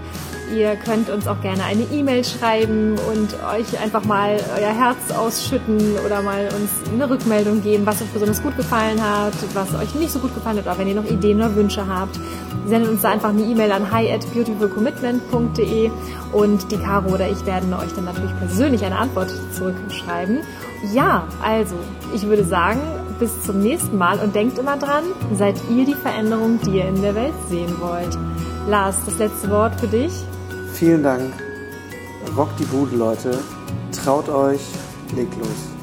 Ihr 0.55 0.77
könnt 0.77 1.11
uns 1.11 1.27
auch 1.27 1.41
gerne 1.43 1.65
eine 1.65 1.83
E-Mail 1.83 2.25
schreiben 2.25 2.97
und 3.11 3.35
euch 3.55 3.81
einfach 3.81 4.05
mal 4.05 4.37
euer 4.57 4.73
Herz 4.73 5.11
ausschütten 5.11 5.79
oder 6.05 6.23
mal 6.23 6.49
uns 6.59 6.71
eine 6.93 7.09
Rückmeldung 7.09 7.63
geben, 7.63 7.85
was 7.85 8.01
euch 8.01 8.09
besonders 8.09 8.43
gut 8.43 8.57
gefallen 8.57 9.01
hat, 9.03 9.35
was 9.55 9.75
euch 9.75 9.95
nicht 9.95 10.11
so 10.11 10.21
gut 10.21 10.35
gefallen 10.35 10.59
hat, 10.59 10.67
oder 10.67 10.79
wenn 10.79 10.89
ihr 10.89 10.95
noch 10.95 11.05
Ideen 11.05 11.39
oder 11.39 11.55
Wünsche 11.55 11.87
habt. 11.87 12.19
Sendet 12.67 12.91
uns 12.91 13.03
da 13.03 13.11
einfach 13.11 13.31
eine 13.31 13.43
E-Mail 13.43 13.73
an 13.73 13.91
hi 13.91 14.11
at 14.11 14.27
beautifulcommitment.de 14.33 15.91
und 16.33 16.71
die 16.71 16.77
Caro 16.79 17.15
oder 17.15 17.29
ich 17.29 17.45
werden 17.45 17.73
euch 17.75 17.93
dann 17.95 18.07
natürlich 18.07 18.37
persönlich 18.39 18.85
eine 18.85 18.97
Antwort 18.97 19.31
zurückschreiben. 19.53 20.41
Ja, 20.95 21.27
also, 21.43 21.77
ich 22.15 22.27
würde 22.27 22.45
sagen, 22.45 22.81
bis 23.19 23.43
zum 23.43 23.61
nächsten 23.61 23.99
Mal 23.99 24.19
und 24.21 24.35
denkt 24.35 24.59
immer 24.59 24.77
dran, 24.77 25.05
seid 25.35 25.57
ihr 25.71 25.85
die 25.85 25.95
Veränderung, 25.95 26.59
die 26.65 26.79
ihr 26.79 26.89
in 26.89 27.03
der 27.03 27.15
Welt 27.15 27.35
sehen 27.49 27.75
wollt. 27.81 28.17
Lars, 28.69 28.97
das 29.05 29.19
letzte 29.19 29.51
Wort 29.51 29.79
für 29.81 29.89
dich? 29.89 30.13
Vielen 30.79 31.03
Dank. 31.03 31.33
Rockt 32.37 32.61
die 32.61 32.65
Bude, 32.65 32.95
Leute. 32.95 33.37
Traut 33.91 34.29
euch, 34.29 34.61
legt 35.17 35.37
los. 35.37 35.78